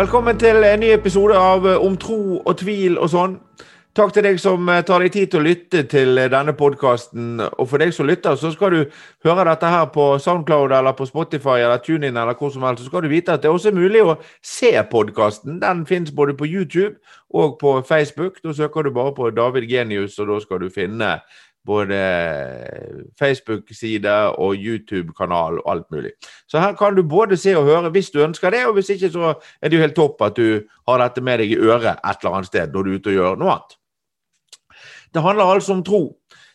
Velkommen 0.00 0.38
til 0.40 0.64
en 0.64 0.80
ny 0.80 0.94
episode 0.94 1.36
av 1.36 1.66
eh, 1.68 1.82
Om 1.84 1.96
tro 2.00 2.38
og 2.38 2.54
tvil 2.56 2.94
og 2.96 3.10
sånn. 3.12 3.34
Takk 3.98 4.14
til 4.16 4.24
deg 4.24 4.38
som 4.40 4.68
eh, 4.72 4.78
tar 4.88 5.02
deg 5.04 5.12
tid 5.12 5.28
til 5.28 5.42
å 5.42 5.44
lytte 5.44 5.82
til 5.92 6.16
eh, 6.22 6.30
denne 6.32 6.54
podkasten. 6.56 7.34
Og 7.50 7.68
for 7.68 7.84
deg 7.84 7.92
som 7.92 8.08
lytter, 8.08 8.38
så 8.40 8.48
skal 8.54 8.72
du 8.72 8.94
høre 9.26 9.44
dette 9.50 9.68
her 9.68 9.90
på 9.92 10.06
Soundcloud 10.24 10.72
eller 10.72 10.96
på 10.96 11.04
Spotify 11.10 11.58
eller 11.58 11.82
TuneIn 11.84 12.16
eller 12.16 12.38
hvor 12.38 12.48
som 12.54 12.64
helst. 12.64 12.86
Så 12.86 12.88
skal 12.88 13.04
du 13.04 13.10
vite 13.12 13.36
at 13.36 13.44
det 13.44 13.50
er 13.50 13.58
også 13.58 13.74
mulig 13.76 14.00
å 14.00 14.16
se 14.40 14.72
podkasten. 14.94 15.60
Den 15.60 15.84
finnes 15.90 16.16
både 16.16 16.32
på 16.38 16.48
YouTube 16.48 16.94
og 17.36 17.58
på 17.60 17.76
Facebook. 17.84 18.40
Da 18.40 18.56
søker 18.56 18.88
du 18.88 18.94
bare 18.96 19.12
på 19.18 19.28
David 19.36 19.68
Genius, 19.68 20.16
og 20.16 20.32
da 20.32 20.40
skal 20.40 20.64
du 20.64 20.72
finne 20.72 21.18
både 21.66 21.96
Facebook-side 23.18 24.12
og 24.38 24.54
YouTube-kanal 24.56 25.60
og 25.60 25.72
alt 25.72 25.90
mulig. 25.92 26.12
Så 26.48 26.58
her 26.58 26.72
kan 26.78 26.96
du 26.96 27.02
både 27.02 27.36
se 27.36 27.56
og 27.56 27.68
høre 27.68 27.90
hvis 27.90 28.10
du 28.10 28.22
ønsker 28.24 28.50
det, 28.50 28.64
og 28.66 28.72
hvis 28.78 28.88
ikke 28.94 29.10
så 29.10 29.34
er 29.62 29.68
det 29.68 29.76
jo 29.76 29.84
helt 29.84 29.96
topp 29.96 30.22
at 30.22 30.36
du 30.36 30.62
har 30.88 31.02
dette 31.02 31.20
med 31.20 31.38
deg 31.42 31.52
i 31.52 31.60
øret 31.60 32.00
et 32.00 32.24
eller 32.24 32.38
annet 32.38 32.50
sted 32.50 32.72
når 32.72 32.82
du 32.82 32.90
er 32.90 32.98
ute 32.98 33.12
og 33.12 33.18
gjør 33.18 33.38
noe 33.40 33.54
annet. 33.54 33.76
Det 35.14 35.22
handler 35.22 35.44
altså 35.44 35.72
om 35.72 35.84
tro. 35.84 36.02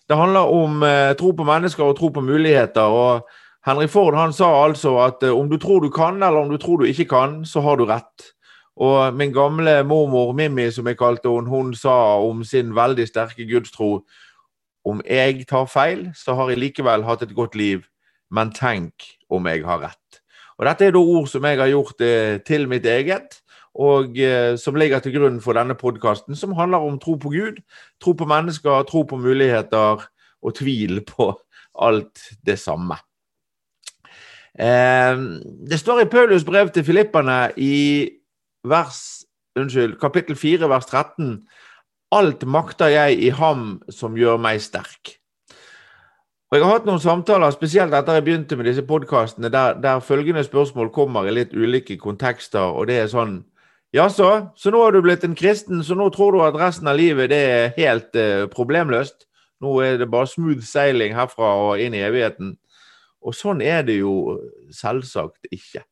Det 0.09 0.17
handler 0.17 0.53
om 0.53 0.83
eh, 0.83 1.15
tro 1.17 1.31
på 1.31 1.43
mennesker 1.43 1.83
og 1.83 1.97
tro 1.97 2.09
på 2.09 2.21
muligheter. 2.21 2.81
og 2.81 3.27
Henry 3.65 3.87
Ford 3.87 4.15
han 4.15 4.33
sa 4.33 4.47
altså 4.65 4.97
at 5.01 5.23
eh, 5.23 5.33
om 5.33 5.49
du 5.49 5.57
tror 5.57 5.79
du 5.81 5.89
kan, 5.89 6.23
eller 6.23 6.37
om 6.37 6.49
du 6.49 6.57
tror 6.57 6.77
du 6.77 6.85
ikke 6.85 7.09
kan, 7.09 7.45
så 7.45 7.61
har 7.61 7.75
du 7.75 7.85
rett. 7.85 8.31
Og 8.75 9.13
min 9.15 9.33
gamle 9.33 9.83
mormor 9.83 10.33
Mimmi, 10.33 10.69
som 10.71 10.87
jeg 10.87 10.97
kalte 10.97 11.29
hun, 11.31 11.47
hun 11.47 11.73
sa 11.75 12.19
om 12.19 12.43
sin 12.43 12.75
veldig 12.75 13.07
sterke 13.07 13.47
gudstro 13.47 14.05
om 14.85 15.01
jeg 15.05 15.47
tar 15.49 15.65
feil, 15.69 16.09
så 16.15 16.35
har 16.37 16.51
jeg 16.51 16.61
likevel 16.61 17.05
hatt 17.07 17.23
et 17.25 17.33
godt 17.35 17.57
liv, 17.57 17.85
men 18.33 18.53
tenk 18.53 19.07
om 19.33 19.47
jeg 19.49 19.65
har 19.65 19.81
rett. 19.87 20.21
Og 20.55 20.67
Dette 20.69 20.87
er 20.87 20.93
da 20.95 21.01
ord 21.01 21.27
som 21.27 21.45
jeg 21.47 21.59
har 21.59 21.71
gjort 21.71 22.03
eh, 22.05 22.37
til 22.47 22.69
mitt 22.71 22.85
eget, 22.87 23.41
og 23.75 24.15
eh, 24.21 24.53
som 24.59 24.77
ligger 24.79 25.01
til 25.03 25.17
grunn 25.17 25.41
for 25.43 25.57
denne 25.57 25.75
podkasten, 25.75 26.37
som 26.37 26.55
handler 26.55 26.85
om 26.85 26.99
tro 27.01 27.17
på 27.19 27.33
Gud, 27.33 27.59
tro 28.01 28.13
på 28.15 28.27
mennesker, 28.29 28.85
tro 28.87 29.03
på 29.03 29.19
muligheter 29.19 30.05
og 30.45 30.55
tvil 30.55 31.01
på 31.09 31.33
alt 31.83 32.29
det 32.47 32.59
samme. 32.61 32.95
Eh, 34.55 35.17
det 35.67 35.81
står 35.81 36.05
i 36.05 36.09
Paulus 36.11 36.47
brev 36.47 36.71
til 36.71 36.87
filipperne 36.87 37.49
i 37.57 37.75
vers, 38.63 39.25
unnskyld, 39.59 39.99
kapittel 39.99 40.39
4, 40.39 40.69
vers 40.71 40.87
13 40.87 41.41
Alt 42.13 42.45
makter 42.45 42.91
jeg 42.93 43.17
i 43.25 43.29
ham 43.33 43.79
som 43.89 44.17
gjør 44.17 44.37
meg 44.37 44.61
sterk. 44.61 45.15
Og 46.51 46.57
Jeg 46.59 46.63
har 46.63 46.77
hatt 46.77 46.85
noen 46.85 47.01
samtaler, 47.01 47.51
spesielt 47.51 47.93
etter 47.97 48.19
jeg 48.19 48.23
begynte 48.27 48.55
med 48.55 48.67
disse 48.69 48.83
podkastene, 48.85 49.49
der, 49.49 49.79
der, 49.81 49.99
følgende 49.99 50.43
spørsmål 50.45 50.91
kommer 50.93 51.25
i 51.25 51.33
litt 51.33 51.53
ulike 51.53 51.97
kontekster. 51.97 52.61
og 52.61 52.87
det 52.87 52.99
er 52.99 53.07
sånn 53.11 53.43
Jaså, 53.95 54.51
så 54.55 54.71
nå 54.71 54.81
har 54.83 54.91
du 54.91 55.01
blitt 55.01 55.23
en 55.23 55.35
kristen, 55.35 55.79
så 55.83 55.95
nå 55.95 56.09
tror 56.11 56.35
du 56.35 56.41
at 56.43 56.55
resten 56.59 56.87
av 56.87 56.97
livet 56.99 57.29
det 57.31 57.39
er 57.47 57.73
helt 57.77 58.15
eh, 58.19 58.43
problemløst? 58.51 59.25
Nå 59.63 59.71
er 59.79 59.97
det 59.97 60.09
bare 60.11 60.27
smooth 60.27 60.65
sailing 60.67 61.15
herfra 61.15 61.53
og 61.63 61.79
inn 61.79 61.95
i 61.95 62.03
evigheten. 62.03 62.57
Og 63.23 63.33
sånn 63.33 63.63
er 63.63 63.85
det 63.87 64.01
jo 64.01 64.35
selvsagt 64.75 65.47
ikke. 65.47 65.85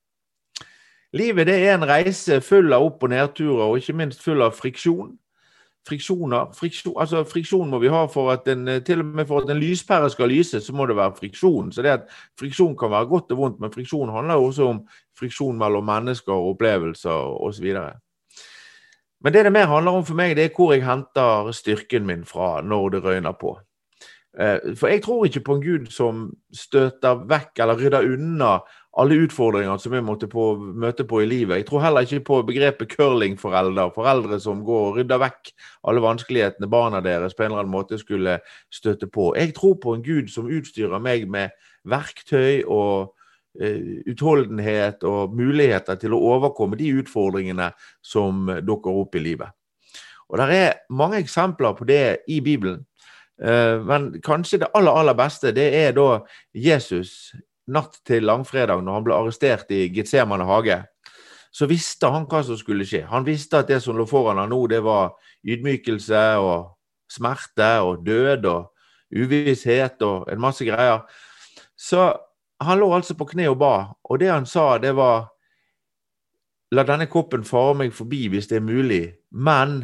Livet 1.15 1.47
det 1.47 1.55
er 1.63 1.77
en 1.77 1.87
reise 1.87 2.41
full 2.43 2.75
av 2.75 2.83
opp- 2.83 3.03
og 3.07 3.13
nedturer, 3.13 3.69
og 3.69 3.79
ikke 3.79 3.95
minst 3.97 4.21
full 4.21 4.43
av 4.43 4.55
friksjon 4.57 5.15
friksjoner. 5.87 6.53
Friksjon, 6.55 6.95
altså 6.99 7.23
friksjon 7.27 7.69
må 7.69 7.79
vi 7.83 7.91
ha 7.91 8.05
for 8.11 8.31
at 8.33 8.47
en, 8.47 8.67
eh, 8.67 8.81
til 8.83 8.99
og 9.03 9.05
med 9.05 9.27
for 9.27 9.43
at 9.43 9.49
en 9.49 9.59
lyspære 9.59 10.09
skal 10.09 10.29
lyse, 10.29 10.61
så 10.61 10.73
må 10.73 10.85
det 10.85 10.95
være 10.95 11.15
friksjon. 11.19 11.71
Så 11.71 11.81
det 11.81 11.89
at 11.89 12.07
Friksjon 12.39 12.77
kan 12.77 12.91
være 12.91 13.05
godt 13.05 13.31
og 13.31 13.37
vondt, 13.37 13.59
men 13.59 13.71
friksjon 13.71 14.09
handler 14.09 14.33
jo 14.33 14.45
også 14.45 14.69
om 14.69 14.87
friksjon 15.19 15.57
mellom 15.57 15.85
mennesker 15.85 16.33
og 16.33 16.55
opplevelser 16.55 17.43
osv. 17.43 17.75
Men 19.23 19.33
det 19.33 19.43
det 19.45 19.51
mer 19.51 19.65
handler 19.65 19.91
om 19.91 20.05
for 20.05 20.15
meg, 20.15 20.35
det 20.35 20.45
er 20.45 20.55
hvor 20.55 20.73
jeg 20.73 20.85
henter 20.85 21.51
styrken 21.51 22.05
min 22.05 22.25
fra 22.25 22.61
når 22.61 22.89
det 22.89 23.03
røyner 23.03 23.31
på. 23.31 23.59
Eh, 24.39 24.75
for 24.75 24.87
jeg 24.87 25.03
tror 25.03 25.25
ikke 25.25 25.39
på 25.39 25.55
en 25.55 25.61
gud 25.61 25.91
som 25.93 26.33
støter 26.53 27.25
vekk 27.29 27.59
eller 27.59 27.77
rydder 27.77 28.13
unna 28.13 28.59
alle 28.95 29.15
utfordringer 29.15 29.77
som 29.77 29.91
vi 29.91 30.01
måtte 30.05 30.27
på, 30.29 30.43
møte 30.57 31.05
på 31.09 31.23
i 31.23 31.25
livet. 31.25 31.57
Jeg 31.57 31.65
tror 31.65 31.81
heller 31.81 32.05
ikke 32.05 32.25
på 32.27 32.37
begrepet 32.45 32.91
curlingforeldre, 32.93 33.87
foreldre 33.95 34.37
som 34.41 34.61
går 34.65 34.89
og 34.89 34.97
rydder 34.99 35.21
vekk 35.23 35.49
alle 35.89 36.03
vanskelighetene 36.03 36.69
barna 36.69 37.01
deres 37.01 37.33
på 37.33 37.41
en 37.41 37.51
eller 37.51 37.63
annen 37.63 37.73
måte 37.73 37.97
skulle 37.97 38.37
støtte 38.73 39.09
på. 39.09 39.31
Jeg 39.37 39.55
tror 39.57 39.79
på 39.81 39.95
en 39.95 40.03
gud 40.05 40.29
som 40.29 40.49
utstyrer 40.49 41.01
meg 41.01 41.25
med 41.25 41.55
verktøy 41.89 42.61
og 42.69 43.15
uh, 43.57 43.81
utholdenhet 44.13 45.01
og 45.09 45.33
muligheter 45.33 45.97
til 45.97 46.13
å 46.13 46.21
overkomme 46.35 46.77
de 46.77 46.91
utfordringene 47.01 47.71
som 48.05 48.45
dukker 48.61 48.99
opp 49.01 49.17
i 49.17 49.23
livet. 49.25 49.49
Og 50.29 50.37
Det 50.37 50.57
er 50.57 50.77
mange 50.93 51.17
eksempler 51.17 51.73
på 51.73 51.85
det 51.89 52.19
i 52.29 52.39
Bibelen. 52.45 52.85
Uh, 53.41 53.81
men 53.81 54.21
kanskje 54.21 54.61
det 54.61 54.69
aller, 54.77 54.93
aller 54.93 55.17
beste 55.17 55.49
det 55.51 55.65
er 55.81 55.97
da 55.97 56.21
Jesus 56.53 57.33
natt 57.71 57.99
til 58.07 58.25
langfredag, 58.27 58.81
når 58.83 58.97
han 58.97 59.05
ble 59.05 59.15
arrestert 59.15 59.71
i 59.71 59.87
Getsemane 59.93 60.47
hage, 60.47 60.81
så 61.53 61.67
visste 61.69 62.09
han 62.09 62.25
hva 62.29 62.41
som 62.43 62.57
skulle 62.57 62.85
skje. 62.87 63.03
Han 63.11 63.25
visste 63.27 63.61
at 63.61 63.69
det 63.69 63.79
som 63.83 63.97
lå 63.97 64.07
foran 64.09 64.41
ham 64.41 64.49
nå, 64.49 64.59
det 64.71 64.81
var 64.83 65.13
ydmykelse 65.45 66.23
og 66.41 66.73
smerte 67.11 67.69
og 67.85 68.01
død 68.05 68.47
og 68.49 68.71
uvisshet 69.13 70.01
og 70.01 70.31
en 70.33 70.41
masse 70.41 70.65
greier. 70.65 71.03
Så 71.77 72.09
han 72.63 72.79
lå 72.79 72.89
altså 72.95 73.15
på 73.17 73.27
kne 73.29 73.51
og 73.51 73.59
ba, 73.61 73.75
og 74.03 74.19
det 74.19 74.31
han 74.31 74.49
sa, 74.49 74.77
det 74.81 74.95
var 74.97 75.29
La 76.73 76.81
denne 76.81 77.05
koppen 77.05 77.43
fare 77.45 77.75
meg 77.77 77.91
forbi 77.93 78.23
hvis 78.33 78.47
det 78.49 78.55
er 78.57 78.63
mulig, 78.65 79.03
men 79.29 79.83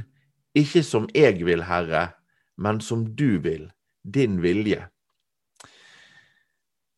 ikke 0.58 0.82
som 0.82 1.06
jeg 1.14 1.44
vil, 1.46 1.62
Herre, 1.68 2.16
men 2.58 2.80
som 2.82 3.04
du 3.14 3.38
vil, 3.44 3.68
din 4.02 4.40
vilje. 4.42 4.88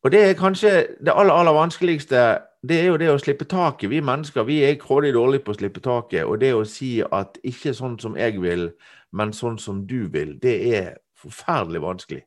Og 0.02 0.10
det 0.10 0.22
er 0.22 0.38
kanskje 0.38 0.70
det 1.04 1.14
aller, 1.14 1.34
aller 1.34 1.54
vanskeligste. 1.54 2.22
Det 2.68 2.80
er 2.80 2.88
jo 2.90 2.98
det 2.98 3.10
å 3.12 3.20
slippe 3.22 3.46
taket. 3.46 3.90
Vi 3.90 4.00
mennesker 4.02 4.46
vi 4.46 4.62
er 4.66 4.80
grådig 4.80 5.12
dårlige 5.14 5.44
på 5.46 5.54
å 5.54 5.58
slippe 5.60 5.82
taket. 5.82 6.26
Og 6.26 6.40
det 6.42 6.50
å 6.54 6.64
si 6.66 6.96
at 7.02 7.38
ikke 7.46 7.74
sånn 7.74 7.98
som 8.02 8.18
jeg 8.18 8.40
vil, 8.42 8.70
men 9.12 9.34
sånn 9.36 9.58
som 9.62 9.84
du 9.86 10.08
vil, 10.10 10.34
det 10.42 10.56
er 10.74 10.92
forferdelig 11.22 11.82
vanskelig. 11.82 12.22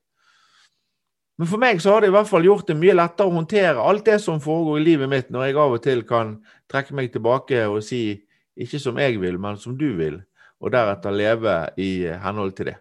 Men 1.35 1.49
for 1.51 1.59
meg 1.59 1.81
så 1.83 1.91
har 1.91 2.03
det 2.03 2.13
i 2.13 2.15
hvert 2.15 2.29
fall 2.29 2.47
gjort 2.47 2.69
det 2.69 2.77
mye 2.79 2.95
lettere 2.95 3.27
å 3.27 3.35
håndtere 3.35 3.83
alt 3.83 4.05
det 4.07 4.21
som 4.23 4.39
foregår 4.39 4.79
i 4.79 4.85
livet 4.85 5.11
mitt, 5.11 5.33
når 5.33 5.49
jeg 5.49 5.57
av 5.59 5.75
og 5.75 5.81
til 5.83 6.03
kan 6.07 6.37
trekke 6.71 6.95
meg 6.95 7.11
tilbake 7.11 7.65
og 7.67 7.81
si 7.83 8.21
ikke 8.55 8.79
som 8.79 9.01
jeg 9.03 9.19
vil, 9.19 9.35
men 9.41 9.59
som 9.59 9.75
du 9.75 9.89
vil, 9.97 10.21
og 10.63 10.71
deretter 10.71 11.11
leve 11.11 11.57
i 11.75 12.07
henhold 12.23 12.55
til 12.55 12.71
det. 12.71 12.77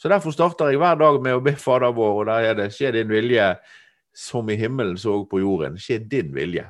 Så 0.00 0.08
derfor 0.08 0.32
starter 0.32 0.72
jeg 0.72 0.80
hver 0.80 0.96
dag 1.00 1.20
med 1.24 1.36
å 1.36 1.42
be 1.44 1.52
Fader 1.60 1.92
vår, 1.92 2.22
og 2.22 2.26
der 2.30 2.48
er 2.50 2.54
det 2.54 2.72
'Skje 2.72 2.92
din 2.92 3.12
vilje' 3.12 3.56
som 4.16 4.48
i 4.50 4.56
himmelen 4.56 4.96
så 4.98 5.18
på 5.28 5.40
jorden. 5.42 5.76
Skje 5.80 6.00
din 6.08 6.32
vilje. 6.34 6.64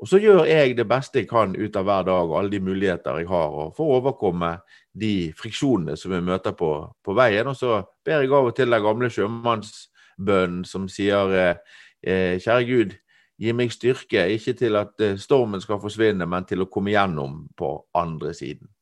Og 0.00 0.08
så 0.08 0.16
gjør 0.16 0.46
jeg 0.48 0.78
det 0.78 0.86
beste 0.88 1.20
jeg 1.20 1.28
kan 1.28 1.52
ut 1.52 1.76
av 1.76 1.84
hver 1.84 2.06
dag 2.08 2.30
og 2.30 2.38
alle 2.38 2.52
de 2.54 2.62
muligheter 2.64 3.20
jeg 3.20 3.28
har, 3.28 3.52
for 3.76 3.84
å 3.84 3.98
overkomme 3.98 4.54
de 4.96 5.30
friksjonene 5.36 5.96
som 6.00 6.14
vi 6.14 6.22
møter 6.24 6.56
på, 6.56 6.70
på 7.04 7.16
veien. 7.16 7.50
Og 7.50 7.58
så 7.58 7.82
ber 8.06 8.24
jeg 8.24 8.32
av 8.32 8.48
og 8.48 8.56
til 8.56 8.72
den 8.72 8.84
gamle 8.86 9.10
sjømannsbønnen 9.12 10.64
som 10.68 10.88
sier 10.90 11.36
eh, 11.36 12.40
Kjære 12.40 12.64
Gud, 12.70 12.96
gi 13.40 13.54
meg 13.56 13.76
styrke, 13.76 14.24
ikke 14.36 14.56
til 14.56 14.80
at 14.80 15.04
eh, 15.04 15.20
stormen 15.20 15.60
skal 15.60 15.82
forsvinne, 15.84 16.24
men 16.28 16.48
til 16.48 16.64
å 16.64 16.70
komme 16.72 16.94
gjennom 16.96 17.44
på 17.56 17.74
andre 17.96 18.32
siden. 18.36 18.72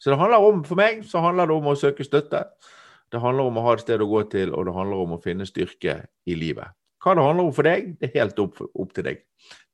Så 0.00 0.12
det 0.12 0.18
handler 0.20 0.44
om, 0.44 0.64
for 0.64 0.80
meg 0.80 1.04
så 1.08 1.20
handler 1.24 1.48
det 1.48 1.56
om 1.56 1.68
å 1.68 1.76
søke 1.76 2.04
støtte. 2.04 2.46
Det 3.12 3.20
handler 3.22 3.48
om 3.48 3.60
å 3.60 3.68
ha 3.68 3.76
et 3.76 3.84
sted 3.84 4.02
å 4.02 4.08
gå 4.08 4.24
til, 4.32 4.56
og 4.56 4.66
det 4.68 4.74
handler 4.76 5.04
om 5.04 5.14
å 5.16 5.22
finne 5.22 5.48
styrke 5.48 6.00
i 6.26 6.36
livet. 6.36 6.75
Hva 7.06 7.14
det 7.14 7.22
handler 7.22 7.46
om 7.46 7.54
for 7.54 7.62
deg, 7.62 7.92
det 8.00 8.08
er 8.08 8.24
helt 8.24 8.40
opp, 8.42 8.58
opp 8.66 8.94
til 8.96 9.06
deg. 9.06 9.20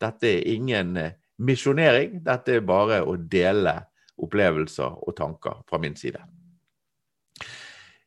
Dette 0.03 0.29
er 0.29 0.51
ingen 0.53 0.97
eh, 1.01 1.15
misjonering, 1.41 2.19
dette 2.27 2.59
er 2.59 2.67
bare 2.69 2.99
å 3.09 3.17
dele 3.17 3.79
opplevelser 4.21 5.01
og 5.01 5.17
tanker 5.17 5.63
fra 5.65 5.81
min 5.81 5.97
side. 5.97 6.21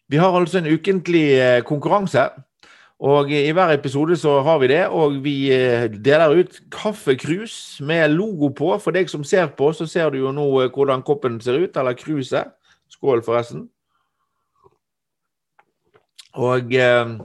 Vi 0.06 0.22
har 0.22 0.38
altså 0.38 0.62
en 0.62 0.69
ukentlig 0.69 1.25
eh, 1.39 1.63
konkurranse. 1.66 2.27
Og 3.01 3.31
I 3.33 3.50
hver 3.51 3.74
episode 3.74 4.16
så 4.16 4.38
har 4.45 4.62
vi 4.62 4.69
det, 4.72 4.86
og 4.88 5.18
vi 5.25 5.50
eh, 5.51 5.89
deler 5.89 6.38
ut 6.38 6.62
kaffekrus 6.71 7.81
med 7.81 8.13
logo 8.13 8.54
på. 8.54 8.69
For 8.80 8.95
deg 8.95 9.10
som 9.10 9.25
ser 9.25 9.50
på, 9.57 9.74
så 9.74 9.89
ser 9.89 10.13
du 10.13 10.21
jo 10.21 10.31
nå 10.31 10.45
hvordan 10.69 11.04
koppen 11.04 11.42
ser 11.42 11.57
ut, 11.66 11.75
eller 11.75 11.98
kruset. 11.98 12.54
Skål, 12.94 13.25
forresten. 13.25 13.66
Og 16.38 16.78
eh, 16.78 17.18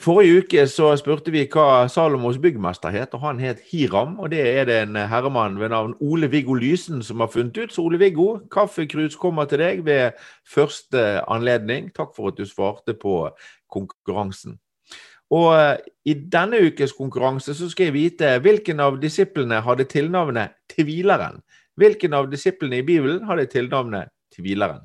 Forrige 0.00 0.38
uke 0.40 0.62
så 0.64 0.94
spurte 0.96 1.28
vi 1.34 1.42
hva 1.52 1.84
Salomos 1.92 2.38
byggmester 2.40 2.88
het, 2.94 3.12
og 3.12 3.20
han 3.20 3.40
het 3.42 3.58
Hiram. 3.68 4.14
Og 4.16 4.30
det 4.32 4.40
er 4.48 4.64
det 4.64 4.78
en 4.86 4.96
herremann 4.96 5.58
ved 5.60 5.74
navn 5.74 5.92
Ole-Viggo 6.00 6.56
Lysen 6.56 7.02
som 7.04 7.20
har 7.20 7.28
funnet 7.28 7.58
ut. 7.58 7.74
Så 7.74 7.84
Ole-Viggo, 7.84 8.38
kaffekrus 8.48 9.18
kommer 9.20 9.44
til 9.44 9.60
deg 9.60 9.84
ved 9.84 10.16
første 10.48 11.20
anledning. 11.28 11.90
Takk 11.92 12.16
for 12.16 12.32
at 12.32 12.40
du 12.40 12.48
svarte 12.48 12.96
på 12.96 13.28
konkurransen. 13.68 14.56
Og 15.36 15.52
eh, 15.58 15.76
i 16.08 16.16
denne 16.32 16.62
ukes 16.64 16.96
konkurranse 16.96 17.52
så 17.54 17.68
skal 17.68 17.90
jeg 17.90 17.98
vite 17.98 18.34
hvilken 18.40 18.80
av 18.80 18.96
disiplene 19.04 19.60
hadde 19.66 19.84
tilnavnet 19.90 20.56
Tvileren. 20.72 21.42
Hvilken 21.76 22.16
av 22.16 22.32
disiplene 22.32 22.80
i 22.80 22.86
Bibelen 22.88 23.28
hadde 23.28 23.50
tilnavnet 23.52 24.08
Tvileren? 24.32 24.80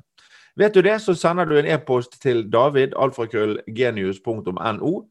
Vet 0.56 0.74
du 0.74 0.82
det, 0.82 1.00
så 1.04 1.14
sender 1.14 1.44
du 1.44 1.58
en 1.58 1.66
e-post 1.66 2.22
til 2.22 2.52
davidalfrakrøllgenius.no. 2.52 5.02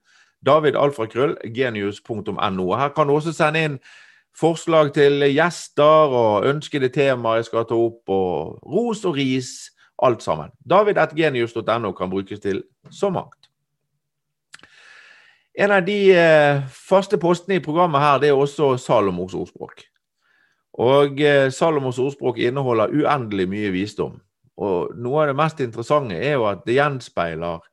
Davidalfrakrøllgenius.no. 0.45 2.75
Her 2.75 2.89
kan 2.95 3.07
du 3.07 3.13
også 3.13 3.33
sende 3.33 3.63
inn 3.63 3.79
forslag 4.35 4.93
til 4.93 5.23
gjester 5.31 6.15
og 6.19 6.45
ønskede 6.49 6.89
temaer 6.89 7.35
jeg 7.39 7.45
skal 7.49 7.65
ta 7.69 7.75
opp, 7.77 8.09
og 8.09 8.59
ros 8.65 9.05
og 9.05 9.15
ris. 9.19 9.71
Alt 10.03 10.23
sammen. 10.23 10.49
David.genius.no 10.69 11.91
kan 11.95 12.09
brukes 12.09 12.39
til 12.39 12.63
så 12.91 13.09
mangt. 13.09 13.47
En 15.55 15.71
av 15.71 15.85
de 15.87 16.11
eh, 16.11 16.65
faste 16.67 17.17
postene 17.17 17.55
i 17.55 17.63
programmet 17.63 18.01
her, 18.03 18.17
det 18.19 18.29
er 18.29 18.35
også 18.35 18.73
Salomos 18.77 19.33
ordspråk. 19.33 19.85
Og 20.83 21.21
eh, 21.23 21.47
Salomos 21.51 21.99
ordspråk 21.99 22.37
inneholder 22.43 22.91
uendelig 22.91 23.47
mye 23.49 23.71
visdom. 23.71 24.19
Og 24.57 24.93
noe 24.95 25.23
av 25.23 25.31
det 25.31 25.37
mest 25.39 25.59
interessante 25.63 26.15
er 26.15 26.37
jo 26.37 26.45
at 26.47 26.63
det 26.67 26.77
gjenspeiler 26.77 27.63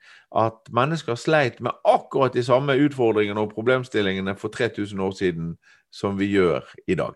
at 0.42 0.72
mennesker 0.72 1.18
sleit 1.20 1.60
med 1.60 1.76
akkurat 1.86 2.34
de 2.34 2.42
samme 2.44 2.74
utfordringene 2.86 3.40
og 3.40 3.52
problemstillingene 3.54 4.34
for 4.40 4.54
3000 4.54 5.00
år 5.00 5.12
siden 5.18 5.52
som 5.92 6.16
vi 6.18 6.32
gjør 6.32 6.64
i 6.88 6.96
dag. 6.98 7.14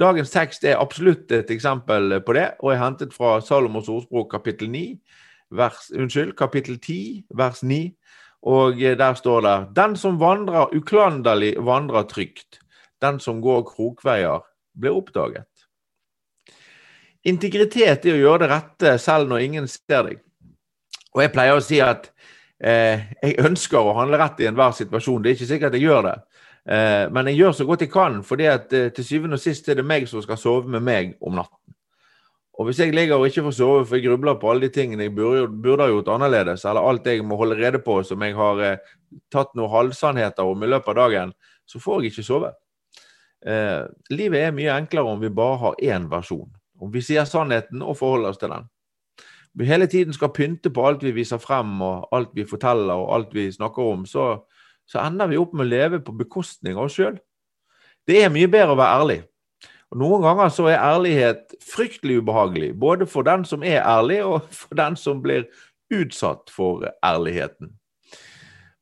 Dagens 0.00 0.30
tekst 0.30 0.64
er 0.64 0.78
absolutt 0.78 1.32
et 1.32 1.50
eksempel 1.50 2.20
på 2.20 2.36
det, 2.36 2.50
og 2.60 2.72
er 2.72 2.82
hentet 2.82 3.14
fra 3.16 3.40
Salomos 3.40 3.88
ordspråk 3.88 4.28
kapittel 4.30 4.70
9, 4.70 4.84
vers, 5.56 5.88
unnskyld, 5.96 6.34
kapittel 6.36 6.78
10, 6.78 7.24
vers 7.34 7.62
9. 7.62 7.80
Og 8.46 8.78
der 8.78 9.14
står 9.14 9.40
det 9.40 9.56
Den 9.76 9.96
som 9.96 10.20
vandrer 10.20 10.70
uklanderlig, 10.76 11.56
vandrer 11.58 12.02
trygt. 12.02 12.60
Den 13.02 13.18
som 13.20 13.40
går 13.42 13.64
krokveier, 13.66 14.44
blir 14.80 14.92
oppdaget. 14.92 15.48
Integritet 17.26 18.06
er 18.06 18.14
å 18.14 18.20
gjøre 18.20 18.44
det 18.44 18.52
rette 18.52 18.96
selv 19.02 19.30
når 19.30 19.44
ingen 19.48 19.68
ser 19.70 20.06
deg. 20.06 20.22
Og 21.16 21.24
jeg 21.24 21.32
pleier 21.34 21.58
å 21.58 21.64
si 21.64 21.80
at 21.82 22.10
eh, 22.62 23.08
jeg 23.22 23.38
ønsker 23.48 23.80
å 23.80 23.96
handle 23.96 24.20
rett 24.20 24.42
i 24.44 24.48
enhver 24.50 24.76
situasjon. 24.76 25.22
Det 25.24 25.32
er 25.32 25.38
ikke 25.38 25.48
sikkert 25.50 25.78
jeg 25.78 25.88
gjør 25.88 26.06
det. 26.06 26.16
Eh, 26.66 27.04
men 27.14 27.30
jeg 27.30 27.40
gjør 27.40 27.56
så 27.56 27.66
godt 27.66 27.86
jeg 27.86 27.92
kan, 27.92 28.20
fordi 28.26 28.46
at 28.50 28.72
eh, 28.76 28.90
til 28.94 29.06
syvende 29.06 29.38
og 29.38 29.42
sist 29.42 29.68
er 29.70 29.80
det 29.80 29.86
meg 29.86 30.06
som 30.10 30.22
skal 30.22 30.38
sove 30.38 30.70
med 30.70 30.84
meg 30.86 31.14
om 31.20 31.34
natten. 31.38 31.58
Og 32.56 32.68
hvis 32.68 32.78
jeg 32.80 32.94
ligger 32.96 33.20
og 33.20 33.26
ikke 33.28 33.44
får 33.46 33.56
sove 33.58 33.80
for 33.84 33.98
jeg 33.98 34.06
grubler 34.06 34.38
på 34.40 34.48
alle 34.48 34.64
de 34.64 34.72
tingene 34.72 35.04
jeg 35.04 35.12
burde, 35.16 35.44
burde 35.50 35.84
ha 35.84 35.92
gjort 35.92 36.08
annerledes, 36.14 36.64
eller 36.64 36.88
alt 36.88 37.06
jeg 37.06 37.24
må 37.26 37.36
holde 37.36 37.58
rede 37.58 37.82
på 37.84 37.98
som 38.06 38.22
jeg 38.24 38.36
har 38.38 38.62
eh, 38.64 38.94
tatt 39.32 39.52
noen 39.58 39.72
halvsannheter 39.74 40.48
om 40.48 40.64
i 40.64 40.70
løpet 40.72 40.94
av 40.94 41.02
dagen, 41.02 41.34
så 41.68 41.82
får 41.82 42.00
jeg 42.06 42.14
ikke 42.14 42.28
sove. 42.30 42.52
Eh, 43.46 43.82
livet 44.14 44.46
er 44.46 44.56
mye 44.56 44.78
enklere 44.78 45.12
om 45.12 45.20
vi 45.20 45.30
bare 45.30 45.60
har 45.66 45.82
én 45.84 46.08
versjon. 46.10 46.48
Om 46.80 46.92
vi 46.92 47.02
sier 47.04 47.24
sannheten 47.28 47.82
og 47.82 47.96
forholder 48.00 48.34
oss 48.34 48.40
til 48.40 48.52
den. 48.52 48.66
Om 49.56 49.62
vi 49.62 49.68
hele 49.70 49.86
tiden 49.86 50.12
skal 50.12 50.34
pynte 50.36 50.70
på 50.70 50.84
alt 50.86 51.04
vi 51.04 51.14
viser 51.16 51.40
frem, 51.40 51.78
og 51.82 52.08
alt 52.12 52.34
vi 52.36 52.44
forteller 52.48 52.94
og 52.94 53.14
alt 53.14 53.32
vi 53.34 53.48
snakker 53.52 53.92
om, 53.94 54.04
så, 54.06 54.26
så 54.88 55.00
ender 55.06 55.30
vi 55.32 55.40
opp 55.40 55.54
med 55.56 55.66
å 55.66 55.70
leve 55.70 56.02
på 56.04 56.12
bekostning 56.16 56.76
av 56.76 56.90
oss 56.90 56.98
sjøl. 56.98 57.16
Det 58.06 58.20
er 58.22 58.34
mye 58.34 58.50
bedre 58.50 58.76
å 58.76 58.78
være 58.78 59.00
ærlig. 59.00 59.22
Og 59.90 59.98
Noen 60.02 60.22
ganger 60.22 60.50
så 60.50 60.66
er 60.68 60.82
ærlighet 60.82 61.56
fryktelig 61.62 62.20
ubehagelig, 62.20 62.74
både 62.78 63.06
for 63.06 63.26
den 63.26 63.46
som 63.46 63.64
er 63.64 63.80
ærlig, 63.80 64.20
og 64.26 64.46
for 64.50 64.78
den 64.78 64.98
som 64.98 65.22
blir 65.22 65.46
utsatt 65.94 66.50
for 66.50 66.84
ærligheten. 67.06 67.70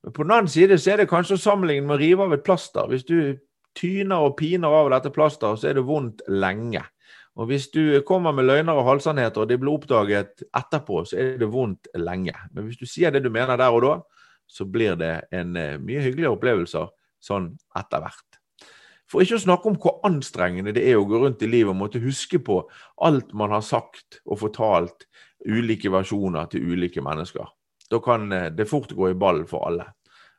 Men 0.04 0.12
på 0.12 0.24
den 0.24 0.32
annen 0.32 0.48
side 0.48 0.78
så 0.80 0.92
er 0.92 1.02
det 1.02 1.08
kanskje 1.08 1.38
å 1.38 1.56
med 1.56 1.90
å 1.94 2.00
rive 2.00 2.24
av 2.24 2.32
et 2.32 2.44
plaster. 2.44 2.88
Hvis 2.88 3.04
du 3.04 3.36
tyner 3.76 4.24
og 4.26 4.36
piner 4.36 4.68
av 4.68 4.90
dette 4.90 5.10
plasteret, 5.10 5.60
så 5.60 5.68
er 5.68 5.78
det 5.78 5.86
vondt 5.86 6.22
lenge. 6.28 6.82
Og 7.34 7.48
Hvis 7.50 7.66
du 7.74 8.00
kommer 8.06 8.32
med 8.32 8.46
løgner 8.46 8.78
og 8.78 8.86
halvsannheter, 8.86 9.42
og 9.42 9.48
det 9.48 9.58
blir 9.58 9.74
oppdaget 9.74 10.44
etterpå, 10.54 11.02
så 11.04 11.18
er 11.18 11.38
det 11.38 11.50
vondt 11.50 11.88
lenge. 11.98 12.34
Men 12.54 12.68
hvis 12.68 12.78
du 12.78 12.86
sier 12.86 13.10
det 13.10 13.24
du 13.24 13.30
mener 13.30 13.58
der 13.58 13.74
og 13.74 13.82
da, 13.82 13.94
så 14.46 14.64
blir 14.64 14.94
det 15.00 15.26
en 15.34 15.56
eh, 15.56 15.80
mye 15.82 16.02
hyggeligere 16.04 16.36
opplevelse 16.36 16.84
sånn 17.24 17.50
etter 17.74 18.04
hvert. 18.04 18.38
For 19.10 19.24
ikke 19.24 19.38
å 19.38 19.42
snakke 19.42 19.70
om 19.70 19.80
hvor 19.80 19.98
anstrengende 20.06 20.72
det 20.76 20.84
er 20.88 21.00
å 21.00 21.08
gå 21.08 21.18
rundt 21.20 21.42
i 21.44 21.50
livet 21.50 21.74
og 21.74 21.80
måtte 21.80 22.02
huske 22.02 22.38
på 22.38 22.60
alt 23.04 23.34
man 23.36 23.52
har 23.52 23.64
sagt 23.66 24.20
og 24.24 24.40
fortalt 24.44 25.08
ulike 25.44 25.90
versjoner 25.92 26.48
til 26.52 26.70
ulike 26.72 27.02
mennesker. 27.04 27.50
Da 27.90 28.00
kan 28.04 28.30
eh, 28.32 28.50
det 28.54 28.70
fort 28.70 28.94
gå 28.94 29.10
i 29.10 29.18
ball 29.18 29.42
for 29.50 29.66
alle. 29.72 29.90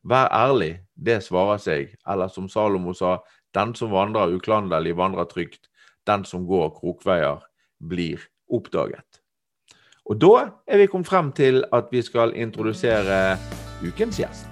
Vær 0.06 0.30
ærlig, 0.32 0.78
det 0.94 1.24
svarer 1.26 1.60
seg. 1.62 1.96
Eller 2.08 2.32
som 2.32 2.48
Salomo 2.50 2.94
sa, 2.96 3.18
den 3.58 3.74
som 3.76 3.92
vandrer 3.92 4.36
uklanderlig, 4.38 4.96
vandrer 4.98 5.28
trygt 5.30 5.68
den 6.08 6.26
som 6.26 6.46
går 6.48 6.70
krokveier, 6.80 7.44
blir 7.80 8.22
oppdaget. 8.50 9.22
Og 10.06 10.20
da 10.22 10.34
er 10.68 10.78
vi 10.78 10.90
kommet 10.90 11.10
frem 11.10 11.32
til 11.34 11.64
at 11.74 11.90
vi 11.92 12.02
skal 12.06 12.36
introdusere 12.38 13.38
ukens 13.84 14.20
gjest. 14.22 14.52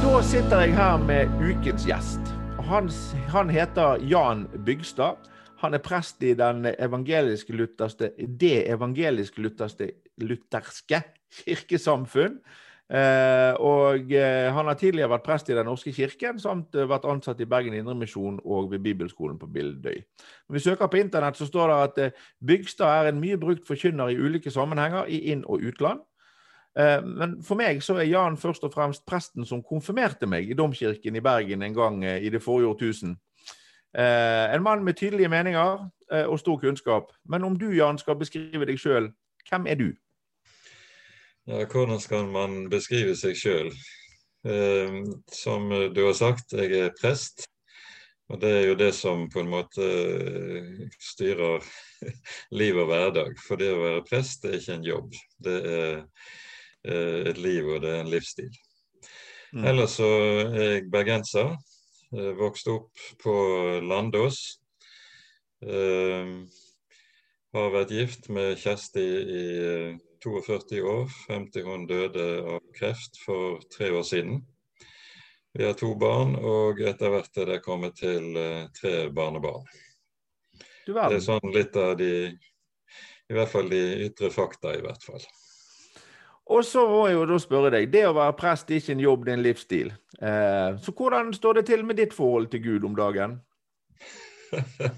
Da 0.00 0.22
sitter 0.26 0.62
jeg 0.62 0.76
her 0.76 1.02
med 1.02 1.34
ukens 1.42 1.86
gjest. 1.88 2.30
Han, 2.70 2.90
han 3.34 3.50
heter 3.50 3.98
Jan 4.06 4.46
Bygstad. 4.66 5.18
Han 5.60 5.74
er 5.74 5.82
prest 5.82 6.22
i 6.22 6.32
den 6.38 6.64
evangeliske 6.70 7.52
lutherste, 7.52 8.12
det 8.16 8.70
evangeliske 8.70 9.42
lutherste, 9.42 9.90
lutherske 10.22 11.02
kirkesamfunn. 11.42 12.38
Eh, 12.90 13.54
og 13.62 14.12
eh, 14.12 14.52
Han 14.52 14.66
har 14.66 14.74
tidligere 14.74 15.12
vært 15.12 15.22
prest 15.22 15.50
i 15.50 15.54
Den 15.54 15.68
norske 15.70 15.92
kirken, 15.94 16.40
samt 16.42 16.74
eh, 16.74 16.88
vært 16.90 17.06
ansatt 17.06 17.38
i 17.40 17.46
Bergen 17.46 17.76
Indremisjon 17.78 18.40
og 18.42 18.72
ved 18.72 18.82
Bibelskolen 18.82 19.38
på 19.38 19.46
Bildøy. 19.46 20.00
Når 20.48 20.56
vi 20.56 20.62
søker 20.64 20.90
på 20.90 20.98
internett, 20.98 21.38
så 21.38 21.46
står 21.46 21.70
det 21.70 21.76
at 21.84 22.18
Bygstad 22.46 22.90
er 22.90 23.12
en 23.12 23.20
mye 23.20 23.38
brukt 23.38 23.66
forkynner 23.66 24.10
i 24.10 24.18
ulike 24.18 24.50
sammenhenger, 24.50 25.06
i 25.06 25.30
inn- 25.30 25.46
og 25.46 25.62
utland. 25.62 26.00
Men 27.04 27.32
for 27.42 27.58
meg 27.58 27.80
så 27.82 27.96
er 27.98 28.06
Jan 28.06 28.36
først 28.38 28.62
og 28.64 28.70
fremst 28.72 29.02
presten 29.06 29.44
som 29.44 29.62
konfirmerte 29.62 30.28
meg 30.30 30.46
i 30.46 30.54
Domkirken 30.54 31.16
i 31.18 31.20
Bergen 31.20 31.64
en 31.66 31.74
gang 31.74 32.04
i 32.04 32.30
det 32.30 32.42
forrige 32.42 32.68
årtusen. 32.68 33.16
en 33.94 34.62
mann 34.62 34.84
med 34.84 34.94
tydelige 34.94 35.28
meninger 35.28 35.90
og 36.26 36.38
stor 36.38 36.56
kunnskap. 36.56 37.10
Men 37.28 37.44
om 37.44 37.58
du, 37.58 37.72
Jan, 37.72 37.98
skal 37.98 38.16
beskrive 38.16 38.66
deg 38.66 38.78
sjøl, 38.78 39.10
hvem 39.50 39.66
er 39.66 39.74
du? 39.74 39.90
Ja, 41.48 41.64
hvordan 41.64 42.00
skal 42.00 42.28
man 42.28 42.66
beskrive 42.70 43.14
seg 43.16 43.38
sjøl? 43.38 43.70
Eh, 44.44 45.00
som 45.32 45.70
du 45.94 46.02
har 46.04 46.16
sagt, 46.16 46.52
jeg 46.52 46.76
er 46.76 46.92
prest. 47.00 47.46
Og 48.30 48.38
det 48.40 48.50
er 48.54 48.66
jo 48.68 48.76
det 48.78 48.92
som 48.94 49.24
på 49.32 49.42
en 49.42 49.50
måte 49.50 49.86
eh, 49.86 50.84
styrer 51.02 51.64
liv 52.60 52.78
og 52.78 52.90
hverdag. 52.92 53.34
For 53.42 53.58
det 53.60 53.72
å 53.74 53.80
være 53.82 54.04
prest 54.06 54.44
det 54.44 54.52
er 54.52 54.60
ikke 54.60 54.76
en 54.78 54.86
jobb. 54.86 55.18
Det 55.42 55.56
er 55.72 55.96
eh, 56.84 57.30
et 57.32 57.40
liv, 57.40 57.66
og 57.66 57.82
det 57.82 57.94
er 57.94 58.04
en 58.04 58.12
livsstil. 58.12 58.52
Mm. 59.50 59.64
Ellers 59.72 59.96
så 59.98 60.10
er 60.52 60.60
jeg 60.60 60.90
bergenser. 60.92 61.56
Vokste 62.38 62.74
opp 62.74 63.02
på 63.22 63.34
Landås. 63.86 64.38
Eh, 65.62 66.36
har 67.50 67.74
vært 67.74 67.92
gift 67.94 68.30
med 68.30 68.54
Kjersti 68.62 69.08
i 69.40 69.44
42 70.24 70.80
år 70.84 71.06
frem 71.26 71.46
til 71.52 71.66
hun 71.68 71.86
døde 71.88 72.26
av 72.56 72.64
kreft 72.76 73.18
for 73.24 73.60
tre 73.72 73.90
år 73.96 74.04
siden. 74.06 74.40
Vi 75.56 75.64
har 75.66 75.74
to 75.74 75.94
barn, 75.98 76.36
og 76.36 76.78
etter 76.86 77.10
hvert 77.10 77.40
er 77.42 77.48
det 77.54 77.62
kommet 77.64 77.96
til 77.98 78.36
uh, 78.36 78.68
tre 78.76 79.08
barnebarn. 79.10 79.66
Det 80.86 80.94
er 80.94 81.22
sånn 81.22 81.52
litt 81.54 81.76
av 81.78 81.96
de 81.98 82.12
I 83.30 83.34
hvert 83.34 83.50
fall 83.50 83.68
de 83.70 83.80
ytre 84.06 84.30
fakta, 84.34 84.74
i 84.74 84.82
hvert 84.82 85.04
fall. 85.06 85.22
Og 86.50 86.64
så 86.66 86.82
må 86.90 87.04
jeg 87.06 87.14
jo 87.14 87.26
da 87.30 87.36
spørre 87.38 87.70
deg, 87.76 87.92
det 87.92 88.02
å 88.08 88.14
være 88.16 88.34
prest 88.38 88.70
er 88.70 88.80
ikke 88.80 88.96
en 88.96 89.04
jobb, 89.04 89.26
det 89.26 89.32
er 89.32 89.38
en 89.38 89.44
livsstil. 89.44 89.92
Eh, 90.18 90.78
så 90.82 90.94
hvordan 90.98 91.30
står 91.36 91.60
det 91.60 91.64
til 91.68 91.84
med 91.86 92.00
ditt 92.00 92.16
forhold 92.16 92.48
til 92.50 92.64
Gud 92.64 92.86
om 92.88 92.96
dagen? 92.98 93.36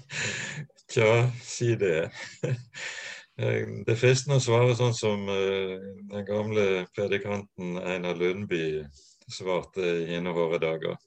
Tja, 0.93 1.11
si 1.45 1.75
det. 1.77 2.09
Eh, 3.41 3.65
det 3.85 3.95
er 3.95 3.97
fristende 3.97 4.37
å 4.37 4.43
svare 4.43 4.75
sånn 4.77 4.93
som 4.93 5.25
eh, 5.31 5.77
den 6.11 6.25
gamle 6.27 6.85
predikanten 6.93 7.79
Einar 7.81 8.19
Lundby 8.19 8.83
svarte 9.31 9.81
i 10.05 10.19
våre 10.27 10.59
dager. 10.61 10.97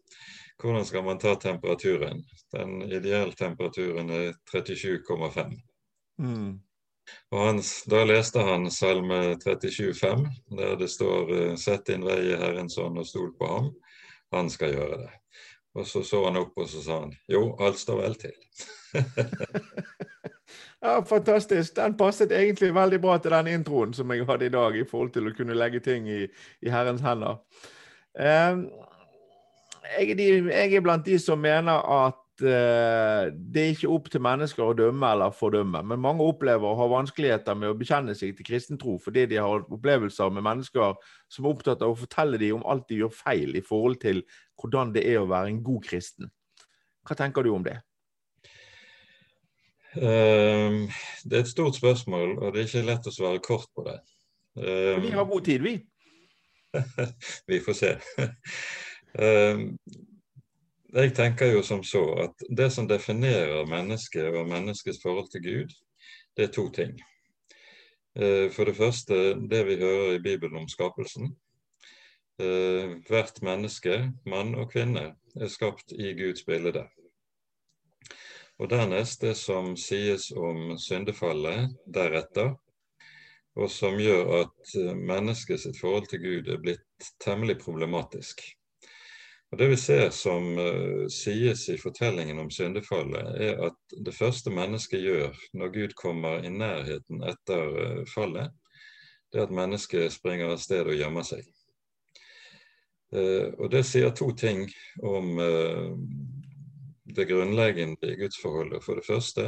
Hvordan 0.59 0.87
skal 0.89 1.05
man 1.05 1.19
ta 1.23 1.37
temperaturen? 1.39 2.25
Den 2.53 2.81
ideelle 2.89 3.37
temperaturen 3.37 4.11
er 4.11 4.33
37,5. 4.53 5.53
Mm. 6.19 6.57
Da 7.87 8.03
leste 8.03 8.43
han 8.43 8.71
Salme 8.71 9.37
37,5, 9.39 10.27
der 10.59 10.77
det 10.77 10.89
står 10.91 11.35
eh, 11.37 11.57
'Sett 11.57 11.87
din 11.87 12.05
vei 12.05 12.19
i 12.33 12.41
Herrens 12.41 12.79
ånd 12.79 12.99
og 12.99 13.07
stol 13.07 13.31
på 13.39 13.47
ham'. 13.47 13.75
Han 14.35 14.51
skal 14.51 14.75
gjøre 14.75 14.99
det. 15.05 15.13
Og 15.77 15.87
så 15.87 16.03
så 16.03 16.25
han 16.25 16.41
opp 16.41 16.57
og 16.57 16.69
så 16.69 16.83
sa 16.83 17.01
han 17.05 17.13
jo, 17.29 17.55
alt 17.61 17.79
står 17.79 18.03
vel 18.03 18.15
til. 18.19 18.35
Ja, 20.87 21.05
Fantastisk. 21.05 21.77
Den 21.77 21.97
passet 21.99 22.31
egentlig 22.33 22.75
veldig 22.75 23.01
bra 23.03 23.17
til 23.19 23.33
den 23.35 23.49
introen 23.51 23.95
som 23.95 24.11
jeg 24.15 24.27
hadde 24.29 24.47
i 24.47 24.53
dag, 24.55 24.77
i 24.79 24.85
forhold 24.87 25.11
til 25.17 25.27
å 25.27 25.33
kunne 25.35 25.57
legge 25.59 25.81
ting 25.83 26.07
i, 26.07 26.21
i 26.63 26.71
Herrens 26.71 27.03
hender. 27.03 27.41
Um, 28.15 28.69
jeg, 29.97 30.13
er 30.13 30.21
de, 30.21 30.29
jeg, 30.53 30.77
er 30.77 30.85
blant 30.85 31.03
de 31.09 31.19
som 31.19 31.43
mener 31.43 31.83
at 31.91 32.45
uh, 32.47 33.33
det 33.35 33.65
er 33.65 33.73
ikke 33.73 33.91
opp 33.97 34.07
til 34.13 34.23
mennesker 34.29 34.63
å 34.63 34.77
dømme 34.79 35.11
eller 35.11 35.35
fordømme. 35.35 35.83
Men 35.91 36.05
mange 36.05 36.23
opplever 36.23 36.71
å 36.71 36.79
ha 36.79 36.87
vanskeligheter 36.95 37.59
med 37.59 37.73
å 37.73 37.79
bekjenne 37.83 38.15
seg 38.15 38.39
til 38.39 38.47
kristen 38.47 38.79
tro 38.79 38.95
fordi 39.03 39.27
de 39.35 39.43
har 39.43 39.67
opplevelser 39.67 40.31
med 40.39 40.47
mennesker 40.47 40.95
som 41.27 41.49
er 41.49 41.51
opptatt 41.51 41.83
av 41.83 41.97
å 41.97 41.99
fortelle 41.99 42.39
dem 42.39 42.61
om 42.61 42.65
alt 42.71 42.87
de 42.93 43.03
gjør 43.03 43.19
feil 43.25 43.59
i 43.59 43.67
forhold 43.67 43.99
til 44.07 44.23
hvordan 44.55 44.95
det 44.95 45.03
er 45.11 45.19
å 45.25 45.29
være 45.35 45.51
en 45.51 45.61
god 45.67 45.83
kristen. 45.91 46.31
Hva 47.03 47.19
tenker 47.19 47.43
du 47.43 47.57
om 47.59 47.67
det? 47.67 47.81
Um, 49.97 50.91
det 51.25 51.39
er 51.39 51.45
et 51.45 51.49
stort 51.49 51.77
spørsmål, 51.77 52.39
og 52.39 52.53
det 52.53 52.61
er 52.61 52.69
ikke 52.69 52.87
lett 52.87 53.09
å 53.09 53.15
svare 53.15 53.43
kort 53.45 53.69
på 53.75 53.85
det. 53.87 53.99
Vi 54.57 55.13
har 55.13 55.29
god 55.29 55.45
tid, 55.45 55.65
vi. 55.65 55.77
vi 57.51 57.61
får 57.65 57.77
se. 57.77 57.93
um, 59.21 59.65
jeg 60.97 61.13
tenker 61.17 61.51
jo 61.53 61.65
som 61.65 61.83
så 61.85 62.05
at 62.25 62.47
det 62.57 62.71
som 62.73 62.89
definerer 62.89 63.69
mennesket 63.69 64.31
og 64.33 64.49
menneskets 64.49 65.01
forhold 65.03 65.29
til 65.33 65.45
Gud, 65.45 65.75
det 66.37 66.47
er 66.47 66.53
to 66.55 66.69
ting. 66.73 66.95
For 68.17 68.65
det 68.65 68.77
første 68.79 69.35
det 69.51 69.61
vi 69.67 69.77
hører 69.77 70.15
i 70.15 70.23
Bibelen 70.25 70.57
om 70.63 70.69
skapelsen. 70.73 71.35
Hvert 72.39 73.43
menneske, 73.45 73.99
mann 74.25 74.55
og 74.57 74.71
kvinne, 74.73 75.11
er 75.37 75.53
skapt 75.53 75.93
i 75.93 76.15
Guds 76.17 76.47
bilde. 76.49 76.87
Og 78.57 78.71
dernest 78.73 79.21
det 79.21 79.35
som 79.37 79.75
sies 79.77 80.31
om 80.33 80.79
syndefallet 80.81 81.75
deretter, 81.93 82.55
og 83.57 83.71
som 83.73 83.97
gjør 84.01 84.31
at 84.43 84.77
eh, 84.77 84.93
mennesket 84.97 85.61
sitt 85.63 85.81
forhold 85.81 86.09
til 86.11 86.23
Gud 86.25 86.53
er 86.53 86.61
blitt 86.61 87.11
temmelig 87.25 87.59
problematisk. 87.63 88.43
Og 89.53 89.59
Det 89.59 89.69
vi 89.71 89.77
ser 89.79 90.09
som 90.11 90.57
uh, 90.59 91.07
sies 91.13 91.69
i 91.71 91.77
fortellingen 91.79 92.41
om 92.43 92.49
syndefallet, 92.51 93.29
er 93.41 93.61
at 93.69 93.95
det 94.05 94.15
første 94.15 94.51
mennesket 94.51 95.05
gjør 95.05 95.37
når 95.55 95.71
Gud 95.77 95.95
kommer 95.95 96.43
i 96.43 96.51
nærheten 96.51 97.23
etter 97.23 97.77
uh, 97.77 98.01
fallet, 98.11 98.51
det 99.33 99.41
er 99.41 99.47
at 99.47 99.55
mennesket 99.55 100.13
springer 100.13 100.51
av 100.51 100.59
sted 100.59 100.83
og 100.83 100.99
gjemmer 100.99 101.25
seg. 101.27 101.47
Uh, 103.15 103.55
og 103.55 103.71
Det 103.71 103.85
sier 103.87 104.11
to 104.11 104.33
ting 104.35 104.67
om 105.07 105.39
det 107.17 107.29
grunnleggende 107.31 108.13
i 108.13 108.19
gudsforholdet. 108.21 108.85
For 108.85 108.99
det 108.99 109.07
første, 109.07 109.47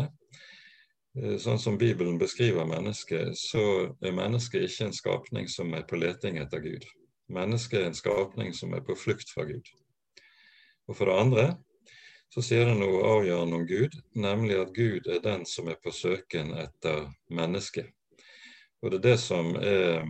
eh, 1.19 1.37
sånn 1.43 1.61
som 1.61 1.79
Bibelen 1.79 2.19
beskriver 2.19 2.69
mennesket, 2.69 3.37
så 3.39 3.95
er 4.03 4.17
mennesket 4.17 4.69
ikke 4.69 4.89
en 4.89 4.97
skapning 4.97 5.49
som 5.49 5.75
er 5.75 5.87
på 5.89 6.01
leting 6.01 6.41
etter 6.43 6.65
Gud. 6.65 6.85
Mennesket 7.29 7.81
er 7.81 7.91
en 7.91 7.99
skapning 7.99 8.55
som 8.57 8.73
er 8.75 8.81
på 8.81 8.97
flukt 8.97 9.31
fra 9.35 9.45
Gud. 9.45 9.69
Og 10.89 10.97
for 10.97 11.11
det 11.11 11.21
andre 11.21 11.47
så 12.33 12.43
sier 12.45 12.67
det 12.69 12.77
noe 12.77 13.05
avgjørende 13.09 13.61
om 13.61 13.69
Gud, 13.69 13.95
nemlig 14.17 14.59
at 14.61 14.75
Gud 14.77 15.07
er 15.09 15.23
den 15.25 15.47
som 15.49 15.69
er 15.69 15.79
på 15.81 15.93
søken 15.93 16.53
etter 16.61 17.07
mennesket. 17.33 17.89
Og 18.83 18.93
det 18.93 18.99
er 18.99 19.07
det 19.11 19.21
som 19.21 19.55
er 19.57 20.05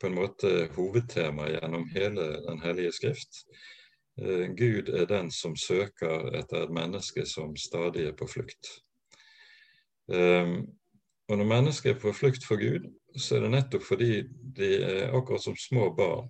på 0.00 0.08
en 0.08 0.16
måte 0.16 0.70
hovedtema 0.74 1.50
gjennom 1.52 1.84
hele 1.92 2.30
Den 2.46 2.62
hellige 2.64 2.92
skrift. 2.96 3.44
Eh, 4.20 4.46
Gud 4.56 4.88
er 4.88 5.06
den 5.08 5.30
som 5.32 5.56
søker 5.56 6.34
etter 6.36 6.66
et 6.66 6.74
menneske 6.76 7.24
som 7.26 7.54
stadig 7.56 8.04
er 8.10 8.16
på 8.16 8.28
flukt. 8.28 8.68
Ehm, 10.12 10.66
og 11.30 11.38
når 11.38 11.48
mennesker 11.48 11.94
er 11.94 12.00
på 12.02 12.12
flukt 12.12 12.44
for 12.44 12.60
Gud, 12.60 12.90
så 13.16 13.36
er 13.36 13.46
det 13.46 13.52
nettopp 13.54 13.86
fordi 13.86 14.24
de 14.56 14.70
er 14.82 15.14
akkurat 15.16 15.42
som 15.42 15.56
små 15.56 15.88
barn. 15.96 16.28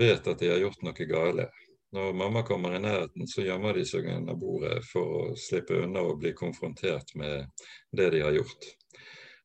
Vet 0.00 0.26
at 0.26 0.40
de 0.40 0.48
har 0.48 0.62
gjort 0.62 0.82
noe 0.86 1.08
galt. 1.10 1.58
Når 1.92 2.14
mamma 2.16 2.40
kommer 2.42 2.72
i 2.72 2.80
nærheten, 2.80 3.26
så 3.28 3.44
gjemmer 3.44 3.76
de 3.76 3.84
seg 3.84 4.06
under 4.08 4.38
bordet 4.40 4.78
for 4.88 5.16
å 5.18 5.24
slippe 5.36 5.76
unna 5.76 6.00
å 6.00 6.14
bli 6.16 6.32
konfrontert 6.32 7.12
med 7.20 7.50
det 7.92 8.08
de 8.14 8.22
har 8.24 8.32
gjort. 8.32 8.70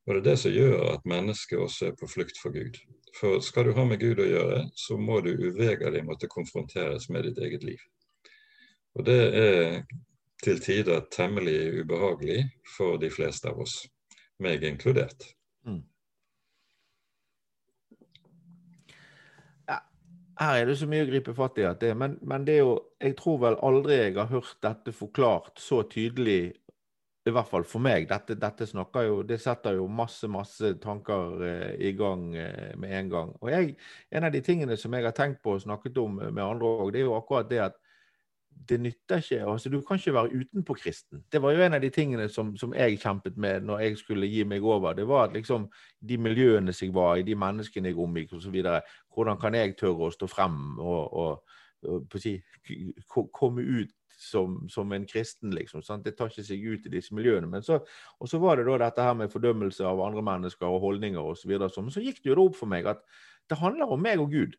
Og 0.07 0.13
Det 0.13 0.21
er 0.21 0.27
det 0.29 0.37
som 0.39 0.55
gjør 0.55 0.93
at 0.93 1.09
mennesket 1.11 1.59
også 1.59 1.89
er 1.89 1.97
på 1.99 2.07
flukt 2.07 2.39
for 2.39 2.55
Gud. 2.55 2.79
For 3.17 3.39
skal 3.41 3.65
du 3.65 3.73
ha 3.73 3.85
med 3.87 3.99
Gud 4.01 4.19
å 4.21 4.27
gjøre, 4.27 4.59
så 4.77 4.97
må 5.01 5.19
du 5.25 5.31
uvegerlig 5.33 6.03
måtte 6.05 6.29
konfronteres 6.29 7.09
med 7.09 7.25
ditt 7.25 7.39
eget 7.41 7.63
liv. 7.65 7.81
Og 8.97 9.05
det 9.07 9.21
er 9.39 9.79
til 10.43 10.59
tider 10.61 11.05
temmelig 11.13 11.81
ubehagelig 11.81 12.43
for 12.75 12.99
de 13.01 13.09
fleste 13.09 13.49
av 13.49 13.61
oss, 13.63 13.79
meg 14.41 14.65
inkludert. 14.69 15.31
Mm. 15.65 15.81
Ja, 19.69 19.79
her 20.41 20.61
er 20.61 20.69
det 20.69 20.77
så 20.77 20.89
mye 20.89 21.07
å 21.07 21.09
gripe 21.09 21.33
fatt 21.37 21.57
i, 21.57 21.65
at 21.65 21.81
det, 21.81 21.95
men, 21.97 22.19
men 22.21 22.45
det 22.45 22.59
er 22.59 22.63
jo, 22.65 22.77
jeg 23.01 23.17
tror 23.17 23.41
vel 23.47 23.59
aldri 23.65 23.97
jeg 23.97 24.17
har 24.19 24.29
hørt 24.29 24.61
dette 24.65 24.93
forklart 24.93 25.57
så 25.61 25.81
tydelig 25.89 26.53
i 27.27 27.33
hvert 27.35 27.49
fall 27.49 27.65
for 27.67 27.83
meg. 27.83 28.07
Dette, 28.09 28.37
dette 28.39 28.67
snakker 28.69 29.07
jo, 29.07 29.17
det 29.27 29.39
setter 29.43 29.77
jo 29.77 29.87
masse 29.91 30.29
masse 30.31 30.73
tanker 30.83 31.43
eh, 31.47 31.73
i 31.89 31.91
gang 31.97 32.29
eh, 32.35 32.71
med 32.79 32.95
en 32.99 33.11
gang. 33.11 33.33
Og 33.41 33.51
jeg, 33.51 33.75
En 34.11 34.23
av 34.23 34.31
de 34.31 34.41
tingene 34.41 34.77
som 34.77 34.93
jeg 34.93 35.03
har 35.03 35.15
tenkt 35.15 35.41
på 35.43 35.57
og 35.57 35.61
snakket 35.61 35.97
om 36.01 36.21
med 36.21 36.43
andre 36.43 36.67
òg, 36.67 36.93
det 36.93 37.01
er 37.01 37.09
jo 37.09 37.17
akkurat 37.17 37.49
det 37.49 37.61
at 37.69 37.77
det 38.69 38.79
nytter 38.81 39.17
ikke 39.21 39.45
altså 39.45 39.69
Du 39.69 39.81
kan 39.81 39.97
ikke 39.97 40.13
være 40.13 40.33
utenpå 40.33 40.73
kristen. 40.73 41.23
Det 41.31 41.41
var 41.41 41.51
jo 41.51 41.61
en 41.61 41.73
av 41.73 41.81
de 41.81 41.89
tingene 41.89 42.29
som, 42.29 42.55
som 42.57 42.73
jeg 42.73 42.99
kjempet 42.99 43.37
med 43.37 43.61
når 43.61 43.79
jeg 43.79 43.97
skulle 43.97 44.27
gi 44.27 44.43
meg 44.43 44.63
over. 44.63 44.93
Det 44.93 45.07
var 45.07 45.27
at 45.27 45.33
liksom 45.33 45.67
de 45.99 46.17
miljøene 46.17 46.73
jeg 46.81 46.93
var 46.93 47.15
i, 47.15 47.23
de 47.23 47.35
menneskene 47.35 47.89
jeg 47.89 47.99
omgikk 47.99 48.33
osv. 48.33 48.57
Hvordan 49.13 49.39
kan 49.39 49.55
jeg 49.55 49.77
tørre 49.77 50.09
å 50.09 50.11
stå 50.11 50.27
frem 50.27 50.79
og, 50.79 51.13
og 51.13 51.57
si, 52.21 52.37
komme 53.07 53.61
ut 53.61 53.93
som, 54.17 54.69
som, 54.69 54.91
en 54.91 55.05
kristen, 55.05 55.53
liksom. 55.53 55.83
Sant? 55.85 56.05
Det 56.05 56.15
tar 56.17 56.31
ikke 56.31 56.45
seg 56.47 56.63
ut 56.65 56.85
i 56.89 56.93
disse 56.97 57.15
miljøene. 57.15 57.49
Men 57.51 57.65
så, 57.65 57.79
og 58.17 58.29
så 58.29 58.39
var 58.41 58.57
det 58.57 58.65
da 58.67 58.79
dette 58.87 59.05
her 59.05 59.17
med 59.17 59.31
fordømmelse 59.33 59.85
av 59.85 60.01
andre 60.01 60.23
mennesker 60.25 60.65
og 60.65 60.81
holdninger 60.81 61.21
osv. 61.21 61.53
Men 61.53 61.93
så 61.93 62.03
gikk 62.03 62.23
det 62.23 62.31
jo 62.31 62.39
da 62.39 62.47
opp 62.49 62.57
for 62.57 62.71
meg 62.71 62.89
at 62.89 63.03
det 63.47 63.59
handler 63.61 63.93
om 63.93 64.01
meg 64.03 64.23
og 64.23 64.33
Gud. 64.33 64.57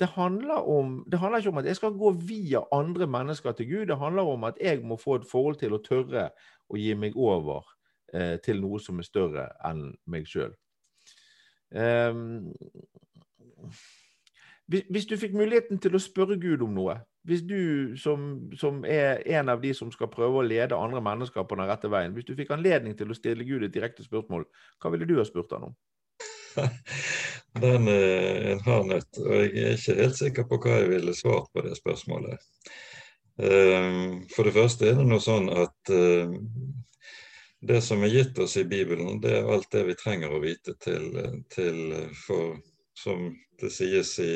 Det 0.00 0.08
handler, 0.16 0.64
om, 0.64 1.04
det 1.12 1.18
handler 1.20 1.42
ikke 1.42 1.52
om 1.52 1.60
at 1.60 1.68
jeg 1.68 1.76
skal 1.76 1.98
gå 2.00 2.10
via 2.24 2.62
andre 2.72 3.06
mennesker 3.06 3.52
til 3.52 3.68
Gud. 3.68 3.86
Det 3.92 3.98
handler 4.00 4.32
om 4.32 4.46
at 4.48 4.58
jeg 4.60 4.80
må 4.82 4.96
få 4.96 5.20
et 5.20 5.28
forhold 5.28 5.60
til 5.60 5.76
å 5.76 5.82
tørre 5.84 6.30
å 6.72 6.80
gi 6.80 6.94
meg 6.96 7.18
over 7.20 7.68
eh, 8.14 8.38
til 8.42 8.62
noe 8.64 8.80
som 8.80 8.98
er 8.98 9.06
større 9.06 9.50
enn 9.68 9.90
meg 10.08 10.28
sjøl. 10.30 10.54
Um, 11.70 12.48
ehm, 12.50 13.76
hvis 14.70 15.06
du 15.10 15.16
fikk 15.18 15.34
muligheten 15.34 15.80
til 15.82 15.96
å 15.96 16.02
spørre 16.02 16.36
Gud 16.40 16.62
om 16.62 16.76
noe, 16.76 17.00
hvis 17.26 17.42
du 17.44 17.96
som, 18.00 18.50
som, 18.56 18.84
er 18.86 19.20
en 19.38 19.50
av 19.52 19.60
de 19.60 19.72
som 19.76 19.90
skal 19.92 20.08
prøve 20.12 20.40
å 20.40 20.46
lede 20.46 20.78
andre 20.78 21.02
mennesker 21.04 21.44
på 21.44 21.58
den 21.58 21.68
rette 21.68 21.90
veien, 21.92 22.14
hvis 22.16 22.28
du 22.28 22.36
fikk 22.38 22.52
anledning 22.54 22.94
til 22.96 23.10
å 23.10 23.16
stille 23.18 23.46
Gud 23.48 23.66
et 23.66 23.74
direkte 23.74 24.06
spørsmål, 24.06 24.46
hva 24.80 24.92
ville 24.94 25.08
du 25.08 25.18
ha 25.18 25.26
spurt 25.28 25.52
han 25.56 25.70
om? 25.70 25.76
Den 27.60 27.88
er 27.90 28.52
en 28.52 28.62
hard 28.62 28.86
nøtt, 28.86 29.18
og 29.18 29.34
jeg 29.34 29.64
er 29.66 29.74
ikke 29.74 29.98
helt 29.98 30.18
sikker 30.18 30.46
på 30.46 30.58
hva 30.62 30.76
jeg 30.78 30.90
ville 30.92 31.14
svart 31.18 31.50
på 31.50 31.64
det 31.66 31.74
spørsmålet. 31.78 32.38
Ehm, 33.42 34.20
for 34.30 34.46
det 34.46 34.54
første 34.54 34.86
er 34.86 34.98
det 34.98 35.06
noe 35.08 35.22
sånn 35.24 35.48
at 35.50 35.92
ehm, 35.94 36.36
det 37.66 37.80
som 37.84 38.04
er 38.06 38.14
gitt 38.14 38.38
oss 38.38 38.54
i 38.60 38.64
Bibelen, 38.70 39.18
det 39.22 39.34
er 39.40 39.50
alt 39.50 39.66
det 39.74 39.82
vi 39.88 39.98
trenger 39.98 40.32
å 40.32 40.42
vite 40.42 40.76
til, 40.80 41.10
til 41.52 41.80
for, 42.22 42.54
som 43.00 43.30
det 43.60 43.72
sies 43.74 44.18
i 44.22 44.34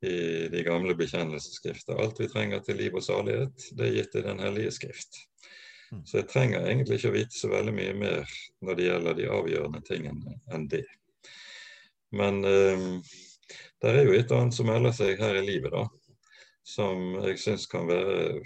i 0.00 0.48
de 0.48 0.62
gamle 0.62 0.94
bekjennelsesskrifter. 0.94 1.98
Alt 1.98 2.20
vi 2.20 2.28
trenger 2.30 2.62
til 2.62 2.78
liv 2.78 2.94
og 2.94 3.02
salighet, 3.02 3.70
det 3.74 3.86
er 3.86 3.96
gitt 3.96 4.14
i 4.14 4.22
Den 4.28 4.42
hellige 4.42 4.70
skrift. 4.76 5.22
Mm. 5.90 6.04
Så 6.06 6.20
jeg 6.20 6.28
trenger 6.30 6.66
egentlig 6.66 6.98
ikke 6.98 7.10
å 7.10 7.16
vite 7.16 7.34
så 7.34 7.50
veldig 7.50 7.74
mye 7.74 7.94
mer 7.96 8.34
når 8.62 8.78
det 8.78 8.88
gjelder 8.88 9.18
de 9.18 9.30
avgjørende 9.38 9.82
tingene 9.88 10.36
enn 10.54 10.66
det. 10.70 10.84
Men 12.14 12.42
eh, 12.46 12.84
det 13.82 13.94
er 13.94 14.04
jo 14.04 14.16
et 14.16 14.34
annet 14.36 14.54
som 14.54 14.68
melder 14.70 14.94
seg 14.94 15.18
her 15.20 15.40
i 15.40 15.46
livet, 15.46 15.74
da. 15.74 15.86
Som 16.68 17.16
jeg 17.24 17.40
syns 17.40 17.64
kan 17.70 17.88
være 17.88 18.42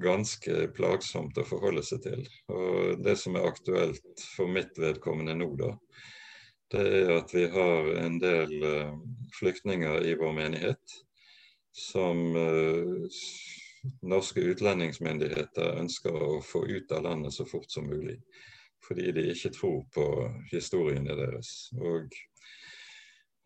ganske 0.00 0.68
plagsomt 0.76 1.38
å 1.40 1.46
forholde 1.48 1.82
seg 1.84 2.04
til. 2.06 2.24
Og 2.52 3.02
det 3.02 3.16
som 3.18 3.36
er 3.36 3.48
aktuelt 3.48 4.24
for 4.36 4.50
mitt 4.52 4.78
vedkommende 4.78 5.34
nå, 5.40 5.50
da, 5.58 5.72
det 6.70 6.82
er 7.00 7.12
at 7.16 7.34
vi 7.34 7.46
har 7.50 7.92
en 8.04 8.18
del 8.22 8.52
uh, 8.62 8.98
flyktninger 9.38 10.06
i 10.06 10.14
vår 10.18 10.34
menighet 10.36 10.94
som 11.74 12.20
uh, 12.36 13.08
norske 14.02 14.44
utlendingsmyndigheter 14.52 15.80
ønsker 15.80 16.14
å 16.14 16.40
få 16.44 16.64
ut 16.68 16.92
av 16.92 17.04
landet 17.08 17.34
så 17.34 17.46
fort 17.48 17.70
som 17.72 17.88
mulig. 17.90 18.18
Fordi 18.86 19.10
de 19.16 19.26
ikke 19.32 19.52
tror 19.54 19.82
på 19.94 20.06
historiene 20.50 21.16
deres. 21.16 21.70
Og 21.78 22.14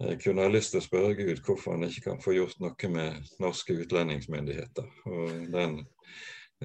jeg 0.05 0.21
kunne 0.25 0.45
ha 0.47 0.51
lyst 0.51 0.75
til 0.75 0.83
å 0.83 0.85
spørre 0.85 1.17
Gud 1.19 1.43
hvorfor 1.47 1.77
han 1.77 1.87
ikke 1.87 2.09
kan 2.09 2.23
få 2.23 2.35
gjort 2.37 2.61
noe 2.63 2.91
med 2.91 3.35
norske 3.43 3.77
utlendingsmyndigheter. 3.85 4.89
Og 5.11 5.35
den 5.55 5.81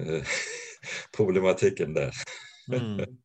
eh, 0.00 0.38
problematikken 1.18 1.94
der. 1.96 2.16
mm. 2.70 3.18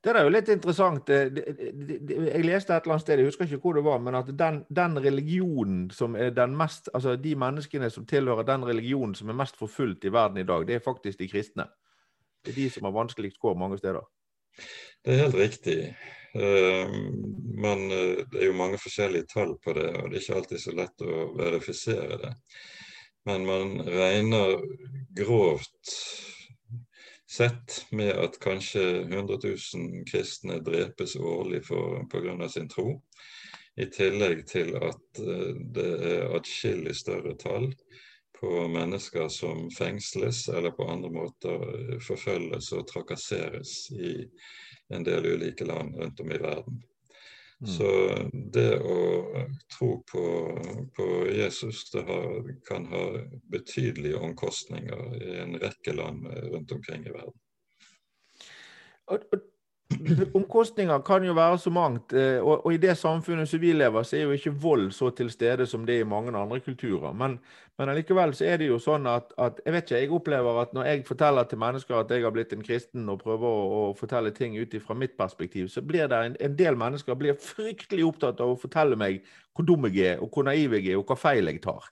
Det 0.00 0.14
er 0.16 0.24
jo 0.24 0.32
litt 0.32 0.48
interessant. 0.48 1.10
Jeg 1.12 2.44
leste 2.44 2.72
et 2.72 2.86
eller 2.86 2.94
annet 2.94 3.04
sted, 3.04 3.20
jeg 3.20 3.28
husker 3.28 3.44
ikke 3.44 3.60
hvor 3.60 3.76
det 3.76 3.82
var, 3.84 3.98
men 4.00 4.16
at 4.16 4.30
den, 4.32 4.62
den 4.72 4.96
religionen 5.04 5.82
som 5.92 6.16
er 6.16 6.32
den 6.32 6.54
mest 6.56 6.88
Altså 6.94 7.18
de 7.20 7.34
menneskene 7.36 7.90
som 7.92 8.06
tilhører 8.08 8.48
den 8.48 8.64
religionen 8.64 9.12
som 9.14 9.28
er 9.28 9.36
mest 9.36 9.60
forfulgt 9.60 10.06
i 10.08 10.12
verden 10.12 10.40
i 10.40 10.46
dag, 10.48 10.64
det 10.68 10.78
er 10.78 10.86
faktisk 10.86 11.20
de 11.20 11.28
kristne. 11.28 11.68
Det 12.40 12.54
er 12.54 12.62
de 12.62 12.70
som 12.72 12.88
har 12.88 12.96
vanskeligst 12.96 13.40
kår 13.42 13.58
mange 13.60 13.76
steder. 13.78 14.00
Det 15.04 15.12
er 15.12 15.22
helt 15.26 15.36
riktig. 15.36 15.76
Ehm, 16.34 16.96
men 17.60 17.90
eh, 17.90 18.24
det 18.30 18.40
er 18.40 18.50
jo 18.50 18.56
mange 18.56 18.80
forskjellige 18.80 19.28
tall 19.34 19.56
på 19.64 19.74
det, 19.76 19.88
og 19.96 20.10
det 20.10 20.16
er 20.16 20.24
ikke 20.24 20.40
alltid 20.40 20.62
så 20.64 20.74
lett 20.76 21.04
å 21.04 21.20
verifisere 21.36 22.20
det. 22.24 22.34
Men 23.28 23.44
man 23.44 23.72
regner 23.84 24.56
grovt 25.16 25.96
sett 27.30 27.86
med 27.90 28.10
at 28.18 28.38
kanskje 28.42 28.82
100 29.02 29.38
000 29.44 30.04
kristne 30.10 30.58
drepes 30.66 31.16
årlig 31.16 31.62
pga. 32.10 32.48
sin 32.48 32.68
tro. 32.68 33.02
I 33.76 33.86
tillegg 33.86 34.46
til 34.50 34.74
at 34.76 35.20
eh, 35.22 35.52
det 35.74 35.90
er 36.10 36.34
atskillig 36.36 36.96
større 36.98 37.36
tall 37.38 37.70
på 38.40 38.66
mennesker 38.68 39.28
som 39.28 39.70
fengsles 39.70 40.48
eller 40.48 40.74
på 40.74 40.88
andre 40.90 41.10
måter 41.14 41.66
eh, 41.70 41.96
forfølges 42.02 42.72
og 42.76 42.88
trakasseres 42.90 43.90
i 43.94 44.16
en 44.90 45.06
del 45.06 45.26
ulike 45.36 45.64
land 45.64 45.96
rundt 45.96 46.20
om 46.20 46.32
i 46.34 46.42
verden. 46.42 46.82
Mm. 47.60 47.68
Så 47.68 47.88
det 48.32 48.78
å 48.80 48.98
tro 49.68 49.90
på, 50.08 50.22
på 50.96 51.06
Jesus 51.28 51.90
det 51.92 52.06
har, 52.08 52.48
kan 52.68 52.86
ha 52.88 53.02
betydelige 53.52 54.16
omkostninger 54.16 55.16
i 55.20 55.34
en 55.42 55.58
rekke 55.60 55.92
land 55.92 56.24
rundt 56.54 56.72
omkring 56.72 57.04
i 57.04 57.12
verden. 57.12 57.36
Og, 59.12 59.26
og 59.34 59.44
Omkostninger 60.38 60.98
kan 60.98 61.24
jo 61.24 61.32
være 61.34 61.58
så 61.58 61.70
mangt. 61.70 62.12
Eh, 62.12 62.38
og, 62.38 62.66
og, 62.66 62.74
i 62.74 62.80
det 62.80 62.96
samfunnet 62.98 63.48
som 63.48 63.60
vi 63.60 63.72
lever, 63.72 64.02
så 64.02 64.16
er 64.16 64.22
jo 64.22 64.36
ikke 64.36 64.52
vold 64.62 64.90
så 64.94 65.10
til 65.10 65.30
stede 65.30 65.66
som 65.66 65.86
det 65.86 65.96
er 65.96 66.04
i 66.04 66.08
mange 66.08 66.36
andre 66.38 66.60
kulturer. 66.60 67.12
Men, 67.12 67.38
men 67.78 67.88
allikevel 67.88 68.34
så 68.34 68.46
er 68.46 68.60
det 68.60 68.70
jo 68.70 68.78
sånn 68.82 69.08
at, 69.10 69.34
at, 69.38 69.60
jeg 69.64 69.74
vet 69.74 69.84
ikke, 69.90 70.00
jeg 70.00 70.14
opplever 70.20 70.62
at 70.62 70.74
når 70.76 70.88
jeg 70.88 71.04
forteller 71.08 71.48
til 71.50 71.62
mennesker 71.62 72.00
at 72.00 72.10
jeg 72.14 72.24
har 72.24 72.34
blitt 72.34 72.54
en 72.56 72.64
kristen, 72.64 73.08
og 73.08 73.22
prøver 73.24 73.46
å, 73.46 73.68
å 73.90 73.94
fortelle 73.98 74.32
ting 74.36 74.58
ut 74.58 74.76
fra 74.84 74.96
mitt 74.98 75.16
perspektiv, 75.18 75.68
så 75.68 75.82
blir 75.82 76.08
det 76.10 76.24
en, 76.30 76.36
en, 76.40 76.58
del 76.58 76.78
mennesker 76.78 77.18
blir 77.18 77.38
fryktelig 77.40 78.06
opptatt 78.06 78.40
av 78.40 78.54
å 78.54 78.60
fortelle 78.60 78.98
meg 78.98 79.24
hvor 79.54 79.66
dum 79.66 79.88
jeg 79.90 80.14
er, 80.14 80.20
og 80.22 80.30
hvor 80.30 80.46
naiv 80.46 80.78
jeg 80.78 80.92
er, 80.92 81.00
og 81.00 81.10
hva 81.10 81.18
feil 81.18 81.50
jeg 81.50 81.62
tar. 81.66 81.90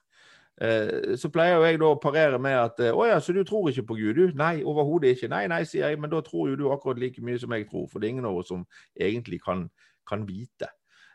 Eh, 0.61 1.15
så 1.15 1.29
pleier 1.31 1.55
jo 1.55 1.63
jeg 1.63 1.79
da 1.79 1.89
å 1.93 1.99
parere 2.03 2.39
med 2.41 2.57
at 2.59 2.81
eh, 2.83 2.91
å 2.91 3.05
ja, 3.07 3.19
så 3.23 3.31
du 3.31 3.45
tror 3.47 3.69
ikke 3.71 3.85
på 3.93 3.95
Gud, 3.95 4.17
du? 4.17 4.33
Nei, 4.35 4.57
overhodet 4.67 5.13
ikke. 5.15 5.29
Nei, 5.31 5.45
nei, 5.51 5.61
sier 5.67 5.87
jeg, 5.87 5.99
men 6.01 6.11
da 6.11 6.19
tror 6.25 6.49
jo 6.49 6.57
du 6.59 6.65
akkurat 6.73 6.99
like 6.99 7.23
mye 7.23 7.39
som 7.39 7.53
jeg 7.55 7.69
tror. 7.69 7.85
For 7.87 8.01
det 8.01 8.09
er 8.09 8.15
ingen 8.17 8.27
av 8.27 8.41
oss 8.41 8.49
som 8.51 8.65
egentlig 8.99 9.39
kan, 9.45 9.69
kan 10.09 10.25
vite. 10.27 10.67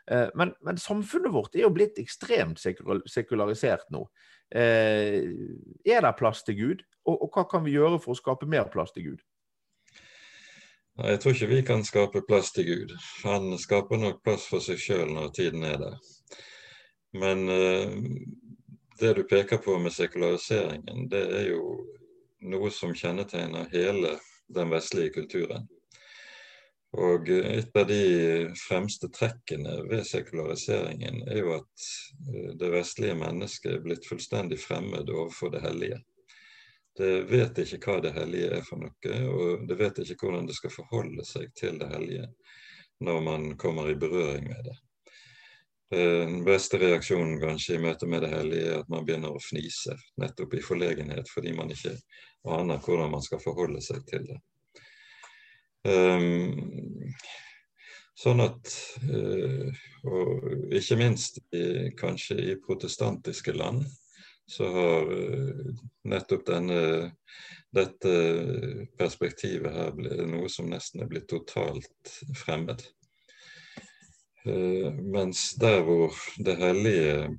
Eh, 0.09 0.31
men, 0.39 0.55
men, 0.65 0.81
samfunnet 0.81 1.33
vårt 1.33 1.57
er 1.57 1.67
jo 1.67 1.73
blitt 1.75 2.01
ekstremt 2.01 2.61
sekularisert 2.61 3.93
nå. 3.93 4.07
Er 4.55 6.05
det 6.05 6.11
plass 6.17 6.43
til 6.45 6.57
Gud? 6.57 6.81
Og, 7.05 7.15
og 7.25 7.29
hva 7.33 7.43
kan 7.49 7.63
vi 7.65 7.73
gjøre 7.73 7.97
for 8.01 8.13
å 8.13 8.17
skape 8.17 8.49
mer 8.49 8.69
plass 8.73 8.93
til 8.95 9.11
Gud? 9.11 9.23
Nei, 10.95 11.11
Jeg 11.11 11.21
tror 11.21 11.35
ikke 11.35 11.51
vi 11.51 11.61
kan 11.67 11.85
skape 11.85 12.23
plass 12.25 12.49
til 12.55 12.65
Gud. 12.69 12.95
Han 13.25 13.53
skaper 13.61 14.01
nok 14.01 14.23
plass 14.25 14.45
for 14.49 14.63
seg 14.63 14.81
sjøl 14.81 15.13
når 15.13 15.33
tiden 15.37 15.65
er 15.67 15.77
der. 15.81 15.97
Men 17.15 17.45
det 18.99 19.13
du 19.13 19.23
peker 19.23 19.57
på 19.57 19.77
med 19.79 19.93
sekulariseringen, 19.93 21.07
det 21.09 21.23
er 21.39 21.47
jo 21.49 21.63
noe 22.45 22.71
som 22.71 22.93
kjennetegner 22.95 23.67
hele 23.73 24.15
den 24.55 24.71
vestlige 24.71 25.15
kulturen. 25.19 25.67
Og 26.95 27.29
et 27.29 27.75
av 27.75 27.87
de 27.89 28.03
fremste 28.55 29.09
trekkene 29.11 29.81
ved 29.89 30.05
sekulariseringen 30.07 31.25
er 31.27 31.41
jo 31.41 31.55
at 31.57 31.87
eh, 32.31 32.51
det 32.55 32.69
vestlige 32.71 33.17
mennesket 33.19 33.73
er 33.73 33.81
blitt 33.83 34.07
fullstendig 34.07 34.61
fremmed 34.63 35.11
overfor 35.11 35.51
det 35.51 35.65
hellige. 35.65 35.99
Det 36.95 37.25
vet 37.27 37.59
ikke 37.59 37.81
hva 37.83 37.97
det 38.05 38.13
hellige 38.15 38.53
er 38.55 38.63
for 38.63 38.79
noe, 38.79 39.17
og 39.27 39.65
det 39.67 39.75
vet 39.81 39.99
ikke 40.05 40.29
hvordan 40.29 40.47
det 40.47 40.55
skal 40.55 40.71
forholde 40.71 41.25
seg 41.27 41.51
til 41.59 41.81
det 41.81 41.91
hellige 41.91 42.29
når 43.03 43.19
man 43.21 43.49
kommer 43.59 43.89
i 43.91 43.99
berøring 43.99 44.47
med 44.47 44.69
det. 44.69 44.77
Den 45.95 46.41
beste 46.43 46.79
reaksjonen 46.81 47.37
kanskje 47.39 47.77
i 47.77 47.81
møte 47.83 48.07
med 48.09 48.25
det 48.25 48.33
hellige 48.33 48.71
er 48.73 48.81
at 48.81 48.89
man 48.91 49.05
begynner 49.07 49.31
å 49.31 49.39
fnise, 49.39 49.95
nettopp 50.19 50.57
i 50.57 50.63
forlegenhet, 50.63 51.29
fordi 51.31 51.53
man 51.55 51.71
ikke 51.71 51.93
aner 52.51 52.81
hvordan 52.83 53.13
man 53.13 53.23
skal 53.23 53.39
forholde 53.43 53.79
seg 53.83 54.03
til 54.09 54.25
det. 54.27 54.39
Um, 55.85 57.13
sånn 58.17 58.41
at 58.41 58.71
uh, 59.05 59.67
Og 60.09 60.73
ikke 60.73 60.97
minst 60.97 61.37
i, 61.53 61.91
kanskje 61.97 62.39
i 62.41 62.55
protestantiske 62.57 63.53
land 63.53 63.85
så 64.49 64.67
har 64.73 65.11
uh, 65.13 65.69
nettopp 66.09 66.47
denne, 66.49 66.81
dette 67.73 68.15
perspektivet 68.97 69.77
her 69.77 70.25
noe 70.25 70.49
som 70.49 70.69
nesten 70.73 71.05
er 71.05 71.11
blitt 71.11 71.29
totalt 71.29 72.17
fremmed. 72.41 72.81
Eh, 74.45 74.93
mens 74.93 75.55
der 75.55 75.81
hvor 75.81 76.13
det 76.37 76.55
hellige 76.55 77.37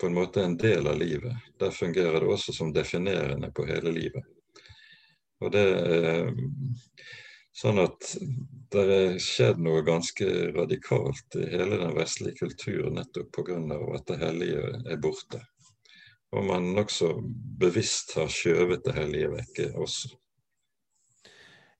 på 0.00 0.06
en 0.06 0.14
måte 0.14 0.40
er 0.40 0.48
en 0.48 0.56
del 0.56 0.86
av 0.86 0.96
livet, 0.96 1.34
der 1.60 1.74
fungerer 1.74 2.20
det 2.20 2.30
også 2.30 2.54
som 2.56 2.72
definerende 2.72 3.50
på 3.52 3.66
hele 3.68 3.92
livet. 3.92 4.24
Og 5.42 5.52
det 5.52 5.64
er 5.66 6.30
sånn 7.58 7.80
at 7.82 8.12
det 8.72 8.84
er 8.94 9.18
skjedd 9.22 9.60
noe 9.62 9.82
ganske 9.86 10.28
radikalt 10.54 11.36
i 11.38 11.48
hele 11.50 11.80
den 11.82 11.94
vestlige 11.98 12.38
kulturen 12.46 12.96
nettopp 12.96 13.32
pga. 13.34 13.58
at 13.96 14.06
det 14.06 14.18
hellige 14.22 14.64
er 14.86 15.02
borte. 15.02 15.42
Og 16.32 16.44
man 16.44 16.72
nokså 16.76 17.12
bevisst 17.60 18.14
har 18.16 18.28
skjøvet 18.32 18.84
det 18.84 18.94
hellige 18.94 19.34
vekke 19.34 19.72
også 19.74 20.14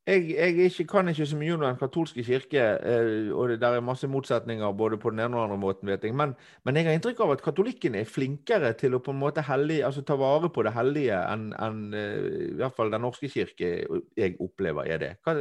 jeg, 0.08 0.28
jeg 0.30 0.68
ikke, 0.70 0.84
kan 0.88 1.08
ikke 1.10 1.26
så 1.28 1.36
mye 1.36 1.54
om 1.54 1.64
den 1.64 1.78
katolske 1.80 2.22
kirke, 2.24 2.62
eh, 2.80 3.28
og 3.34 3.50
det 3.50 3.58
der 3.60 3.76
er 3.76 3.84
masse 3.84 4.08
motsetninger 4.08 4.72
både 4.72 4.96
på 5.00 5.10
den 5.12 5.20
ene 5.20 5.36
og 5.36 5.42
den 5.42 5.50
andre 5.50 5.58
måten, 5.60 5.88
vet 5.90 6.04
jeg. 6.04 6.14
Men, 6.16 6.32
men 6.64 6.76
jeg 6.76 6.88
har 6.88 6.96
inntrykk 6.96 7.20
av 7.24 7.34
at 7.34 7.44
katolikkene 7.44 8.00
er 8.00 8.08
flinkere 8.08 8.72
til 8.80 8.96
å 8.96 9.02
på 9.04 9.12
en 9.12 9.20
måte 9.20 9.44
hellig, 9.44 9.82
altså 9.84 10.04
ta 10.06 10.16
vare 10.20 10.48
på 10.54 10.64
det 10.64 10.72
hellige 10.76 11.18
enn 11.34 11.50
en, 11.52 11.82
eh, 11.92 12.16
i 12.48 12.56
hvert 12.62 12.76
fall 12.76 12.92
Den 12.94 13.04
norske 13.04 13.28
kirke 13.28 13.72
jeg 14.16 14.36
opplever 14.40 14.88
er 14.88 15.02
det. 15.02 15.12
Hva, 15.26 15.36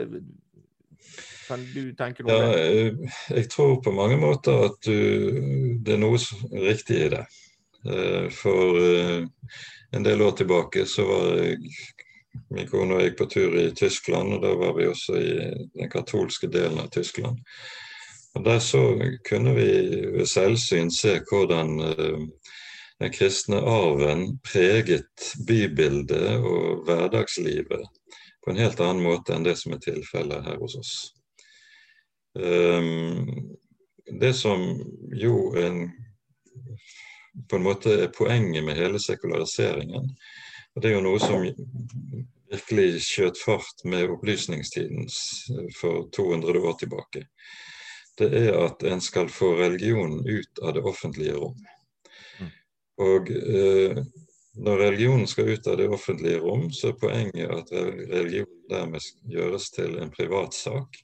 kan 1.47 1.63
du 1.71 1.93
tenke 1.95 2.25
noe 2.25 2.35
ja, 2.35 2.47
det? 2.51 3.11
Jeg 3.37 3.51
tror 3.53 3.77
på 3.83 3.93
mange 3.95 4.17
måter 4.19 4.65
at 4.67 4.81
du, 4.83 5.77
det 5.79 5.95
er 5.95 6.01
noe 6.01 6.19
riktig 6.51 7.05
i 7.05 7.11
det. 7.15 7.23
Eh, 7.87 8.27
for 8.35 8.81
en 9.95 10.03
del 10.03 10.25
år 10.25 10.35
tilbake 10.41 10.83
så 10.89 11.07
var 11.07 11.39
jeg 11.39 11.71
Min 12.53 12.67
kone 12.69 12.95
og 12.95 13.01
jeg 13.01 13.11
gikk 13.11 13.19
på 13.21 13.29
tur 13.33 13.57
i 13.59 13.67
Tyskland, 13.75 14.33
og 14.35 14.43
da 14.45 14.53
var 14.59 14.77
vi 14.77 14.87
også 14.87 15.17
i 15.19 15.33
den 15.77 15.91
katolske 15.91 16.49
delen 16.51 16.79
av 16.83 16.89
Tyskland. 16.93 17.39
Og 18.37 18.43
Der 18.45 18.59
så 18.59 18.81
kunne 19.29 19.55
vi 19.55 19.69
ved 20.13 20.25
selvsyn 20.29 20.91
se 20.93 21.19
hvordan 21.29 21.79
uh, 21.81 22.27
den 22.99 23.13
kristne 23.13 23.61
arven 23.61 24.39
preget 24.45 25.31
bybildet 25.47 26.37
og 26.37 26.83
hverdagslivet 26.85 27.85
på 28.45 28.51
en 28.51 28.61
helt 28.61 28.79
annen 28.79 29.03
måte 29.03 29.35
enn 29.35 29.45
det 29.45 29.57
som 29.59 29.73
er 29.75 29.81
tilfellet 29.83 30.45
her 30.45 30.59
hos 30.61 30.77
oss. 30.79 30.93
Um, 32.37 33.25
det 34.19 34.33
som 34.37 34.61
jo 35.17 35.53
en, 35.57 35.87
på 37.49 37.57
en 37.57 37.65
måte 37.65 37.97
er 38.05 38.13
poenget 38.13 38.63
med 38.63 38.77
hele 38.77 39.01
sekulariseringen, 39.01 40.13
og 40.77 40.83
Det 40.83 40.91
er 40.91 40.93
jo 40.93 41.05
noe 41.07 41.17
som 41.17 41.41
virkelig 42.51 42.99
skjøt 43.01 43.39
fart 43.41 43.79
med 43.89 44.11
opplysningstiden 44.13 45.07
for 45.73 46.03
200 46.13 46.61
år 46.61 46.75
tilbake. 46.77 47.23
Det 48.17 48.27
er 48.29 48.53
at 48.59 48.85
en 48.85 49.01
skal 49.01 49.31
få 49.33 49.55
religionen 49.57 50.21
ut 50.21 50.61
av 50.61 50.75
det 50.77 50.83
offentlige 50.85 51.33
rom. 51.33 51.57
Mm. 52.37 52.51
Og 53.07 53.31
eh, 53.33 54.03
når 54.61 54.83
religionen 54.83 55.25
skal 55.29 55.49
ut 55.49 55.67
av 55.67 55.81
det 55.81 55.89
offentlige 55.89 56.43
rom, 56.45 56.69
så 56.69 56.91
er 56.93 57.01
poenget 57.01 57.57
at 57.57 57.73
religion 58.13 58.53
dermed 58.69 59.09
gjøres 59.33 59.71
til 59.73 59.97
en 59.97 60.13
privatsak 60.13 61.01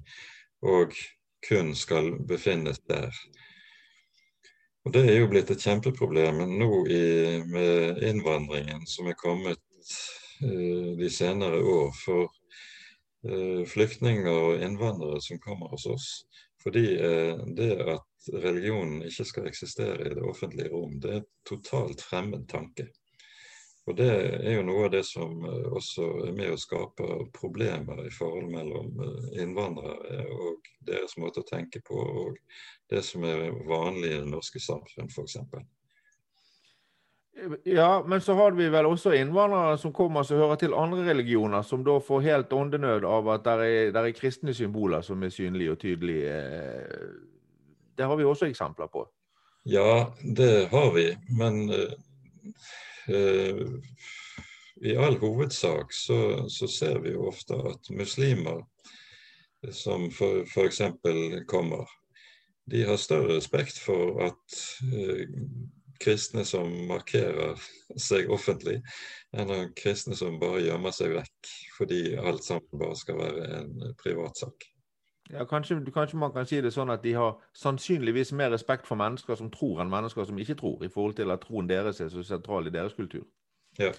og 0.69 0.93
kun 1.49 1.73
skal 1.73 2.13
befinnes 2.29 2.77
der. 2.89 3.09
Og 4.83 4.93
Det 4.93 5.03
er 5.07 5.19
jo 5.21 5.29
blitt 5.31 5.51
et 5.53 5.63
kjempeproblem 5.63 6.41
nå 6.59 6.69
i, 6.91 7.03
med 7.47 8.01
innvandringen 8.03 8.83
som 8.89 9.07
er 9.07 9.15
kommet 9.19 9.61
uh, 10.43 10.89
de 10.99 11.11
senere 11.11 11.61
år 11.63 11.93
for 12.01 12.25
uh, 13.29 13.61
flyktninger 13.71 14.27
og 14.31 14.65
innvandrere 14.65 15.21
som 15.23 15.39
kommer 15.43 15.71
hos 15.71 15.87
oss. 15.87 16.09
Fordi 16.63 16.83
uh, 16.99 17.45
det 17.55 17.77
at 17.95 18.33
religionen 18.43 19.05
ikke 19.07 19.27
skal 19.29 19.47
eksistere 19.47 20.03
i 20.03 20.13
det 20.17 20.27
offentlige 20.27 20.73
rom, 20.75 20.99
det 20.99 21.13
er 21.13 21.23
et 21.23 21.31
totalt 21.47 22.03
fremmed 22.03 22.43
tanke. 22.51 22.89
Og 23.83 23.97
det 23.99 24.09
er 24.47 24.53
jo 24.55 24.63
noe 24.63 24.85
av 24.87 24.93
det 24.93 25.03
som 25.03 25.43
eh, 25.43 25.67
også 25.75 26.05
er 26.29 26.35
med 26.35 26.53
å 26.53 26.59
skape 26.59 27.07
problemer 27.35 28.05
i 28.05 28.11
forhold 28.15 28.47
mellom 28.51 29.01
eh, 29.03 29.41
innvandrere 29.43 30.23
og 30.31 30.69
deres 30.87 31.17
måte 31.19 31.43
å 31.43 31.47
tenke 31.47 31.81
på, 31.83 31.97
og 31.97 32.37
det 32.91 33.03
som 33.03 33.25
er 33.27 33.49
vanlig 33.67 34.13
i 34.13 34.19
det 34.21 34.29
norske 34.29 34.61
samfunn, 34.63 35.11
f.eks. 35.11 35.35
Ja, 37.67 38.03
men 38.07 38.21
så 38.21 38.37
har 38.37 38.55
vi 38.55 38.69
vel 38.71 38.87
også 38.87 39.11
innvandrere 39.17 39.75
som 39.81 39.91
kommer 39.95 40.23
som 40.23 40.39
hører 40.39 40.61
til 40.61 40.75
andre 40.77 41.03
religioner, 41.09 41.65
som 41.67 41.83
da 41.83 41.97
får 41.99 42.23
helt 42.27 42.53
åndenød 42.55 43.07
av 43.09 43.31
at 43.35 43.43
det 43.47 43.57
er, 43.67 43.91
der 43.95 44.07
er 44.07 44.15
kristne 44.15 44.55
symboler 44.55 45.03
som 45.03 45.23
er 45.25 45.33
synlige 45.33 45.73
og 45.73 45.81
tydelige. 45.81 46.37
Det 47.97 48.07
har 48.07 48.15
vi 48.15 48.29
også 48.29 48.47
eksempler 48.47 48.87
på. 48.93 49.03
Ja, 49.67 50.13
det 50.23 50.69
har 50.71 50.91
vi. 50.95 51.09
Men 51.35 51.65
Eh, 51.73 51.91
i 54.83 54.95
all 54.99 55.17
hovedsak 55.19 55.93
så, 55.93 56.17
så, 56.49 56.67
ser 56.67 56.99
vi 57.03 57.13
jo 57.13 57.27
ofte 57.29 57.57
at 57.69 57.89
muslimer 57.95 58.63
som 59.71 60.09
f.eks. 60.11 60.81
kommer, 61.47 61.87
de 62.65 62.83
har 62.83 62.97
større 62.99 63.37
respekt 63.37 63.79
for 63.79 64.19
at 64.25 64.57
eh, 64.91 65.27
kristne 66.03 66.43
som 66.47 66.67
markerer 66.89 67.59
seg 67.99 68.31
offentlig, 68.33 68.79
enn 69.35 69.71
kristne 69.77 70.17
som 70.19 70.39
bare 70.41 70.65
gjemmer 70.65 70.95
seg 70.95 71.15
vekk 71.15 71.53
fordi 71.77 72.01
alt 72.19 72.43
sammen 72.45 72.81
bare 72.81 72.99
skal 72.99 73.19
være 73.21 73.47
en 73.61 73.95
privatsak. 74.01 74.72
Ja, 75.33 75.45
kanskje, 75.49 75.79
kanskje, 75.93 76.17
man 76.17 76.33
kan 76.33 76.45
si 76.45 76.59
det 76.61 76.73
sånn 76.75 76.93
at 76.93 77.03
de 77.03 77.15
har 77.17 77.37
sannsynligvis 77.57 78.33
mer 78.37 78.51
respekt 78.53 78.85
for 78.85 78.99
mennesker 78.99 79.37
som 79.39 79.49
tror, 79.53 79.79
enn 79.81 79.89
mennesker 79.89 80.27
som 80.29 80.37
ikke 80.39 80.57
tror, 80.59 80.83
i 80.85 80.91
forhold 80.93 81.15
til 81.17 81.33
at 81.33 81.41
troen 81.41 81.69
deres 81.69 82.01
er 82.03 82.11
så 82.13 82.21
sentral 82.27 82.69
i 82.69 82.73
deres 82.73 82.93
kultur. 82.93 83.25
Ja. 83.79 83.89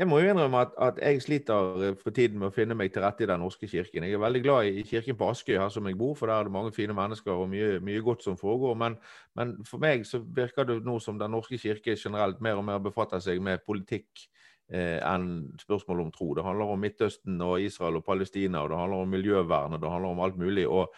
Jeg 0.00 0.08
må 0.08 0.18
jo 0.18 0.30
innrømme 0.32 0.62
at, 0.64 0.70
at, 0.80 0.98
jeg 1.02 1.22
sliter 1.22 1.82
eh, 1.84 1.96
for 2.02 2.14
tiden 2.16 2.38
med 2.40 2.48
å 2.48 2.54
finne 2.54 2.74
meg 2.78 2.92
til 2.92 3.02
rette 3.04 3.26
i 3.26 3.28
Den 3.28 3.42
norske 3.42 3.68
kirken. 3.68 4.06
Jeg 4.06 4.16
er 4.16 4.22
veldig 4.22 4.42
glad 4.42 4.70
i 4.70 4.84
kirken 4.86 5.18
på 5.18 5.28
Askøy, 5.28 5.58
her 5.60 5.68
som 5.68 5.86
jeg 5.86 5.98
bor, 5.98 6.14
for 6.16 6.30
der 6.30 6.40
er 6.40 6.48
det 6.48 6.54
mange 6.54 6.72
fine 6.72 6.96
mennesker 6.96 7.34
og 7.34 7.50
mye, 7.52 7.74
mye 7.84 8.02
godt 8.06 8.24
som 8.24 8.38
foregår. 8.40 8.78
Men, 8.80 8.96
men, 9.36 9.58
for 9.68 9.82
meg 9.82 10.06
så 10.08 10.22
virker 10.24 10.64
det 10.64 10.78
nå 10.86 10.96
som 11.04 11.18
Den 11.20 11.34
norske 11.36 11.58
kirke 11.60 11.98
generelt 12.00 12.40
mer 12.40 12.62
og 12.62 12.64
mer 12.64 12.78
befatter 12.80 13.20
seg 13.20 13.42
med 13.44 13.60
politikk 13.66 14.24
enn 14.70 15.24
spørsmål 15.58 16.04
om 16.04 16.10
tro. 16.14 16.28
Det 16.38 16.44
handler 16.46 16.68
om 16.70 16.78
Midtøsten 16.78 17.40
og 17.42 17.62
Israel 17.64 17.96
og 17.98 18.04
Palestina, 18.06 18.60
og 18.62 18.70
det 18.70 18.78
handler 18.78 19.02
om 19.02 19.10
miljøvern 19.10 19.74
og 19.74 19.80
det 19.82 19.90
handler 19.90 20.12
om 20.14 20.20
alt 20.22 20.36
mulig. 20.38 20.68
Og, 20.68 20.92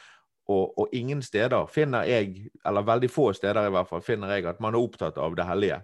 og, 0.49 0.79
og, 0.79 0.91
ingen 0.93 1.23
steder 1.23 1.67
finner 1.73 2.05
jeg, 2.05 2.51
eller 2.67 2.85
veldig 2.85 3.11
få 3.11 3.31
steder 3.33 3.71
i 3.71 3.73
hvert 3.73 3.89
fall, 3.89 4.05
finner 4.05 4.35
jeg 4.35 4.45
at 4.51 4.61
man 4.61 4.77
er 4.77 4.85
opptatt 4.85 5.17
av 5.17 5.37
det 5.39 5.47
hellige. 5.49 5.81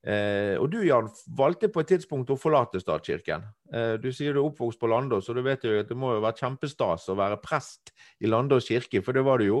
Eh, 0.00 0.56
og 0.56 0.70
du 0.72 0.78
Jan, 0.80 1.10
valgte 1.36 1.68
på 1.68 1.82
et 1.82 1.90
tidspunkt 1.92 2.30
å 2.32 2.38
forlate 2.40 2.80
statskirken. 2.80 3.44
Eh, 3.72 3.94
du 4.00 4.08
sier 4.16 4.32
du 4.32 4.40
er 4.40 4.46
oppvokst 4.48 4.80
på 4.80 4.88
Landås, 4.88 5.28
og 5.28 5.36
du 5.36 5.42
vet 5.44 5.64
jo 5.66 5.76
at 5.76 5.90
det 5.90 5.98
må 5.98 6.14
jo 6.14 6.22
være 6.24 6.40
kjempestas 6.40 7.08
å 7.12 7.18
være 7.18 7.40
prest 7.44 7.92
i 8.24 8.30
Landås 8.30 8.70
kirke, 8.70 9.04
for 9.04 9.16
det 9.16 9.26
var 9.26 9.42
du 9.42 9.50
jo. 9.50 9.60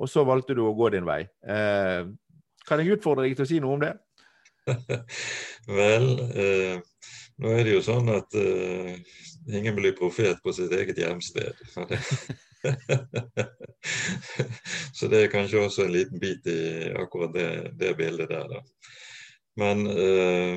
Og 0.00 0.10
så 0.10 0.24
valgte 0.26 0.56
du 0.56 0.64
å 0.64 0.74
gå 0.74 0.88
din 0.94 1.04
vei. 1.06 1.20
Eh, 1.46 2.08
kan 2.64 2.80
jeg 2.80 2.96
utfordre 2.96 3.28
deg 3.28 3.36
til 3.36 3.44
å 3.44 3.50
si 3.50 3.60
noe 3.62 3.76
om 3.76 3.84
det? 3.84 3.92
Vel, 5.78 6.08
eh, 6.44 6.78
nå 7.42 7.52
er 7.52 7.64
det 7.66 7.74
jo 7.76 7.82
sånn 7.84 8.08
at 8.14 8.36
eh, 8.38 8.94
ingen 9.52 9.76
blir 9.76 9.96
profet 9.98 10.40
på 10.44 10.54
sitt 10.56 10.72
eget 10.76 10.98
hjemsted. 11.02 11.54
Så 14.96 15.10
det 15.12 15.18
er 15.20 15.32
kanskje 15.32 15.64
også 15.66 15.84
en 15.84 15.94
liten 15.94 16.20
bit 16.22 16.46
i 16.48 16.60
akkurat 16.96 17.34
det, 17.34 17.48
det 17.80 17.96
bildet 17.98 18.30
der, 18.32 18.46
da. 18.48 18.62
Men 19.60 19.86
eh, 19.86 20.56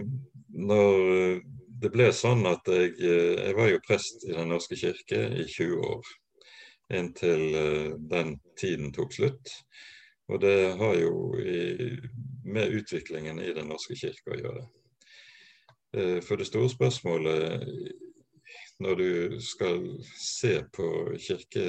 når 0.58 1.42
det 1.82 1.92
ble 1.94 2.08
sånn 2.16 2.46
at 2.50 2.70
jeg, 2.72 2.96
eh, 2.98 3.36
jeg 3.50 3.58
var 3.58 3.70
jo 3.70 3.84
prest 3.86 4.26
i 4.26 4.34
Den 4.34 4.50
norske 4.54 4.78
kirke 4.80 5.20
i 5.38 5.46
20 5.46 5.84
år, 5.92 6.16
inntil 6.98 7.44
eh, 7.60 7.92
den 8.14 8.38
tiden 8.60 8.94
tok 8.96 9.14
slutt. 9.14 9.54
Og 10.32 10.42
det 10.44 10.58
har 10.80 10.96
jo 11.00 11.12
i, 11.40 11.60
med 12.48 12.74
utviklingen 12.80 13.40
i 13.40 13.54
Den 13.54 13.70
norske 13.72 13.96
kirke 13.96 14.34
å 14.34 14.40
gjøre. 14.40 14.66
Eh, 15.98 16.20
for 16.26 16.40
det 16.40 16.48
store 16.50 16.70
spørsmålet 16.72 17.66
når 18.80 19.00
du 19.00 19.40
skal 19.42 19.82
se 20.22 20.60
på 20.74 20.88
kirke, 21.18 21.66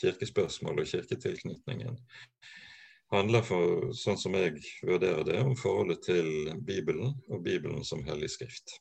kirkespørsmål 0.00 0.80
og 0.80 0.88
kirketilknytningen, 0.88 1.98
handler 3.12 3.44
for, 3.46 3.90
sånn 3.94 4.18
som 4.18 4.34
jeg 4.34 4.56
vurderer 4.82 5.22
det, 5.28 5.36
om 5.44 5.54
forholdet 5.60 6.02
til 6.08 6.30
Bibelen 6.66 7.12
og 7.28 7.44
Bibelen 7.44 7.84
som 7.84 8.02
hellig 8.08 8.32
skrift. 8.32 8.78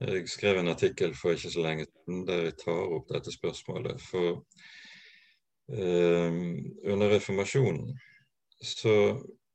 Jeg 0.00 0.28
skrev 0.32 0.60
en 0.60 0.70
artikkel 0.72 1.16
for 1.16 1.34
ikke 1.34 1.50
så 1.52 1.64
lenge 1.64 1.88
siden 1.88 2.22
der 2.28 2.46
jeg 2.46 2.60
tar 2.62 2.94
opp 2.98 3.10
dette 3.10 3.32
spørsmålet. 3.34 4.00
For 4.00 4.44
Eh, 5.72 6.32
under 6.92 7.10
reformasjonen 7.10 7.98
så 8.60 8.94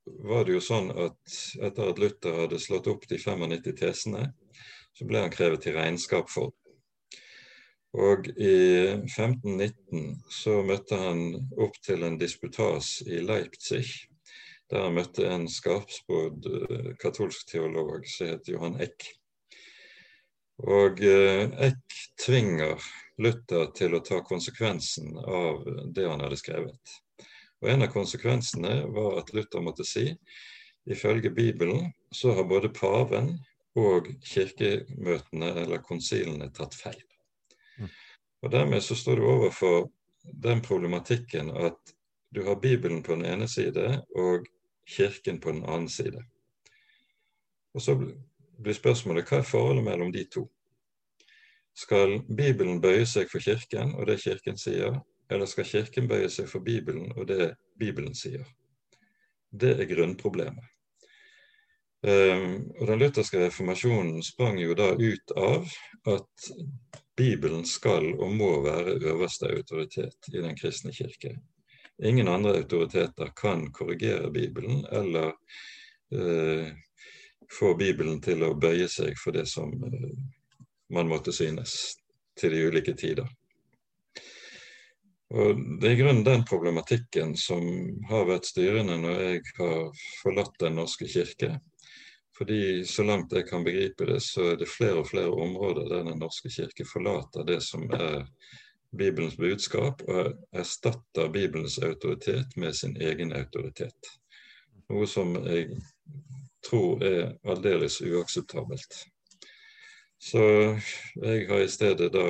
var 0.06 0.46
det 0.46 0.58
jo 0.58 0.62
sånn 0.62 0.92
at 0.92 1.38
etter 1.66 1.90
at 1.90 2.00
Luther 2.02 2.42
hadde 2.44 2.62
slått 2.62 2.90
opp 2.92 3.08
de 3.10 3.18
95 3.22 3.74
tesene, 3.80 4.28
så 4.96 5.08
ble 5.08 5.26
han 5.26 5.34
krevet 5.34 5.66
til 5.66 5.76
regnskap 5.78 6.30
for 6.32 6.54
Og 7.96 8.28
i 8.28 8.56
1519 9.08 10.18
så 10.32 10.58
møtte 10.68 10.98
han 11.00 11.22
opp 11.64 11.78
til 11.86 12.04
en 12.04 12.18
disputas 12.20 12.98
i 13.08 13.22
Leipzig, 13.24 13.86
der 14.68 14.84
han 14.84 14.98
møtte 14.98 15.30
en 15.32 15.46
skarpspådd 15.48 16.50
eh, 16.50 16.90
katolsk 17.00 17.48
teolog 17.54 18.04
som 18.12 18.34
het 18.34 18.52
Johan 18.52 18.76
Eck. 18.84 19.08
Og 20.68 21.00
eh, 21.08 21.48
Eck 21.70 21.98
tvinger 22.20 22.84
Luther 23.24 23.72
til 23.78 23.96
å 23.96 24.04
ta 24.04 24.20
konsekvensen 24.28 25.16
av 25.16 25.64
det 25.96 26.10
han 26.10 26.24
hadde 26.26 26.42
skrevet. 26.42 26.98
Og 27.64 27.70
En 27.72 27.86
av 27.86 27.92
konsekvensene 27.94 28.84
var 28.94 29.20
at 29.22 29.34
Luther 29.34 29.64
måtte 29.64 29.86
si 29.88 30.10
ifølge 30.86 31.32
Bibelen 31.34 31.92
så 32.14 32.34
har 32.36 32.46
både 32.46 32.70
paven 32.70 33.32
og 33.76 34.08
kirkemøtene 34.24 35.52
eller 35.64 35.84
konsilene 35.84 36.52
tatt 36.54 36.76
feil. 36.78 37.02
Mm. 37.80 37.90
Og 38.44 38.52
Dermed 38.52 38.84
så 38.84 38.96
står 38.96 39.20
du 39.20 39.28
overfor 39.28 39.90
den 40.24 40.62
problematikken 40.62 41.52
at 41.52 41.96
du 42.36 42.44
har 42.44 42.60
Bibelen 42.60 43.04
på 43.04 43.16
den 43.16 43.26
ene 43.26 43.48
side 43.48 44.02
og 44.16 44.46
Kirken 44.86 45.40
på 45.42 45.52
den 45.52 45.64
annen 45.66 45.90
side. 45.90 46.22
Og 47.74 47.82
Så 47.82 47.96
blir 48.62 48.74
spørsmålet 48.74 49.28
hva 49.28 49.42
er 49.42 49.48
forholdet 49.48 49.84
mellom 49.84 50.12
de 50.14 50.24
to? 50.32 50.46
Skal 51.76 52.22
Bibelen 52.38 52.82
bøye 52.82 53.06
seg 53.06 53.28
for 53.32 53.44
Kirken 53.44 53.96
og 53.96 54.08
det 54.08 54.22
Kirken 54.22 54.58
sier, 54.58 55.02
eller 55.30 55.50
skal 55.50 55.68
Kirken 55.68 56.08
bøye 56.08 56.30
seg 56.30 56.48
for 56.50 56.64
Bibelen 56.66 57.12
og 57.16 57.28
det 57.30 57.56
Bibelen 57.80 58.16
sier? 58.16 58.46
Det 59.52 59.76
er 59.80 59.90
grunnproblemet. 59.90 60.72
Um, 62.06 62.68
og 62.78 62.88
Den 62.88 63.00
lutherske 63.02 63.40
reformasjonen 63.42 64.22
sprang 64.24 64.60
jo 64.62 64.76
da 64.78 64.92
ut 64.94 65.32
av 65.42 65.66
at 66.12 66.50
Bibelen 67.18 67.64
skal 67.66 68.12
og 68.14 68.36
må 68.36 68.52
være 68.62 69.00
øverste 69.00 69.50
autoritet 69.50 70.30
i 70.34 70.42
den 70.44 70.54
kristne 70.60 70.94
kirke. 70.94 71.34
Ingen 72.04 72.28
andre 72.28 72.58
autoriteter 72.60 73.32
kan 73.36 73.72
korrigere 73.74 74.30
Bibelen 74.32 74.84
eller 74.92 75.32
uh, 76.14 76.70
få 77.60 77.74
Bibelen 77.80 78.22
til 78.22 78.44
å 78.44 78.54
bøye 78.54 78.90
seg 78.92 79.18
for 79.18 79.34
det 79.34 79.48
som 79.50 79.74
uh, 79.74 80.12
man 80.94 81.10
måtte 81.10 81.34
synes 81.34 81.96
til 82.38 82.54
de 82.54 82.68
ulike 82.68 82.94
tider. 82.94 83.26
Og 85.34 85.62
Det 85.82 85.88
er 85.88 85.96
i 85.96 86.02
grunnen 86.02 86.24
den 86.24 86.44
problematikken 86.46 87.34
som 87.38 87.64
har 88.10 88.28
vært 88.30 88.46
styrende 88.46 88.98
når 89.02 89.24
jeg 89.24 89.42
har 89.58 90.04
forlatt 90.22 90.60
Den 90.62 90.78
norske 90.78 91.08
kirke. 91.10 91.56
Fordi 92.38 92.84
så 92.86 93.04
langt 93.04 93.34
jeg 93.34 93.48
kan 93.48 93.64
begripe 93.64 94.06
det, 94.06 94.20
så 94.22 94.52
er 94.52 94.60
det 94.60 94.70
flere 94.70 95.00
og 95.02 95.10
flere 95.10 95.32
områder 95.32 95.90
der 95.90 96.04
Den 96.04 96.20
norske 96.20 96.52
kirke 96.52 96.86
forlater 96.86 97.48
det 97.48 97.62
som 97.64 97.88
er 97.96 98.28
Bibelens 98.96 99.36
budskap, 99.36 100.02
og 100.08 100.36
erstatter 100.54 101.32
Bibelens 101.32 101.80
autoritet 101.80 102.56
med 102.56 102.76
sin 102.76 102.96
egen 103.02 103.34
autoritet. 103.36 104.12
Noe 104.90 105.08
som 105.08 105.34
jeg 105.48 105.80
tror 106.64 107.04
er 107.04 107.34
aldeles 107.44 107.98
uakseptabelt. 108.02 109.02
Så 110.22 110.44
jeg 111.24 111.48
har 111.50 111.64
i 111.64 111.72
stedet 111.72 112.12
da 112.14 112.28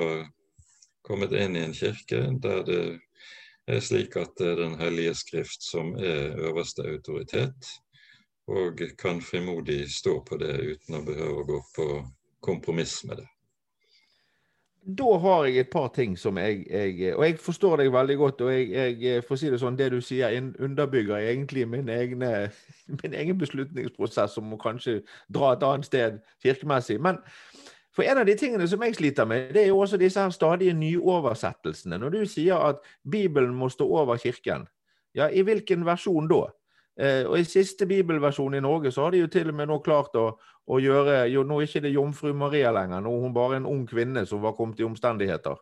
kommet 1.06 1.36
inn 1.38 1.56
i 1.56 1.64
en 1.66 1.76
kirke 1.78 2.26
der 2.42 2.66
det 2.66 2.80
er 3.68 3.82
slik 3.82 4.16
at 4.22 4.36
det 4.38 4.52
er 4.52 4.56
Den 4.62 4.76
hellige 4.80 5.16
skrift 5.16 5.64
som 5.64 5.96
er 5.98 6.36
øverste 6.38 6.86
autoritet, 6.86 7.72
og 8.48 8.82
kan 8.98 9.22
frimodig 9.22 9.92
stå 9.92 10.20
på 10.28 10.38
det 10.38 10.54
uten 10.62 11.00
å 11.00 11.06
behøve 11.06 11.42
å 11.42 11.48
gå 11.48 11.62
på 11.76 11.88
kompromiss 12.46 13.04
med 13.06 13.24
det. 13.24 13.30
da 14.86 15.18
har 15.18 15.46
jeg 15.46 15.58
et 15.58 15.70
par 15.74 15.88
ting 15.88 16.18
som 16.18 16.38
jeg, 16.38 16.66
jeg, 16.70 17.16
Og 17.16 17.26
jeg 17.26 17.40
forstår 17.40 17.78
deg 17.78 17.94
veldig 17.94 18.18
godt, 18.18 18.42
og 18.42 18.54
jeg, 18.54 19.02
jeg 19.02 19.24
får 19.26 19.36
si 19.36 19.50
det 19.50 19.60
sånn, 19.60 19.78
det 19.78 19.88
du 19.92 20.02
sier, 20.02 20.30
underbygger 20.60 21.18
egentlig 21.18 21.66
min, 21.68 21.90
egne, 21.90 22.52
min 23.02 23.14
egen 23.14 23.38
beslutningsprosess 23.38 24.38
om 24.38 24.54
å 24.54 24.62
kanskje 24.62 25.00
dra 25.34 25.56
et 25.56 25.66
annet 25.66 25.90
sted 25.90 26.20
kirkemessig. 26.44 27.00
Men 27.02 27.18
for 27.96 28.04
en 28.04 28.20
av 28.20 28.28
de 28.28 28.36
tingene 28.36 28.68
som 28.68 28.84
jeg 28.84 28.98
sliter 28.98 29.28
med, 29.30 29.54
det 29.56 29.64
er 29.64 29.72
jo 29.72 29.80
også 29.80 29.98
disse 29.98 30.20
her 30.20 30.34
stadige 30.36 30.76
nyoversettelsene. 30.76 32.00
Når 32.02 32.10
du 32.12 32.22
sier 32.28 32.60
at 32.60 32.84
Bibelen 33.12 33.56
må 33.56 33.70
stå 33.72 33.88
over 33.88 34.20
Kirken, 34.20 34.68
ja, 35.16 35.30
i 35.32 35.46
hvilken 35.48 35.86
versjon 35.88 36.28
da? 36.28 36.44
Eh, 37.00 37.24
og 37.28 37.40
I 37.40 37.48
siste 37.48 37.88
bibelversjon 37.88 38.56
i 38.56 38.64
Norge 38.64 38.92
så 38.92 39.04
har 39.04 39.12
de 39.12 39.24
jo 39.24 39.32
til 39.32 39.50
og 39.52 39.56
med 39.58 39.68
nå 39.68 39.82
klart 39.84 40.16
å, 40.16 40.30
å 40.72 40.78
gjøre 40.80 41.26
jo, 41.28 41.44
Nå 41.44 41.58
er 41.60 41.68
ikke 41.68 41.82
det 41.84 41.92
jomfru 41.92 42.32
Maria 42.34 42.72
lenger, 42.76 43.04
nå 43.04 43.12
er 43.12 43.26
hun 43.26 43.36
bare 43.36 43.60
en 43.60 43.68
ung 43.68 43.84
kvinne 43.88 44.24
som 44.28 44.44
var 44.44 44.56
kommet 44.56 44.80
i 44.80 44.88
omstendigheter. 44.88 45.60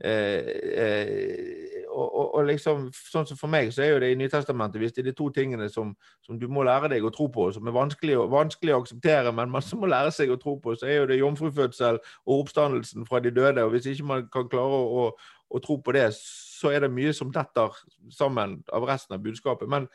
Eh, 0.00 0.48
eh, 0.84 1.79
og, 1.90 2.06
og, 2.06 2.26
og, 2.38 2.44
liksom, 2.48 2.86
sånn 2.94 3.26
som 3.28 3.38
For 3.38 3.50
meg 3.50 3.72
så 3.74 3.82
er 3.84 3.90
jo 3.92 4.00
det 4.02 4.12
i 4.12 4.18
Nytestamentet 4.18 4.80
hvis 4.82 4.94
det 4.96 5.02
er 5.02 5.08
de 5.10 5.16
to 5.18 5.28
tingene 5.34 5.68
som, 5.72 5.92
som 6.26 6.38
du 6.40 6.46
må 6.52 6.64
lære 6.66 6.92
deg 6.92 7.04
å 7.04 7.12
tro 7.14 7.26
på, 7.32 7.48
som 7.54 7.66
er 7.66 7.76
vanskelig, 7.76 8.16
vanskelig, 8.30 8.74
å 8.74 8.84
akseptere, 8.84 9.32
men 9.36 9.52
man 9.52 9.66
må 9.80 9.90
lære 9.90 10.14
seg 10.14 10.32
å 10.32 10.38
tro 10.40 10.56
på, 10.62 10.76
så 10.78 10.88
er 10.88 11.00
jo 11.00 11.10
det 11.10 11.20
jomfrufødsel 11.20 12.00
og 12.00 12.36
oppstandelsen 12.36 13.08
fra 13.08 13.20
de 13.24 13.34
døde. 13.34 13.64
og 13.64 13.74
Hvis 13.74 13.90
ikke 13.92 14.08
man 14.12 14.30
kan 14.32 14.48
klare 14.52 14.80
å, 14.80 15.10
å, 15.50 15.64
tro 15.64 15.80
på 15.82 15.96
det, 15.96 16.08
så 16.16 16.72
er 16.74 16.84
det 16.84 16.94
mye 16.94 17.12
som 17.16 17.32
detter 17.34 17.76
sammen 18.14 18.60
av 18.72 18.88
resten 18.88 19.18
av 19.18 19.22
budskapet. 19.24 19.68
men 19.68 19.90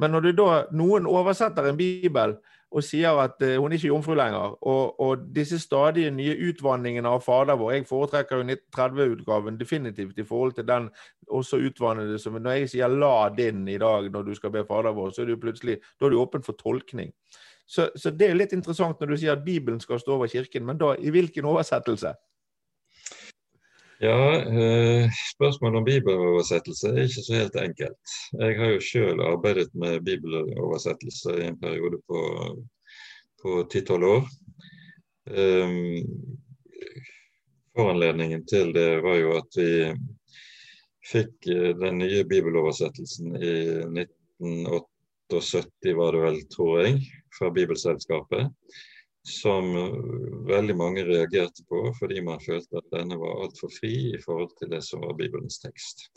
men 0.00 0.14
når 0.14 0.30
da, 0.32 0.44
noen 0.72 1.04
oversetter 1.04 1.66
en 1.68 1.76
bibel 1.76 2.38
og 2.70 2.84
sier 2.86 3.18
at 3.18 3.42
uh, 3.42 3.56
hun 3.58 3.72
er 3.72 3.78
ikke 3.78 3.90
jomfru 3.90 4.14
lenger, 4.14 4.54
og, 4.62 5.00
og, 5.00 5.24
disse 5.34 5.58
stadige 5.58 6.10
nye 6.14 6.36
utvanningene 6.50 7.08
av 7.08 7.24
Fader 7.24 7.58
vår 7.58 7.72
Jeg 7.72 7.86
foretrekker 7.88 8.40
jo 8.40 8.46
1930-utgaven 8.46 9.58
definitivt 9.58 10.18
i 10.18 10.26
forhold 10.26 10.54
til 10.58 10.68
den 10.68 10.88
også 11.26 11.58
utvannede 11.66 12.18
som 12.18 12.38
Når 12.38 12.50
jeg 12.50 12.70
sier 12.70 12.88
'la 12.88 13.28
din' 13.34 13.68
i 13.68 13.78
dag 13.78 14.10
når 14.10 14.22
du 14.22 14.34
skal 14.34 14.50
be 14.50 14.64
Fader 14.64 14.92
vår, 14.92 15.10
så 15.10 15.22
er 15.22 15.26
du 15.26 15.36
plutselig 15.36 15.78
da 16.00 16.06
er 16.06 16.10
du 16.10 16.20
åpen 16.20 16.42
for 16.42 16.52
tolkning. 16.52 17.12
Så, 17.66 17.90
så 17.96 18.10
det 18.10 18.30
er 18.30 18.34
litt 18.34 18.52
interessant 18.52 19.00
når 19.00 19.06
du 19.06 19.16
sier 19.16 19.32
at 19.32 19.44
Bibelen 19.44 19.80
skal 19.80 20.00
stå 20.00 20.12
over 20.12 20.26
Kirken, 20.26 20.66
men 20.66 20.78
da 20.78 20.94
i 20.98 21.10
hvilken 21.10 21.44
oversettelse? 21.44 22.14
Ja, 24.02 24.40
eh, 24.40 25.10
Spørsmålet 25.34 25.78
om 25.78 25.84
bibeloversettelse 25.84 26.88
er 26.88 27.02
ikke 27.04 27.24
så 27.26 27.34
helt 27.36 27.56
enkelt. 27.60 28.12
Jeg 28.32 28.54
har 28.56 28.70
jo 28.72 28.80
selv 28.80 29.20
arbeidet 29.20 29.74
med 29.76 30.00
bibeloversettelse 30.06 31.34
i 31.36 31.48
en 31.50 31.58
periode 31.60 31.98
på 32.08 33.50
ti-tolv 33.68 34.04
år. 34.08 34.24
Eh, 35.28 35.68
foranledningen 37.76 38.46
til 38.48 38.72
det 38.72 39.02
var 39.04 39.20
jo 39.20 39.36
at 39.36 39.60
vi 39.60 39.92
fikk 41.12 41.50
eh, 41.52 41.76
den 41.84 42.00
nye 42.00 42.24
bibeloversettelsen 42.24 43.36
i 43.36 43.54
1978, 44.00 45.92
var 46.00 46.16
det 46.16 46.24
vel, 46.24 46.40
tror 46.56 46.80
jeg, 46.86 47.04
fra 47.36 47.52
Bibelselskapet 47.52 48.48
som 49.26 49.74
veldig 50.48 50.76
mange 50.76 51.04
reagerte 51.04 51.64
på 51.68 51.82
fordi 51.98 52.22
man 52.24 52.40
følte 52.42 52.80
at 52.80 52.90
denne 52.94 53.18
var 53.20 53.44
altfor 53.44 53.72
fri 53.74 53.94
i 54.14 54.20
forhold 54.24 54.54
til 54.58 54.72
det 54.72 54.82
som 54.86 55.04
var 55.04 55.16
Bibelens 55.18 55.60
tekst. 55.62 56.08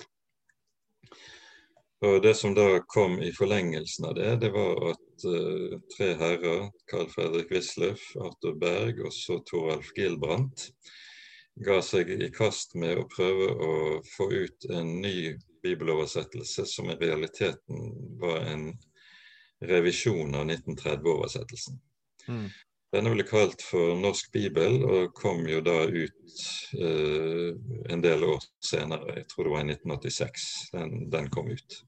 Og 2.04 2.22
Det 2.24 2.34
som 2.36 2.52
da 2.56 2.82
kom 2.88 3.22
i 3.24 3.32
forlengelsen 3.32 4.06
av 4.10 4.16
det, 4.18 4.32
det 4.42 4.50
var 4.52 4.90
at 4.92 5.24
uh, 5.24 5.78
tre 5.96 6.10
herrer, 6.20 6.66
Carl 6.92 7.08
Fredrik 7.08 7.52
Wisløff, 7.52 8.04
Arthur 8.20 8.58
Berg 8.60 9.00
og 9.06 9.14
så 9.16 9.38
Toralf 9.48 9.94
Gilbrandt, 9.96 10.68
ga 11.64 11.78
seg 11.86 12.12
i 12.12 12.28
kast 12.34 12.76
med 12.76 13.00
å 13.00 13.08
prøve 13.08 13.48
å 13.56 13.74
få 14.18 14.28
ut 14.34 14.68
en 14.74 14.90
ny 15.04 15.32
bibeloversettelse 15.64 16.66
som 16.68 16.92
i 16.92 16.98
realiteten 17.00 17.94
var 18.20 18.50
en 18.52 18.68
revisjon 19.64 20.36
av 20.36 20.50
1930-oversettelsen. 20.50 21.80
Mm. 22.28 22.50
Denne 22.94 23.10
ble 23.16 23.24
kalt 23.26 23.64
for 23.66 23.96
Norsk 23.98 24.30
bibel, 24.36 24.84
og 24.86 25.16
kom 25.18 25.48
jo 25.50 25.64
da 25.66 25.80
ut 25.90 26.36
eh, 26.78 27.50
en 27.90 28.04
del 28.06 28.26
år 28.28 28.46
senere. 28.62 29.16
Jeg 29.18 29.26
tror 29.32 29.48
det 29.48 29.54
var 29.56 29.64
i 29.64 29.74
1986 29.74 30.46
den, 30.76 30.94
den 31.16 31.32
kom 31.34 31.50
ut. 31.50 31.80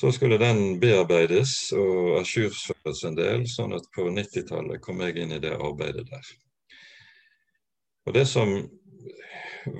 Så 0.00 0.10
skulle 0.16 0.40
den 0.40 0.80
bearbeides 0.82 1.54
og 1.76 2.18
ajourføres 2.18 3.04
en 3.06 3.18
del, 3.18 3.46
sånn 3.50 3.76
at 3.76 3.86
på 3.94 4.08
90-tallet 4.10 4.82
kom 4.82 5.02
jeg 5.04 5.22
inn 5.22 5.36
i 5.36 5.42
det 5.42 5.54
arbeidet 5.54 6.06
der. 6.08 6.34
Og 8.08 8.14
Det 8.16 8.26
som 8.26 8.54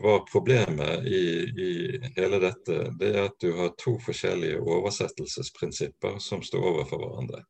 var 0.03 0.27
problemet 0.31 1.07
i, 1.09 1.25
i, 1.67 1.71
hele 2.15 2.39
dette, 2.39 2.83
det 3.01 3.15
er 3.15 3.25
at 3.25 3.39
du 3.43 3.55
har 3.57 3.73
to 3.81 3.97
forskjellige 4.05 4.61
oversettelsesprinsipper 4.61 6.21
som 6.23 6.45
står 6.47 6.69
overfor 6.75 7.03
hverandre. 7.03 7.43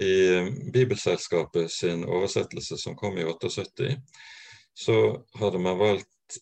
I 0.00 0.40
Bibelselskapet 0.72 1.70
sin 1.70 2.04
oversettelse 2.04 2.78
som 2.80 2.96
kom 2.96 3.18
i 3.18 3.24
78, 3.24 3.96
så 4.74 5.24
hadde 5.36 5.58
man 5.58 5.78
valgt 5.78 6.38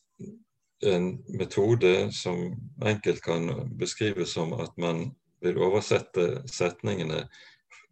en 0.86 1.24
metode 1.38 2.12
som 2.12 2.54
enkelt 2.84 3.22
kan 3.22 3.50
beskrives 3.78 4.32
som 4.32 4.52
at 4.52 4.76
man 4.78 5.10
vil 5.42 5.58
oversette 5.58 6.42
setningene 6.48 7.24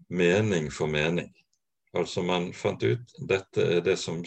mening 0.08 0.70
for 0.70 0.86
mening. 0.86 1.32
Altså 1.96 2.22
man 2.22 2.52
fant 2.52 2.82
ut 2.84 3.14
dette 3.28 3.64
er 3.64 3.80
det 3.84 3.96
som 4.00 4.22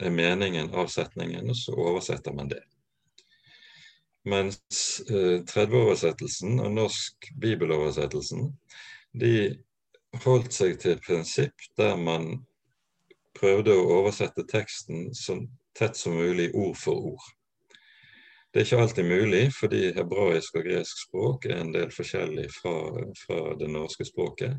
er 0.00 0.12
meningen 0.12 0.70
av 0.76 0.88
setningen, 0.92 1.50
og 1.50 1.56
så 1.56 1.74
oversetter 1.76 2.32
man 2.36 2.48
det. 2.52 2.62
Mens 4.28 5.00
eh, 5.08 5.40
30-oversettelsen 5.48 6.60
og 6.60 6.72
norsk 6.76 7.30
bibeloversettelsen 7.40 8.50
de 9.20 9.32
holdt 10.24 10.54
seg 10.54 10.78
til 10.80 10.96
et 10.96 11.04
prinsipp 11.06 11.66
der 11.78 11.96
man 11.96 12.32
prøvde 13.38 13.74
å 13.74 13.90
oversette 14.00 14.46
teksten 14.50 15.10
så 15.14 15.38
tett 15.78 15.96
som 15.96 16.16
mulig 16.18 16.50
ord 16.54 16.76
for 16.78 17.12
ord. 17.12 17.28
Det 18.50 18.60
er 18.60 18.66
ikke 18.66 18.82
alltid 18.82 19.06
mulig, 19.06 19.42
fordi 19.54 19.82
hebraisk 19.94 20.56
og 20.58 20.64
gresk 20.66 21.04
språk 21.04 21.46
er 21.46 21.60
en 21.60 21.70
del 21.74 21.92
forskjellig 21.94 22.48
fra, 22.50 22.72
fra, 23.20 23.38
det 23.60 23.68
norske 23.70 24.04
språket. 24.08 24.56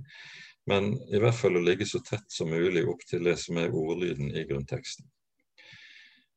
Men 0.72 0.94
i 1.12 1.20
hvert 1.20 1.36
fall 1.36 1.60
å 1.60 1.64
ligge 1.66 1.88
så 1.90 2.00
tett 2.06 2.24
som 2.32 2.54
mulig 2.54 2.86
opp 2.88 3.04
til 3.10 3.26
det 3.28 3.36
som 3.42 3.60
er 3.60 3.76
ordlyden 3.76 4.32
i 4.32 4.46
grunnteksten. 4.48 5.10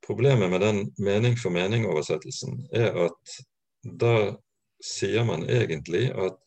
Problemet 0.05 0.50
med 0.50 0.61
den 0.61 0.81
mening 0.98 1.38
for 1.40 1.55
mening-oversettelsen 1.55 2.59
er 2.74 2.98
at 3.07 3.37
da 4.03 4.16
sier 4.85 5.24
man 5.24 5.46
egentlig 5.46 6.09
at 6.11 6.40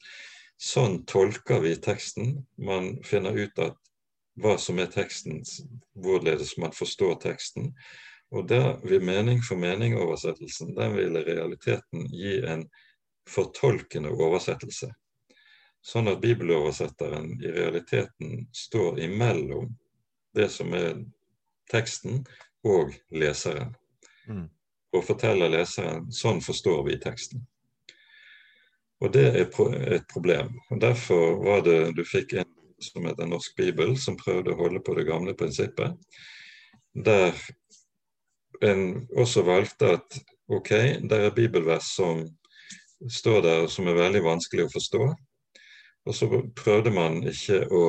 Sånn 0.57 1.03
tolker 1.05 1.61
vi 1.61 1.75
teksten. 1.81 2.41
Man 2.57 2.97
finner 3.05 3.37
ut 3.37 3.59
at 3.61 3.77
hva 4.41 4.57
som 4.61 4.79
er 4.81 4.89
teksten, 4.93 5.41
hvorledes 5.97 6.55
man 6.61 6.73
forstår 6.73 7.17
teksten. 7.21 7.71
Og 8.33 8.47
der 8.49 8.75
vil 8.83 9.05
mening 9.05 9.41
for 9.45 9.59
mening-oversettelsen 9.61 10.73
den 10.77 10.95
vil 10.97 11.15
i 11.15 11.25
realiteten 11.29 12.07
gi 12.11 12.39
en 12.45 12.65
fortolkende 13.29 14.11
oversettelse. 14.11 14.89
Sånn 15.85 16.09
at 16.11 16.19
bibeloversetteren 16.23 17.37
i 17.39 17.51
realiteten 17.53 18.47
står 18.55 18.99
imellom 19.05 19.69
det 20.35 20.49
som 20.51 20.73
er 20.75 20.97
teksten, 21.71 22.25
og 22.67 22.91
leseren. 23.13 23.75
Mm. 24.27 24.47
Og 24.95 25.03
forteller 25.05 25.51
leseren 25.53 26.09
sånn 26.11 26.41
forstår 26.43 26.81
vi 26.87 26.97
teksten. 26.99 27.45
Og 29.01 29.13
det 29.13 29.25
er 29.27 29.43
et 29.45 30.07
problem. 30.09 30.55
Og 30.71 30.81
Derfor 30.81 31.37
var 31.43 31.61
det 31.65 31.95
du 31.97 32.03
fikk 32.05 32.33
en 32.39 32.53
som 32.81 33.05
heter 33.05 33.29
Norsk 33.29 33.55
bibel, 33.57 33.95
som 33.97 34.17
prøvde 34.17 34.53
å 34.53 34.59
holde 34.59 34.81
på 34.85 34.93
det 34.97 35.07
gamle 35.07 35.33
prinsippet. 35.37 35.97
Der 36.93 37.33
en 38.65 39.07
også 39.17 39.43
valgte 39.45 39.97
at 39.97 40.19
ok, 40.49 40.69
det 41.09 41.17
er 41.17 41.35
bibelvers 41.35 41.89
som 41.97 42.23
står 43.09 43.41
der 43.45 43.65
som 43.69 43.89
er 43.89 43.97
veldig 43.97 44.23
vanskelig 44.25 44.65
å 44.65 44.73
forstå. 44.73 45.07
Og 46.07 46.15
så 46.15 46.29
prøvde 46.57 46.93
man 46.93 47.19
ikke 47.27 47.65
å 47.73 47.83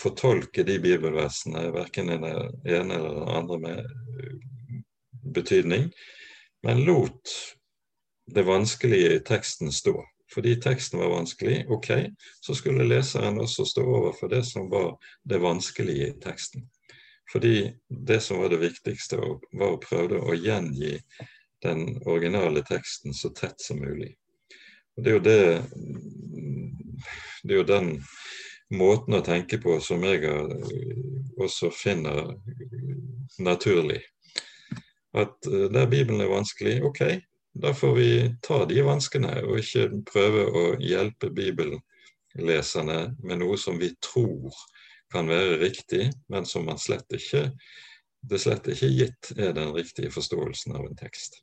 fortolke 0.00 0.64
de 0.66 0.78
bibelversene, 0.82 1.68
verken 1.74 2.10
den 2.10 2.24
ene 2.26 2.96
eller 2.96 3.18
den 3.18 3.34
andre 3.36 3.58
med 3.62 3.84
betydning, 5.34 5.90
men 6.64 6.82
lot 6.86 7.34
det 8.32 8.46
vanskelige 8.46 9.18
i 9.18 9.22
teksten 9.26 9.70
stå 9.74 9.98
fordi 10.32 10.56
teksten 10.60 11.00
var 11.00 11.12
vanskelig, 11.12 11.64
ok, 11.68 11.90
så 12.40 12.54
skulle 12.54 12.86
leseren 12.88 13.40
også 13.40 13.66
stå 13.68 13.84
overfor 13.84 14.30
det 14.32 14.44
som 14.48 14.70
var 14.70 14.94
det 15.28 15.40
vanskelige 15.42 16.08
i 16.08 16.16
teksten. 16.22 16.64
Fordi 17.32 17.72
det 17.88 18.20
som 18.20 18.40
var 18.40 18.48
det 18.52 18.60
viktigste, 18.62 19.16
var 19.52 19.74
å 19.74 19.80
prøve 19.80 20.20
å 20.20 20.34
gjengi 20.36 20.98
den 21.62 21.86
originale 22.04 22.64
teksten 22.66 23.14
så 23.14 23.30
tett 23.36 23.60
som 23.60 23.80
mulig. 23.80 24.14
Og 24.96 25.04
Det 25.04 25.10
er 25.10 25.14
jo 25.14 25.22
det 25.22 25.62
Det 27.42 27.54
er 27.54 27.58
jo 27.58 27.66
den 27.66 28.02
måten 28.70 29.14
å 29.14 29.24
tenke 29.24 29.58
på 29.58 29.80
som 29.80 30.04
jeg 30.04 30.24
også 31.40 31.70
finner 31.74 32.36
naturlig. 33.38 34.00
at 35.14 35.46
eh, 35.46 35.68
der 35.68 35.86
Bibelen 35.86 36.20
er 36.20 36.30
vanskelig, 36.32 36.82
OK, 36.84 37.02
da 37.52 37.74
får 37.74 37.94
vi 37.94 38.10
ta 38.42 38.64
de 38.64 38.82
vanskene, 38.86 39.32
og 39.44 39.60
ikke 39.60 39.88
prøve 40.08 40.44
å 40.48 40.64
hjelpe 40.80 41.30
bibelleserne 41.34 42.98
med 43.20 43.42
noe 43.42 43.58
som 43.60 43.78
vi 43.80 43.92
tror 44.00 44.54
kan 45.12 45.28
være 45.28 45.58
riktig, 45.60 46.06
men 46.32 46.48
som 46.48 46.64
man 46.68 46.80
slett 46.80 47.08
ikke 47.12 47.50
det 48.22 48.38
slett 48.38 48.68
ikke 48.70 48.88
gitt 48.94 49.32
er 49.34 49.50
den 49.56 49.72
riktige 49.74 50.12
forståelsen 50.14 50.76
av 50.78 50.86
en 50.86 50.96
tekst. 50.96 51.40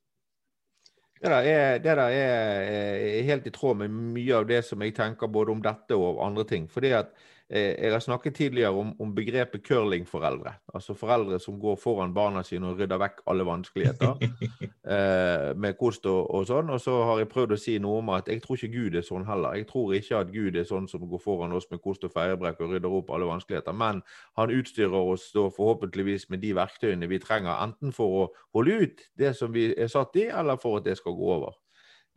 Det 1.20 1.28
der, 1.28 1.44
er, 1.44 1.74
det 1.84 1.96
der 2.00 2.14
er, 2.16 2.62
er, 2.64 3.24
helt 3.28 3.50
i 3.50 3.52
tråd 3.52 3.82
med 3.82 3.92
mye 4.16 4.38
av 4.38 4.46
det 4.48 4.62
som 4.64 4.80
jeg 4.80 4.96
tenker 4.96 5.28
både 5.28 5.52
om 5.52 5.60
dette 5.62 5.98
og 6.00 6.22
andre 6.24 6.46
ting. 6.48 6.70
Fordi 6.72 6.94
at 6.96 7.12
Eh, 7.12 7.39
jeg 7.50 7.92
har 7.92 8.00
snakket 8.00 8.36
tidligere 8.36 8.70
om, 8.78 8.92
om 9.02 9.14
begrepet 9.16 9.64
curlingforeldre. 9.66 10.52
Altså 10.74 10.94
foreldre 10.94 11.40
som 11.42 11.56
går 11.60 11.80
foran 11.82 12.14
barna 12.14 12.44
sine 12.46 12.70
og 12.70 12.78
rydder 12.78 13.00
vekk 13.02 13.24
alle 13.32 13.46
vanskeligheter 13.48 14.22
eh, 14.94 15.56
med 15.58 15.78
kost 15.80 16.06
og, 16.06 16.28
og, 16.30 16.46
sånn. 16.46 16.70
Og 16.70 16.82
så 16.84 16.94
har 17.10 17.24
jeg 17.24 17.32
prøvd 17.32 17.56
å 17.56 17.58
si 17.58 17.78
noe 17.82 18.04
om 18.04 18.12
at 18.14 18.30
jeg 18.30 18.44
tror 18.44 18.60
ikke 18.60 18.76
Gud 18.76 19.00
er 19.02 19.08
sånn 19.08 19.26
heller. 19.26 19.58
Jeg 19.58 19.66
tror 19.72 19.96
ikke 19.98 20.22
at 20.22 20.34
Gud 20.36 20.60
er 20.62 20.70
sånn 20.70 20.86
som 20.92 21.08
går 21.10 21.24
foran 21.24 21.58
oss 21.58 21.66
med 21.74 21.82
kost 21.82 22.06
og 22.06 22.14
feierbrekk 22.14 22.62
og 22.62 22.76
rydder 22.76 22.98
opp 23.00 23.10
alle 23.18 23.32
vanskeligheter. 23.32 23.74
Men 23.82 24.04
han 24.38 24.54
utstyrer 24.54 25.00
oss 25.00 25.32
da 25.34 25.48
forhåpentligvis 25.56 26.30
med 26.30 26.46
de 26.46 26.54
verktøyene 26.60 27.10
vi 27.10 27.22
trenger, 27.24 27.56
enten 27.66 27.96
for 27.98 28.20
å 28.20 28.30
holde 28.60 28.78
ut 28.84 29.08
det 29.18 29.34
som 29.42 29.58
vi 29.58 29.72
er 29.74 29.90
satt 29.90 30.14
i, 30.22 30.30
eller 30.30 30.62
for 30.62 30.78
at 30.78 30.86
det 30.86 31.00
skal 31.02 31.18
gå 31.18 31.34
over. 31.40 31.58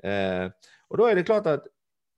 Eh, 0.04 0.50
og 0.92 1.00
da 1.00 1.08
er 1.08 1.16
det 1.16 1.24
klart 1.24 1.48
at 1.48 1.71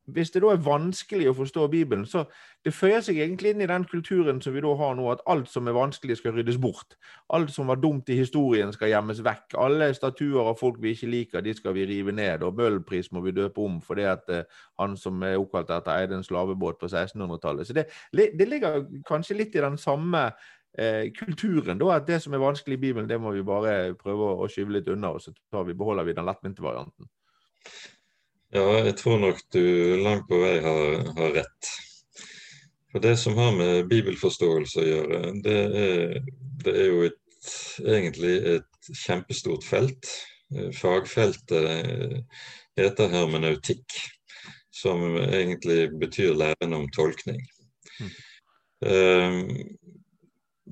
hvis 0.06 0.30
det 0.30 0.42
da 0.44 0.50
er 0.52 0.60
vanskelig 0.60 1.30
å 1.30 1.36
forstå 1.38 1.66
Bibelen, 1.72 2.04
så 2.06 2.26
det 2.64 2.74
føyer 2.76 3.00
seg 3.04 3.18
egentlig 3.20 3.54
inn 3.54 3.62
i 3.64 3.68
den 3.68 3.86
kulturen 3.88 4.40
som 4.44 4.52
vi 4.52 4.62
da 4.64 4.72
har 4.76 4.94
nå, 4.96 5.06
at 5.12 5.22
alt 5.30 5.48
som 5.48 5.68
er 5.68 5.76
vanskelig, 5.76 6.18
skal 6.18 6.34
ryddes 6.36 6.58
bort. 6.60 6.96
Alt 7.32 7.52
som 7.54 7.70
var 7.72 7.80
dumt 7.80 8.08
i 8.12 8.18
historien, 8.18 8.72
skal 8.72 8.92
gjemmes 8.92 9.22
vekk. 9.24 9.56
Alle 9.60 9.90
statuer 9.96 10.50
av 10.50 10.58
folk 10.60 10.76
vi 10.82 10.92
ikke 10.92 11.08
liker, 11.08 11.44
de 11.44 11.54
skal 11.56 11.76
vi 11.76 11.86
rive 11.88 12.12
ned. 12.12 12.44
Og 12.44 12.56
Møhlenpris 12.58 13.10
må 13.12 13.24
vi 13.24 13.32
døpe 13.36 13.64
om 13.64 13.80
fordi 13.84 14.04
at 14.08 14.28
uh, 14.28 14.44
han 14.80 14.98
som 15.00 15.24
er 15.24 15.38
oppkalt 15.40 15.72
etter, 15.72 15.96
eide 15.96 16.18
en 16.18 16.26
slavebåt 16.26 16.80
på 16.82 16.90
1600-tallet. 16.92 17.68
Så 17.68 17.76
det, 17.76 17.88
det, 18.12 18.48
ligger 18.48 18.84
kanskje 19.08 19.38
litt 19.40 19.56
i 19.56 19.64
den 19.64 19.80
samme 19.80 20.26
uh, 20.28 21.04
kulturen, 21.16 21.80
da, 21.80 21.94
at 21.96 22.08
det 22.08 22.20
som 22.24 22.36
er 22.36 22.44
vanskelig 22.44 22.76
i 22.76 22.84
Bibelen, 22.88 23.08
det 23.08 23.20
må 23.20 23.32
vi 23.32 23.44
bare 23.44 23.94
prøve 23.96 24.34
å 24.36 24.48
skyve 24.52 24.76
litt 24.78 24.92
unna, 24.92 25.16
og 25.16 25.24
så 25.24 25.32
vi, 25.64 25.76
beholder 25.76 26.08
vi 26.08 26.16
den 26.16 26.28
lettvinte 26.28 26.64
varianten. 26.64 27.08
Ja, 28.54 28.68
jeg 28.86 28.94
tror 29.00 29.18
nok 29.18 29.40
du 29.50 29.64
langt 29.98 30.28
på 30.30 30.38
vei 30.38 30.60
har, 30.62 31.00
har 31.16 31.32
rett. 31.40 31.70
For 32.92 33.02
Det 33.02 33.16
som 33.18 33.34
har 33.34 33.50
med 33.56 33.88
bibelforståelse 33.90 34.78
å 34.78 34.84
gjøre, 34.86 35.22
det 35.42 35.54
er, 35.80 36.12
det 36.62 36.74
er 36.84 36.86
jo 36.86 37.00
et, 37.08 37.48
egentlig 37.82 38.34
et 38.52 38.90
kjempestort 39.00 39.66
felt. 39.66 40.10
Fagfeltet 40.78 42.20
heter 42.78 43.10
hermeneutikk, 43.10 43.98
som 44.70 45.02
egentlig 45.24 45.88
betyr 45.98 46.38
læren 46.38 46.78
om 46.78 46.86
tolkning. 46.94 47.42
Mm. 47.98 49.50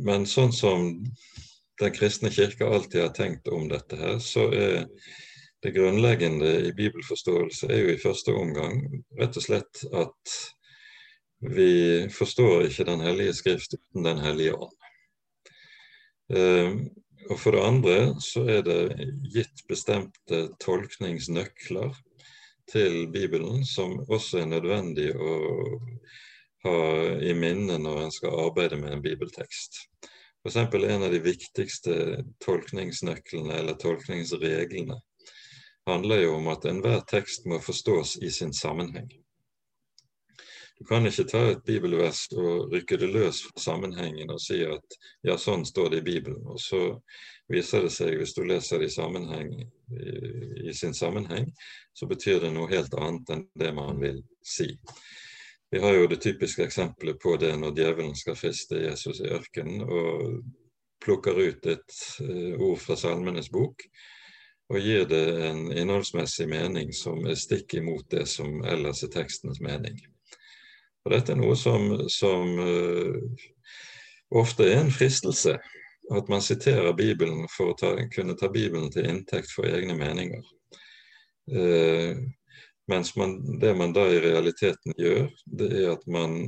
Men 0.07 0.27
sånn 0.27 0.55
som 0.55 0.91
Den 1.81 1.95
kristne 1.97 2.31
kirke 2.31 2.67
alltid 2.69 3.01
har 3.01 3.15
tenkt 3.17 3.49
om 3.51 3.65
dette 3.67 3.97
her, 3.99 4.19
så 4.23 4.45
er 4.55 4.85
det 5.63 5.71
grunnleggende 5.71 6.51
i 6.67 6.73
bibelforståelse 6.75 7.69
er 7.71 7.85
jo 7.85 7.93
i 7.93 8.01
første 8.03 8.35
omgang 8.35 8.81
rett 9.21 9.37
og 9.39 9.45
slett 9.45 9.85
at 9.95 10.37
vi 11.43 12.09
forstår 12.15 12.69
ikke 12.69 12.87
Den 12.87 13.03
hellige 13.03 13.35
skrift 13.35 13.75
uten 13.75 14.07
Den 14.07 14.19
hellige 14.23 14.55
ånd. 14.55 14.77
Ehm, 16.35 16.77
og 17.31 17.39
for 17.39 17.55
det 17.55 17.63
andre 17.67 17.97
så 18.23 18.45
er 18.51 18.63
det 18.67 19.07
gitt 19.35 19.63
bestemte 19.69 20.49
tolkningsnøkler 20.63 21.95
til 22.71 23.07
Bibelen 23.15 23.67
som 23.67 24.01
også 24.09 24.43
er 24.43 24.51
nødvendig 24.51 25.13
å 25.15 25.37
ha 26.67 26.79
i 27.23 27.35
minne 27.39 27.79
når 27.83 28.05
en 28.05 28.15
skal 28.15 28.39
arbeide 28.49 28.79
med 28.79 28.97
en 28.97 29.05
bibeltekst. 29.05 29.85
F.eks. 30.43 30.59
en 30.59 31.07
av 31.07 31.11
de 31.11 31.23
viktigste 31.23 31.97
tolkningsnøklene 32.43 33.59
eller 33.63 33.79
tolkningsreglene 33.79 34.99
handler 35.87 36.23
jo 36.23 36.37
om 36.37 36.49
at 36.53 36.65
enhver 36.69 37.03
tekst 37.11 37.47
må 37.47 37.59
forstås 37.61 38.17
i 38.23 38.31
sin 38.31 38.53
sammenheng. 38.55 39.11
Du 40.79 40.87
kan 40.89 41.07
ikke 41.07 41.29
ta 41.31 41.41
et 41.53 41.61
bibelvers 41.63 42.25
og 42.35 42.73
rykke 42.73 42.97
det 42.99 43.09
løs 43.15 43.43
fra 43.47 43.61
sammenhengen 43.63 44.33
og 44.35 44.41
si 44.43 44.57
at 44.67 44.97
ja, 45.23 45.37
sånn 45.39 45.63
står 45.69 45.93
det 45.93 46.01
i 46.01 46.07
Bibelen. 46.09 46.41
Og 46.51 46.59
så 46.59 46.81
viser 47.53 47.85
det 47.87 47.93
seg, 47.95 48.17
hvis 48.19 48.35
du 48.35 48.43
leser 48.49 48.83
det 48.83 48.89
i, 48.91 49.67
i, 50.67 50.73
sin 50.75 50.95
sammenheng, 50.95 51.53
så 51.95 52.09
betyr 52.11 52.41
det 52.43 52.51
noe 52.57 52.71
helt 52.73 52.95
annet 52.99 53.31
enn 53.31 53.45
det 53.63 53.71
man 53.77 54.01
vil 54.03 54.19
si. 54.43 54.73
Vi 55.71 55.81
har 55.81 55.95
jo 55.95 56.09
det 56.11 56.19
typiske 56.25 56.65
eksempelet 56.67 57.21
på 57.23 57.37
det 57.41 57.53
når 57.57 57.79
djevelen 57.79 58.17
skal 58.19 58.37
friste 58.37 58.83
Jesus 58.83 59.23
i 59.23 59.31
ørkenen 59.31 59.87
og 59.87 60.43
plukker 61.05 61.39
ut 61.39 61.67
et 61.67 61.95
uh, 62.27 62.59
ord 62.59 62.83
fra 62.83 62.99
Salmenes 62.99 63.49
bok 63.55 63.87
og 64.73 64.81
gir 64.81 65.05
det 65.09 65.23
en 65.51 65.67
innholdsmessig 65.69 66.47
mening 66.49 66.93
som 66.97 67.21
er 67.29 67.37
stikk 67.37 67.75
imot 67.77 68.07
det 68.13 68.25
som 68.31 68.63
ellers 68.65 69.03
er 69.05 69.13
tekstens 69.13 69.61
mening. 69.61 69.99
Og 71.05 71.13
Dette 71.13 71.35
er 71.35 71.41
noe 71.41 71.57
som, 71.59 71.91
som 72.13 72.57
uh, 72.57 73.47
ofte 74.39 74.69
er 74.71 74.81
en 74.81 74.93
fristelse, 74.95 75.59
at 76.13 76.31
man 76.33 76.45
siterer 76.45 76.95
Bibelen 76.97 77.45
for 77.53 77.73
å 77.73 77.77
ta, 77.79 77.93
kunne 78.15 78.37
ta 78.39 78.49
Bibelen 78.53 78.89
til 78.95 79.11
inntekt 79.11 79.53
for 79.53 79.69
egne 79.69 79.97
meninger. 79.99 80.45
Uh, 81.53 82.23
mens 82.89 83.13
man, 83.19 83.37
det 83.61 83.75
man 83.77 83.93
da 83.93 84.07
i 84.09 84.23
realiteten 84.25 84.97
gjør, 84.99 85.29
det 85.59 85.73
er 85.83 85.93
at 85.99 86.09
man 86.11 86.41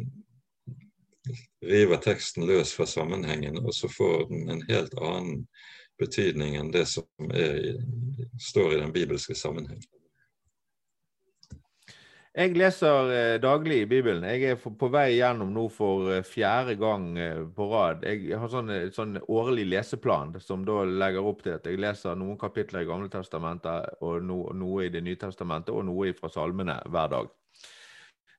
river 1.65 2.01
teksten 2.05 2.47
løs 2.49 2.75
fra 2.77 2.87
sammenhengen, 2.89 3.61
og 3.65 3.73
så 3.75 3.89
får 3.89 4.29
den 4.31 4.51
en 4.53 4.65
helt 4.69 4.97
annen 5.01 5.45
betydning 6.01 6.57
enn 6.59 6.73
det 6.75 6.87
som 6.91 7.35
er, 7.35 7.77
står 8.41 8.75
i 8.75 8.81
den 8.83 8.95
bibelske 8.95 9.37
sammenheng. 9.39 9.83
Jeg 12.35 12.57
leser 12.59 13.11
eh, 13.15 13.37
daglig 13.39 13.77
i 13.85 13.87
Bibelen. 13.87 14.25
Jeg 14.27 14.57
er 14.57 14.57
på 14.59 14.89
vei 14.91 15.21
gjennom 15.21 15.53
nå 15.55 15.69
for 15.71 16.09
eh, 16.11 16.25
fjerde 16.27 16.75
gang 16.81 17.05
eh, 17.15 17.45
på 17.55 17.69
rad. 17.71 18.03
Jeg 18.03 18.41
har 18.43 18.51
sånn, 18.51 18.73
sånn 18.91 19.21
årlig 19.31 19.69
leseplan 19.71 20.35
som 20.43 20.65
da 20.67 20.81
legger 20.83 21.29
opp 21.31 21.45
til 21.45 21.55
at 21.55 21.69
jeg 21.71 21.79
leser 21.79 22.19
noen 22.19 22.35
kapitler 22.41 22.83
i 22.83 22.89
Gamle 22.91 23.07
testamentet, 23.13 24.01
og 24.03 24.27
no, 24.27 24.41
noe 24.51 24.89
i 24.89 24.91
Det 24.91 25.05
nye 25.07 25.21
testamentet, 25.21 25.71
og 25.71 25.87
noe 25.87 26.11
fra 26.19 26.33
salmene 26.35 26.81
hver 26.91 27.15
dag. 27.15 27.31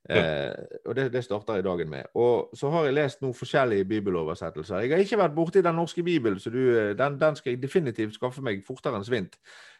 Eh, 0.10 0.54
og 0.86 0.96
det, 0.96 1.08
det, 1.14 1.24
starter 1.24 1.58
jeg 1.58 1.66
dagen 1.66 1.90
med. 1.90 2.04
Og 2.14 2.52
så 2.54 2.70
har 2.70 2.86
jeg 2.86 2.94
lest 2.94 3.24
noen 3.24 3.34
forskjellige 3.34 3.88
bibeloversettelser. 3.90 4.84
Jeg 4.86 4.94
har 4.94 5.02
ikke 5.02 5.22
vært 5.24 5.36
borti 5.38 5.64
den 5.66 5.80
norske 5.80 6.04
bibelen, 6.06 6.40
så 6.40 6.54
du, 6.54 6.62
eh, 6.78 6.94
den, 6.98 7.18
den, 7.22 7.38
skal 7.40 7.56
jeg 7.56 7.64
definitivt 7.64 8.18
skaffe 8.20 8.44
meg 8.46 8.62
fortere 8.66 9.00
enn 9.00 9.08
svint. 9.08 9.40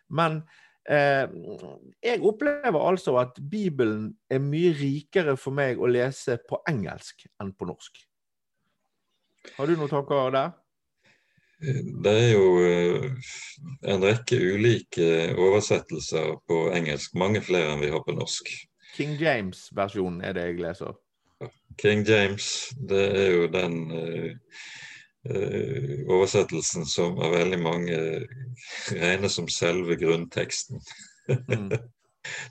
Men 0.10 0.42
eh, 0.90 1.30
jeg 2.02 2.26
opplever 2.26 2.82
altså 2.82 3.20
at 3.22 3.38
Bibelen 3.38 4.10
er 4.30 4.42
mye 4.42 4.74
rikere 4.80 5.38
for 5.38 5.54
meg 5.54 5.78
å 5.78 5.90
lese 5.94 6.40
på 6.50 6.62
engelsk 6.70 7.28
enn 7.42 7.54
på 7.54 7.70
norsk. 7.70 8.06
Har 9.60 9.70
du 9.70 9.78
noen 9.78 9.92
tanker 9.92 10.34
der? 10.34 10.54
Det 12.06 12.12
er 12.12 12.32
jo 12.34 12.48
eh, 12.66 13.12
en 13.94 14.04
rekke 14.04 14.42
ulike 14.42 15.36
oversettelser 15.38 16.34
på 16.50 16.66
engelsk, 16.76 17.14
mange 17.14 17.46
flere 17.46 17.76
enn 17.76 17.86
vi 17.86 17.94
har 17.94 18.02
på 18.04 18.18
norsk. 18.18 18.50
King 18.96 19.18
James-versjonen 19.20 20.24
er 20.24 20.36
det 20.38 20.48
jeg 20.50 20.62
leser. 20.64 20.96
King 21.78 22.06
James, 22.08 22.70
det 22.90 23.04
er 23.20 23.32
jo 23.34 23.48
den 23.52 23.76
uh, 23.92 24.30
uh, 25.30 25.96
oversettelsen 26.16 26.88
som 26.88 27.20
av 27.20 27.36
veldig 27.36 27.60
mange 27.60 28.00
regnes 29.04 29.36
som 29.36 29.50
selve 29.52 30.00
grunnteksten. 30.00 30.82
mm. 31.28 31.70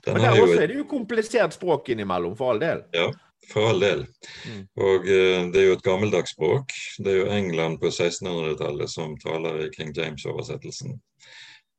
Men 0.05 0.21
der 0.23 0.37
også 0.39 0.61
er 0.61 0.69
det 0.71 0.77
jo 0.77 0.85
komplisert 0.87 1.51
språk 1.51 1.89
innimellom, 1.91 2.37
for 2.39 2.53
all 2.53 2.61
del. 2.61 2.85
Ja, 2.95 3.09
for 3.51 3.73
all 3.73 3.81
del. 3.83 4.05
Mm. 4.47 4.61
Og 4.79 5.09
uh, 5.09 5.41
det 5.51 5.59
er 5.61 5.65
jo 5.65 5.73
et 5.75 5.83
gammeldags 5.83 6.31
språk. 6.31 6.71
Det 7.03 7.11
er 7.11 7.17
jo 7.17 7.25
England 7.33 7.81
på 7.81 7.91
1600-tallet 7.91 8.93
som 8.93 9.17
taler 9.19 9.65
i 9.65 9.71
King 9.75 9.91
James-oversettelsen. 9.97 10.95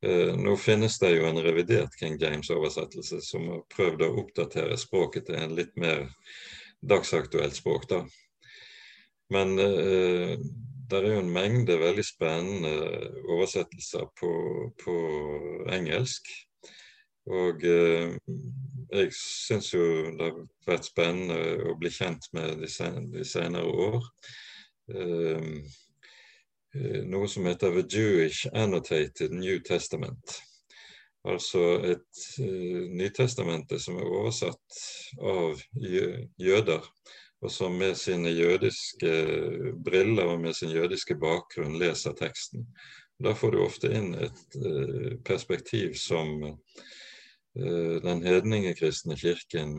Eh, 0.05 0.35
nå 0.37 0.57
finnes 0.61 0.99
det 1.01 1.15
jo 1.15 1.25
en 1.29 1.41
revidert 1.41 1.95
King 2.01 2.19
James-oversettelse 2.21 3.23
som 3.25 3.49
har 3.53 3.65
prøvd 3.73 4.05
å 4.05 4.13
oppdatere 4.23 4.77
språket 4.81 5.29
til 5.29 5.41
en 5.41 5.57
litt 5.57 5.73
mer 5.81 6.05
dagsaktuelt 6.85 7.57
språk. 7.57 7.89
da. 7.89 8.03
Men 9.33 9.59
eh, 9.59 10.37
det 10.87 10.99
er 10.99 11.09
jo 11.11 11.23
en 11.23 11.33
mengde 11.33 11.79
veldig 11.81 12.05
spennende 12.07 12.75
oversettelser 13.33 14.05
på, 14.21 14.33
på 14.85 14.97
engelsk. 15.73 16.29
Og 17.27 17.65
eh, 17.67 18.13
jeg 18.93 19.15
syns 19.17 19.73
jo 19.73 19.83
det 20.15 20.29
har 20.29 20.37
vært 20.69 20.87
spennende 20.87 21.67
å 21.67 21.75
bli 21.81 21.91
kjent 21.91 22.29
med 22.37 22.61
de, 22.61 22.71
sen 22.71 23.09
de 23.11 23.25
senere 23.27 23.67
år. 23.89 24.07
Eh, 24.93 25.51
noe 27.11 27.29
som 27.29 27.47
heter 27.49 27.73
The 27.75 27.85
Jewish 27.89 28.47
Annotated 28.53 29.33
New 29.33 29.61
Testament. 29.65 30.37
Altså 31.27 31.63
et 31.83 32.27
uh, 32.41 32.83
Nytestamentet 32.95 33.83
som 33.83 33.99
er 33.99 34.07
oversatt 34.07 34.81
av 35.19 35.63
jøder, 36.39 36.85
og 37.43 37.53
som 37.53 37.75
med 37.79 37.97
sine 37.99 38.31
jødiske 38.31 39.11
briller 39.85 40.31
og 40.33 40.41
med 40.45 40.55
sin 40.57 40.71
jødiske 40.75 41.19
bakgrunn 41.21 41.79
leser 41.81 42.15
teksten. 42.17 42.67
Da 43.23 43.33
får 43.35 43.55
du 43.55 43.63
ofte 43.65 43.91
inn 43.97 44.15
et 44.15 44.59
uh, 44.61 45.17
perspektiv 45.27 45.97
som 45.99 46.33
uh, 46.47 47.97
den 48.05 48.23
hedningekristne 48.23 49.17
kirken 49.19 49.73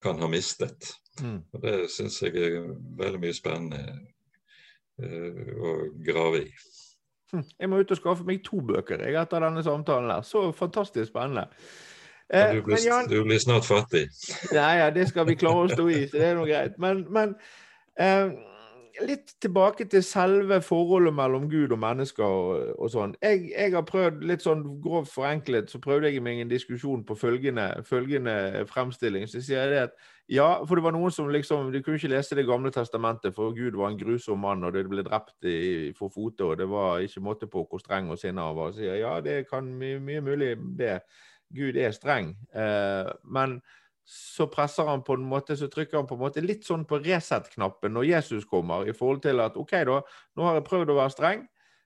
kan 0.00 0.20
ha 0.22 0.28
mistet. 0.30 0.94
Mm. 1.20 1.40
Og 1.52 1.62
Det 1.62 1.74
syns 1.90 2.22
jeg 2.22 2.38
er 2.38 2.68
veldig 2.98 3.20
mye 3.20 3.36
spennende 3.36 4.13
å 5.00 5.74
grave 6.06 6.44
i. 6.44 6.46
Hm, 7.32 7.42
jeg 7.60 7.70
må 7.70 7.80
ut 7.82 7.90
og 7.90 7.98
skaffe 7.98 8.26
meg 8.28 8.44
to 8.46 8.60
bøker 8.62 9.02
jeg, 9.02 9.16
etter 9.18 9.42
denne 9.42 9.64
samtalen. 9.66 10.12
her. 10.12 10.22
Så 10.22 10.46
fantastisk 10.54 11.10
spennende. 11.10 11.48
Ja, 12.32 12.54
du, 12.54 12.62
blir, 12.64 12.80
Jan, 12.80 13.08
du, 13.10 13.18
blir, 13.22 13.38
snart 13.38 13.66
fattig. 13.68 14.06
Nei, 14.54 14.78
ja, 14.80 14.88
det 14.90 15.08
skal 15.10 15.26
vi 15.28 15.36
klare 15.36 15.66
å 15.66 15.70
stå 15.70 15.88
i, 15.92 16.06
så 16.08 16.18
det 16.18 16.28
er 16.30 16.38
noe 16.38 16.48
greit. 16.48 16.78
Men, 16.80 17.02
men 17.12 17.34
eh, 18.00 18.32
litt 19.02 19.34
tilbake 19.42 19.86
til 19.90 20.02
selve 20.06 20.60
forholdet 20.62 21.14
mellom 21.14 21.48
Gud 21.50 21.72
og 21.74 21.80
mennesker 21.82 22.24
og, 22.24 22.72
og 22.78 22.90
sånn. 22.92 23.14
Jeg, 23.22 23.48
jeg, 23.50 23.72
har 23.74 23.86
prøvd 23.88 24.24
litt 24.30 24.44
sånn 24.44 24.62
grovt 24.84 25.10
forenklet, 25.12 25.70
så 25.72 25.80
prøvde 25.82 26.12
jeg 26.12 26.22
meg 26.24 26.42
en 26.42 26.52
diskusjon 26.52 27.02
på 27.06 27.16
følgende, 27.18 27.66
følgende 27.88 28.64
fremstilling. 28.70 29.26
Så 29.30 29.42
sier 29.42 29.64
jeg 29.64 29.74
det 29.74 29.82
at 29.88 29.98
ja, 30.30 30.48
for 30.64 30.78
det 30.78 30.86
var 30.86 30.94
noen 30.96 31.12
som 31.12 31.26
liksom 31.28 31.66
De 31.74 31.82
kunne 31.84 31.98
ikke 31.98 32.08
lese 32.08 32.36
Det 32.38 32.46
gamle 32.48 32.70
testamentet, 32.72 33.34
for 33.36 33.52
Gud 33.52 33.76
var 33.76 33.90
en 33.92 34.00
grusom 34.00 34.40
mann, 34.40 34.64
og 34.64 34.72
det 34.72 34.86
ble 34.88 35.04
drept 35.04 35.44
i, 35.44 35.92
for 35.98 36.12
fote, 36.14 36.46
og 36.46 36.58
det 36.62 36.70
var 36.70 37.04
ikke 37.04 37.24
måte 37.24 37.50
på 37.50 37.66
hvor 37.68 37.82
streng 37.82 38.08
og 38.12 38.18
sinna 38.20 38.48
han 38.48 38.56
var. 38.56 38.72
Så 38.72 38.84
sier 38.84 39.02
ja, 39.02 39.18
det 39.24 39.44
kan 39.50 39.68
mye, 39.80 40.00
mye 40.00 40.24
mulig 40.24 40.54
det. 40.78 41.00
Gud 41.54 41.76
er 41.76 41.92
streng. 41.94 42.32
Eh, 42.56 43.10
men 43.30 43.60
så 44.04 44.46
presser 44.52 44.84
han 44.88 45.02
på 45.02 45.16
en 45.16 45.24
måte, 45.24 45.56
så 45.56 45.68
trykker 45.72 45.96
han 45.98 46.06
på 46.06 46.16
en 46.18 46.22
måte 46.26 46.42
litt 46.44 46.66
sånn 46.66 46.84
på 46.88 47.00
reset-knappen 47.00 47.94
når 47.96 48.10
Jesus 48.10 48.44
kommer, 48.48 48.84
i 48.88 48.92
forhold 48.96 49.22
til 49.24 49.40
at 49.40 49.56
OK, 49.56 49.72
da, 49.88 50.00
nå 50.36 50.46
har 50.48 50.58
jeg 50.58 50.66
prøvd 50.68 50.92
å 50.92 50.98
være 50.98 51.14
streng. 51.14 51.44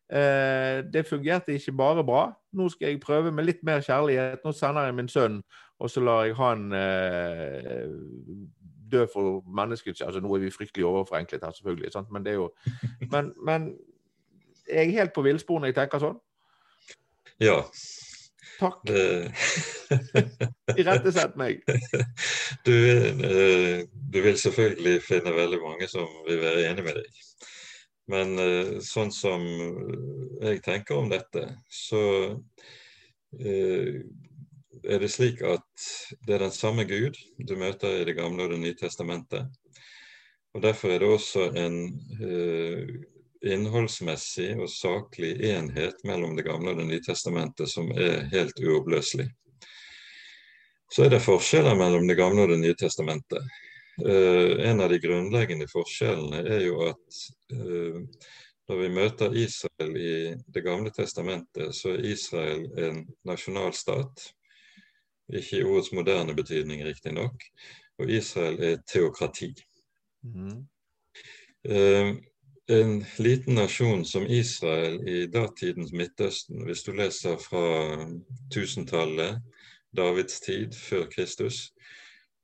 Eh, 0.09 0.81
det 0.89 1.07
fungerte 1.07 1.55
ikke 1.55 1.77
bare 1.79 2.05
bra. 2.05 2.23
Nå 2.57 2.69
skal 2.73 2.91
jeg 2.91 3.03
prøve 3.05 3.33
med 3.35 3.47
litt 3.47 3.63
mer 3.67 3.85
kjærlighet. 3.85 4.41
Nå 4.45 4.55
sender 4.57 4.89
jeg 4.89 4.97
min 4.99 5.11
sønn, 5.13 5.43
og 5.79 5.93
så 5.93 6.03
lar 6.03 6.25
jeg 6.27 6.39
han 6.41 6.73
eh, 6.75 7.85
dø 8.89 9.05
for 9.13 9.43
menneskets 9.45 10.01
altså 10.01 10.21
Nå 10.25 10.31
er 10.35 10.47
vi 10.47 10.51
fryktelig 10.51 10.87
overforenklet 10.89 11.45
her, 11.45 11.53
selvfølgelig, 11.53 11.93
sant? 11.93 12.11
men 12.11 12.25
det 12.25 12.33
er 12.33 12.39
jo 12.41 12.49
Men, 13.13 13.35
men 13.45 13.75
jeg 14.69 14.89
er 14.89 14.97
helt 15.01 15.13
på 15.13 15.23
villspor 15.25 15.61
når 15.61 15.71
jeg 15.71 15.79
tenker 15.79 16.03
sånn. 16.03 16.19
Ja. 17.41 17.63
Takk. 18.59 18.83
Irettesett 20.81 21.37
meg. 21.39 21.63
Du, 22.67 22.75
eh, 22.75 23.85
du 24.13 24.19
vil 24.25 24.39
selvfølgelig 24.41 25.03
finne 25.05 25.33
veldig 25.37 25.61
mange 25.63 25.89
som 25.89 26.09
vil 26.27 26.41
være 26.43 26.67
enig 26.69 26.85
med 26.85 26.99
deg. 26.99 27.21
Men 28.13 28.35
eh, 28.41 28.73
sånn 28.85 29.13
som 29.15 29.45
jeg 30.43 30.63
tenker 30.65 30.99
om 30.99 31.11
dette, 31.13 31.45
så 31.71 32.03
eh, 33.39 34.01
er 34.85 35.03
det 35.03 35.11
slik 35.13 35.43
at 35.47 35.87
det 36.27 36.37
er 36.37 36.47
den 36.47 36.55
samme 36.55 36.87
Gud 36.89 37.19
du 37.39 37.55
møter 37.61 38.01
i 38.01 38.07
Det 38.09 38.17
gamle 38.19 38.47
og 38.47 38.55
Det 38.55 38.61
nye 38.63 38.79
testamentet. 38.79 39.47
Og 40.57 40.65
Derfor 40.65 40.91
er 40.91 41.05
det 41.05 41.13
også 41.13 41.51
en 41.61 41.79
eh, 42.19 42.97
innholdsmessig 43.47 44.53
og 44.59 44.71
saklig 44.71 45.35
enhet 45.51 46.01
mellom 46.07 46.37
Det 46.37 46.45
gamle 46.47 46.73
og 46.73 46.81
Det 46.81 46.89
nye 46.89 47.05
testamentet 47.05 47.71
som 47.71 47.91
er 47.93 48.27
helt 48.33 48.59
uoppløselig. 48.61 49.29
Så 50.93 51.05
er 51.05 51.13
det 51.13 51.25
forskjeller 51.25 51.77
mellom 51.79 52.09
Det 52.09 52.17
gamle 52.19 52.47
og 52.47 52.55
Det 52.55 52.61
nye 52.63 52.79
testamentet. 52.79 53.45
Uh, 53.99 54.59
en 54.63 54.81
av 54.81 54.93
de 54.93 55.01
grunnleggende 55.03 55.67
forskjellene 55.71 56.45
er 56.47 56.61
jo 56.69 56.85
at 56.87 57.23
uh, 57.55 57.99
når 58.69 58.83
vi 58.83 58.89
møter 58.95 59.37
Israel 59.37 59.97
i 59.97 60.15
Det 60.47 60.63
gamle 60.63 60.93
testamentet, 60.95 61.75
så 61.75 61.97
er 61.97 62.05
Israel 62.07 62.67
en 62.79 63.05
nasjonalstat. 63.27 64.27
Ikke 65.29 65.59
i 65.59 65.65
ordets 65.65 65.93
moderne 65.93 66.35
betydning, 66.37 66.85
riktignok. 66.85 67.43
Og 67.99 68.11
Israel 68.13 68.61
er 68.63 68.83
teokrati. 68.89 69.51
Mm. 70.23 70.67
En 72.69 73.05
liten 73.19 73.55
nasjon 73.55 74.05
som 74.05 74.27
Israel 74.27 75.01
i 75.09 75.27
datidens 75.33 75.93
Midtøsten, 75.93 76.65
hvis 76.69 76.85
du 76.85 76.93
leser 76.93 77.39
fra 77.41 77.65
tusentallet, 78.55 79.41
Davids 79.97 80.41
tid 80.45 80.75
før 80.77 81.07
Kristus, 81.09 81.71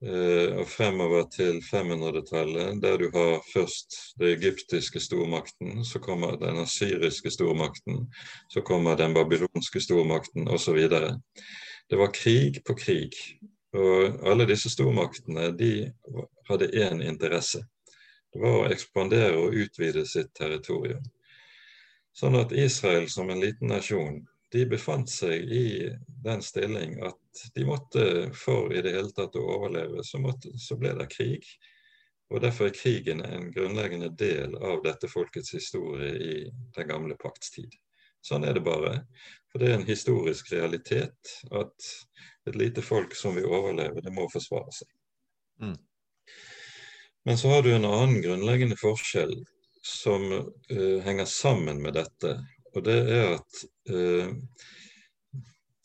Eh, 0.04 0.50
og 0.58 0.66
fremover 0.68 1.22
til 1.32 1.62
500-tallet, 1.64 2.82
der 2.82 2.96
du 2.96 3.06
har 3.14 3.40
først 3.54 3.94
den 4.18 4.34
egyptiske 4.36 5.00
stormakten, 5.00 5.84
så 5.84 5.98
kommer 5.98 6.36
den 6.36 6.58
asyriske 6.60 7.30
stormakten, 7.30 8.12
så 8.50 8.60
kommer 8.60 8.96
den 8.96 9.14
babylonske 9.14 9.80
stormakten 9.80 10.48
osv. 10.48 10.76
Det 11.90 11.98
var 11.98 12.12
krig 12.12 12.60
på 12.66 12.74
krig. 12.74 13.16
Og 13.72 14.28
alle 14.28 14.46
disse 14.46 14.70
stormaktene 14.70 15.48
de 15.58 15.92
hadde 16.50 16.68
én 16.74 17.00
interesse. 17.08 17.64
Det 18.34 18.42
var 18.42 18.64
å 18.64 18.70
ekspandere 18.74 19.34
og 19.38 19.54
utvide 19.54 20.02
sitt 20.10 20.32
territorium. 20.34 21.04
Sånn 22.14 22.34
at 22.38 22.54
Israel 22.54 23.06
som 23.10 23.30
en 23.30 23.42
liten 23.42 23.70
nasjon 23.70 24.24
de 24.54 24.64
befant 24.70 25.10
seg 25.10 25.50
i 25.50 25.66
den 26.24 26.42
stilling 26.42 26.96
at 27.06 27.44
de 27.54 27.66
måtte, 27.66 28.04
for 28.38 28.74
i 28.74 28.82
det 28.82 28.92
hele 28.94 29.14
tatt 29.14 29.38
å 29.38 29.46
overleve, 29.56 30.02
så, 30.06 30.18
måtte, 30.22 30.50
så 30.58 30.78
ble 30.78 30.92
det 30.98 31.08
krig. 31.14 31.46
Og 32.30 32.42
Derfor 32.42 32.68
er 32.68 32.74
krigen 32.74 33.22
en 33.22 33.50
grunnleggende 33.54 34.10
del 34.18 34.54
av 34.58 34.82
dette 34.82 35.10
folkets 35.10 35.54
historie 35.54 36.12
i 36.14 36.36
den 36.74 36.90
gamle 36.90 37.18
pakts 37.22 37.54
tid. 37.54 37.74
Sånn 38.24 38.46
er 38.46 38.58
det 38.58 38.64
bare. 38.66 38.96
For 39.52 39.62
det 39.62 39.70
er 39.70 39.78
en 39.78 39.86
historisk 39.86 40.50
realitet 40.54 41.34
at 41.54 41.90
et 42.50 42.58
lite 42.58 42.82
folk 42.82 43.14
som 43.14 43.38
vil 43.38 43.46
overleve, 43.46 44.02
det 44.02 44.14
må 44.14 44.26
forsvare 44.32 44.74
seg. 44.74 44.90
Mm. 45.62 45.76
Men 47.24 47.38
så 47.38 47.48
har 47.48 47.62
du 47.62 47.72
en 47.72 47.84
annen 47.84 48.22
grunnleggende 48.22 48.76
forskjell 48.76 49.44
som 49.82 50.32
uh, 50.72 51.00
henger 51.00 51.24
sammen 51.24 51.82
med 51.82 51.96
dette, 51.96 52.36
og 52.74 52.84
det 52.84 52.98
er 53.00 53.36
at 53.38 53.60
uh, 53.90 54.32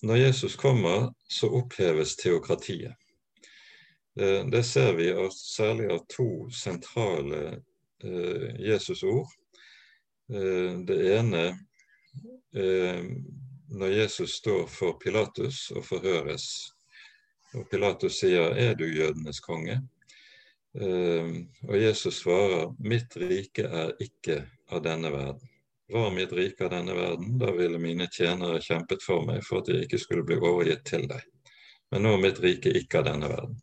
når 0.03 0.19
Jesus 0.19 0.55
kommer, 0.59 1.09
så 1.31 1.47
oppheves 1.61 2.15
teokratiet. 2.19 2.95
Uh, 4.19 4.43
det 4.51 4.65
ser 4.67 4.93
vi 4.99 5.11
av, 5.11 5.31
særlig 5.35 5.87
av 5.95 6.03
to 6.11 6.49
sentrale 6.51 7.59
Jesus-ord. 7.99 9.27
Det 10.87 10.95
ene 11.17 11.41
når 13.75 13.91
Jesus 13.91 14.37
står 14.39 14.69
for 14.71 14.95
Pilatus 15.03 15.65
og 15.75 15.83
forhøres. 15.83 16.45
Og 17.59 17.67
Pilatus 17.67 18.21
sier 18.21 18.55
'Er 18.55 18.79
du 18.79 18.85
jødenes 18.87 19.43
konge?' 19.43 19.81
Eh, 20.77 21.29
og 21.67 21.77
Jesus 21.77 22.21
svarer 22.21 22.75
'Mitt 22.79 23.17
rike 23.17 23.63
er 23.65 23.95
ikke 23.99 24.43
av 24.69 24.83
denne 24.83 25.09
verden'. 25.11 25.49
Var 25.89 26.11
mitt 26.11 26.33
rike 26.33 26.65
av 26.65 26.69
denne 26.69 26.93
verden, 26.93 27.37
da 27.41 27.51
ville 27.51 27.79
mine 27.81 28.05
tjenere 28.13 28.61
kjempet 28.61 29.01
for 29.01 29.25
meg 29.25 29.41
for 29.43 29.63
at 29.63 29.71
jeg 29.71 29.87
ikke 29.87 29.97
skulle 29.97 30.25
bli 30.25 30.37
overgitt 30.37 30.83
til 30.85 31.07
deg. 31.09 31.23
Men 31.89 32.05
nå 32.05 32.11
er 32.13 32.21
mitt 32.21 32.41
rike 32.43 32.73
ikke 32.77 32.99
av 33.01 33.07
denne 33.07 33.29
verden. 33.31 33.55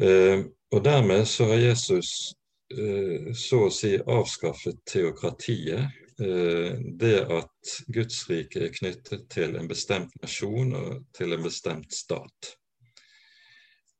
Eh, 0.00 0.44
og 0.72 0.84
dermed 0.84 1.24
så 1.28 1.48
har 1.50 1.62
Jesus 1.64 2.34
eh, 2.76 3.32
så 3.32 3.64
å 3.66 3.72
si 3.72 3.94
avskaffet 3.96 4.84
teokratiet. 4.92 5.88
Eh, 6.20 6.76
det 7.00 7.16
at 7.32 7.74
Guds 7.88 8.20
rike 8.28 8.66
er 8.66 8.76
knyttet 8.76 9.24
til 9.32 9.56
en 9.56 9.68
bestemt 9.68 10.12
nasjon 10.20 10.76
og 10.76 10.90
til 11.16 11.32
en 11.32 11.48
bestemt 11.48 11.96
stat. 11.96 12.54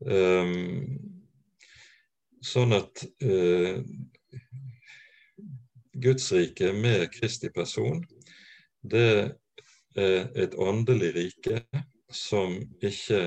Eh, 0.07 0.55
sånn 2.41 2.73
at 2.73 3.05
eh, 3.21 3.83
Guds 6.01 6.33
rike 6.33 6.73
med 6.73 7.11
Kristi 7.13 7.51
person, 7.53 8.01
det 8.81 9.37
er 9.99 10.31
et 10.39 10.55
åndelig 10.55 11.11
rike 11.17 11.61
som 12.13 12.55
ikke 12.83 13.21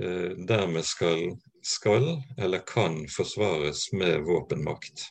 eh, 0.00 0.32
dermed 0.48 0.84
skal, 0.86 1.36
skal, 1.62 2.22
eller 2.38 2.62
kan 2.68 3.00
forsvares 3.10 3.88
med 3.92 4.22
våpenmakt. 4.28 5.08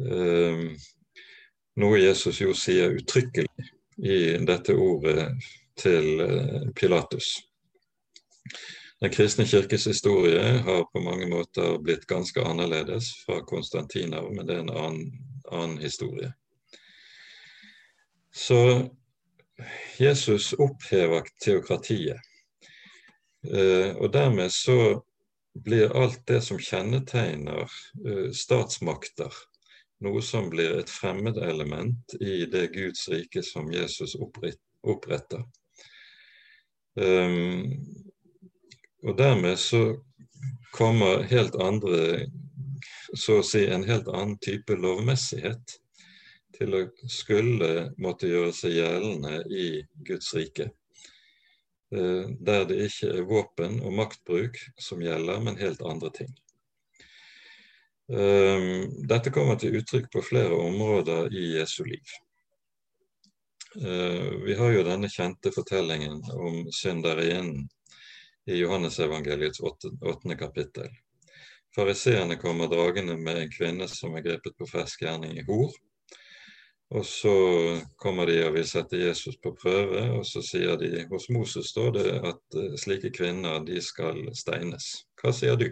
Eh, 0.00 0.66
noe 1.76 2.00
Jesus 2.00 2.40
jo 2.40 2.54
sier 2.56 2.96
uttrykkelig 2.96 3.70
i 4.04 4.18
dette 4.48 4.76
ordet 4.76 5.30
til 5.80 6.20
eh, 6.24 6.64
Pilatus. 6.76 7.36
Den 9.00 9.12
kristne 9.12 9.44
kirkes 9.44 9.86
historie 9.86 10.40
har 10.64 10.84
på 10.92 11.00
mange 11.04 11.26
måter 11.28 11.78
blitt 11.84 12.06
ganske 12.08 12.40
annerledes 12.40 13.10
fra 13.26 13.42
Konstantin 13.44 14.14
men 14.16 14.46
det 14.46 14.54
er 14.54 14.62
en 14.64 14.72
annen, 14.72 15.10
annen 15.52 15.78
historie. 15.78 16.32
Så 18.32 18.88
Jesus 19.98 20.52
opphever 20.52 21.28
teokratiet. 21.44 22.20
Eh, 23.52 23.92
og 23.96 24.12
dermed 24.12 24.52
så 24.52 25.02
blir 25.64 25.92
alt 25.96 26.26
det 26.28 26.40
som 26.44 26.60
kjennetegner 26.60 27.64
eh, 27.64 28.32
statsmakter, 28.32 29.32
noe 30.04 30.24
som 30.24 30.50
blir 30.52 30.80
et 30.80 30.92
fremmedelement 30.92 32.16
i 32.20 32.44
det 32.52 32.66
Guds 32.74 33.06
rike 33.12 33.44
som 33.44 33.70
Jesus 33.72 34.16
oppretter. 34.16 35.44
Um, 36.96 37.72
og 39.04 39.16
dermed 39.18 39.58
så 39.60 39.96
kommer 40.76 41.24
helt 41.30 41.56
andre 41.60 42.26
Så 43.16 43.38
å 43.40 43.44
si 43.46 43.62
en 43.70 43.84
helt 43.86 44.08
annen 44.10 44.36
type 44.42 44.74
lovmessighet 44.76 45.76
til 46.56 46.74
å 46.74 46.80
skulle 47.08 47.92
måtte 48.02 48.28
gjøre 48.28 48.52
seg 48.52 48.74
gjeldende 48.76 49.38
i 49.46 49.68
Guds 50.04 50.32
rike. 50.36 50.66
Uh, 51.94 52.34
der 52.42 52.66
det 52.68 52.80
ikke 52.88 53.12
er 53.14 53.28
våpen 53.30 53.78
og 53.78 53.94
maktbruk 53.94 54.58
som 54.82 55.00
gjelder, 55.04 55.38
men 55.46 55.56
helt 55.60 55.80
andre 55.86 56.10
ting. 56.18 56.34
Um, 58.10 59.06
dette 59.06 59.32
kommer 59.34 59.56
til 59.60 59.78
uttrykk 59.78 60.10
på 60.12 60.24
flere 60.26 60.58
områder 60.66 61.30
i 61.30 61.46
Jesu 61.60 61.84
liv. 61.86 62.16
Uh, 63.78 64.42
vi 64.44 64.58
har 64.58 64.74
jo 64.74 64.84
denne 64.86 65.08
kjente 65.12 65.54
fortellingen 65.54 66.20
om 66.34 66.66
synderinnen 66.74 67.68
i 68.46 68.60
Johannesevangeliets 68.60 69.60
åttende 69.60 70.36
kapittel. 70.38 70.88
Fariseerne 71.74 72.36
kommer 72.36 72.66
dragende 72.66 73.16
med 73.16 73.36
en 73.36 73.50
kvinne 73.50 73.88
som 73.88 74.14
er 74.16 74.24
grepet 74.24 74.56
på 74.56 74.68
fersk 74.70 75.02
gjerning 75.02 75.36
i 75.36 75.44
hor. 75.48 75.74
Og 76.94 77.02
så 77.06 77.34
kommer 77.98 78.30
de 78.30 78.38
og 78.46 78.54
vil 78.54 78.66
sette 78.68 79.00
Jesus 79.00 79.34
på 79.42 79.50
prøve, 79.58 80.04
og 80.14 80.22
så 80.26 80.42
sier 80.46 80.78
de 80.78 81.02
hos 81.10 81.26
Moses 81.34 81.72
står 81.72 81.90
det 81.98 82.06
at 82.14 82.56
uh, 82.56 82.76
slike 82.78 83.10
kvinner 83.10 83.58
de 83.66 83.80
skal 83.82 84.22
steines. 84.38 84.86
Hva 85.18 85.34
sier 85.34 85.58
du? 85.58 85.66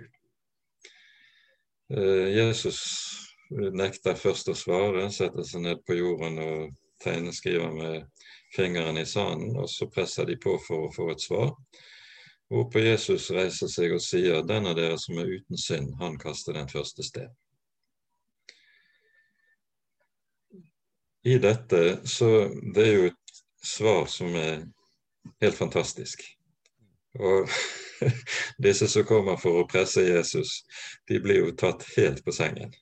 Uh, 1.95 2.27
Jesus 2.35 2.83
nekter 3.79 4.19
først 4.19 4.51
å 4.51 4.59
svare, 4.59 5.07
setter 5.15 5.47
seg 5.47 5.63
ned 5.69 5.87
på 5.87 6.01
jorden 6.01 6.41
og 6.43 6.75
tegneskriver 7.05 7.71
med 7.71 8.27
fingeren 8.57 8.99
i 8.99 9.07
sanden, 9.07 9.55
og 9.61 9.71
så 9.71 9.87
presser 9.87 10.27
de 10.27 10.37
på 10.41 10.57
for 10.67 10.89
å 10.89 10.95
få 10.95 11.13
et 11.15 11.23
svar. 11.23 11.55
Hvorpå 12.53 12.79
Jesus 12.79 13.31
reiser 13.33 13.71
seg 13.73 13.95
og 13.97 14.03
sier, 14.05 14.43
'Den 14.43 14.67
av 14.67 14.77
dere 14.77 14.99
som 15.01 15.19
er 15.19 15.31
uten 15.33 15.59
synd, 15.59 15.95
han 16.01 16.19
kaster 16.19 16.53
den 16.53 16.69
første 16.69 17.03
sted. 17.03 17.29
I 21.25 21.39
dette 21.39 22.07
så 22.07 22.49
Det 22.75 22.87
er 22.89 22.93
jo 22.93 23.07
et 23.07 23.43
svar 23.65 24.07
som 24.07 24.35
er 24.37 24.67
helt 25.41 25.57
fantastisk. 25.57 26.23
Og 27.19 27.49
disse 28.67 28.89
som 28.89 29.07
kommer 29.09 29.37
for 29.41 29.63
å 29.63 29.69
presse 29.71 30.05
Jesus, 30.05 30.65
de 31.09 31.21
blir 31.25 31.41
jo 31.41 31.55
tatt 31.57 31.87
helt 31.97 32.25
på 32.25 32.33
sengen. 32.33 32.75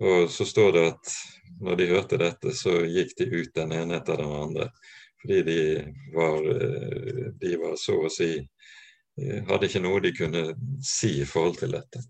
Og 0.00 0.30
så 0.32 0.44
står 0.48 0.72
det 0.72 0.86
at 0.88 1.14
når 1.60 1.76
de 1.76 1.90
hørte 1.92 2.18
dette, 2.18 2.54
så 2.56 2.80
gikk 2.88 3.14
de 3.18 3.28
ut 3.36 3.54
den 3.54 3.72
ene 3.76 4.00
etter 4.00 4.16
den 4.18 4.32
andre. 4.32 4.70
Fordi 5.20 5.42
de 5.42 5.60
var, 6.14 6.46
eh, 6.50 7.26
de 7.40 7.56
var 7.60 7.76
så 7.76 7.98
å 8.06 8.10
si 8.10 8.32
hadde 9.48 9.68
ikke 9.68 9.82
noe 9.84 10.00
de 10.04 10.12
kunne 10.16 10.44
si 10.84 11.16
i 11.20 11.28
forhold 11.28 11.58
til 11.60 11.74
dette. 11.76 12.02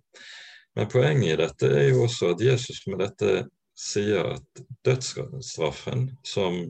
Men 0.78 0.88
poenget 0.90 1.32
i 1.32 1.40
dette 1.40 1.70
er 1.80 1.88
jo 1.90 2.04
også 2.06 2.34
at 2.34 2.44
Jesus 2.44 2.84
med 2.86 3.02
dette 3.02 3.32
sier 3.80 4.34
at 4.36 4.62
dødsstraffen 4.86 6.10
som 6.26 6.60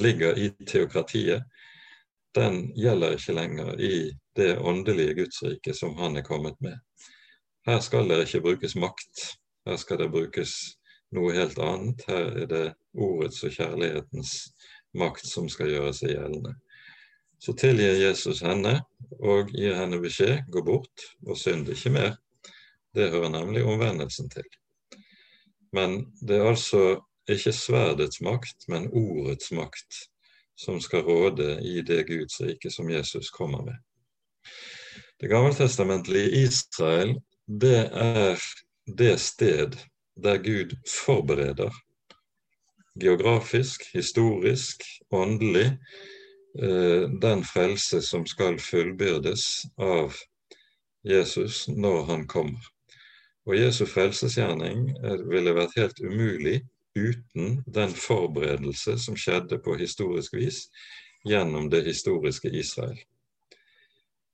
ligger 0.00 0.38
i 0.40 0.50
teokratiet, 0.66 1.44
den 2.34 2.70
gjelder 2.78 3.18
ikke 3.18 3.36
lenger 3.36 3.80
i 3.80 3.94
det 4.36 4.56
åndelige 4.58 5.14
Gudsriket 5.20 5.76
som 5.76 5.96
han 5.98 6.16
er 6.16 6.24
kommet 6.24 6.56
med. 6.64 6.78
Her 7.66 7.80
skal 7.84 8.08
det 8.08 8.22
ikke 8.24 8.40
brukes 8.40 8.74
makt, 8.74 9.26
her 9.68 9.76
skal 9.76 10.00
det 10.00 10.10
brukes 10.10 10.54
noe 11.12 11.34
helt 11.36 11.58
annet. 11.60 12.00
Her 12.08 12.30
er 12.42 12.48
det 12.48 12.64
ordets 12.96 13.42
og 13.44 13.52
kjærlighetens 13.52 14.32
makt 14.96 15.28
som 15.28 15.48
skal 15.52 15.70
gjøre 15.70 15.92
seg 15.96 16.16
gjeldende. 16.16 16.56
Så 17.42 17.52
tilgir 17.58 17.96
Jesus 17.98 18.38
henne 18.46 18.76
og 19.18 19.48
gir 19.50 19.74
henne 19.74 19.98
beskjed 20.02 20.44
gå 20.54 20.60
bort 20.62 21.06
og 21.26 21.34
synd 21.34 21.72
ikke 21.72 21.90
mer. 21.90 22.12
Det 22.94 23.08
hører 23.10 23.32
nemlig 23.34 23.64
omvendelsen 23.66 24.28
til. 24.30 24.46
Men 25.74 26.04
det 26.22 26.38
er 26.38 26.52
altså 26.52 27.00
ikke 27.26 27.54
sverdets 27.56 28.20
makt, 28.22 28.68
men 28.70 28.86
ordets 28.92 29.50
makt 29.58 30.04
som 30.54 30.78
skal 30.84 31.02
råde 31.02 31.56
i 31.66 31.80
det 31.82 32.04
Guds 32.06 32.38
rike 32.44 32.70
som 32.70 32.90
Jesus 32.92 33.32
kommer 33.34 33.64
med. 33.66 33.74
Det 35.18 35.30
gammeltestamentlige 35.30 36.44
Israel, 36.44 37.16
det 37.46 37.88
er 37.90 38.38
det 38.86 39.16
sted 39.20 39.74
der 40.22 40.38
Gud 40.38 40.76
forbereder 40.86 41.74
geografisk, 43.00 43.82
historisk, 43.94 44.82
åndelig 45.10 45.78
den 46.52 47.44
frelse 47.48 48.02
som 48.04 48.26
skal 48.28 48.58
fullbyrdes 48.60 49.46
av 49.80 50.12
Jesus 51.08 51.68
når 51.68 52.04
han 52.04 52.26
kommer. 52.28 52.60
Og 53.46 53.56
Jesu 53.58 53.86
frelsesgjerning 53.90 54.90
eh, 55.02 55.22
ville 55.26 55.54
vært 55.56 55.74
helt 55.78 56.00
umulig 56.00 56.60
uten 56.94 57.62
den 57.66 57.94
forberedelse 57.96 58.98
som 59.00 59.16
skjedde 59.18 59.58
på 59.64 59.74
historisk 59.80 60.36
vis 60.36 60.66
gjennom 61.26 61.70
det 61.72 61.82
historiske 61.86 62.50
Israel. 62.52 62.98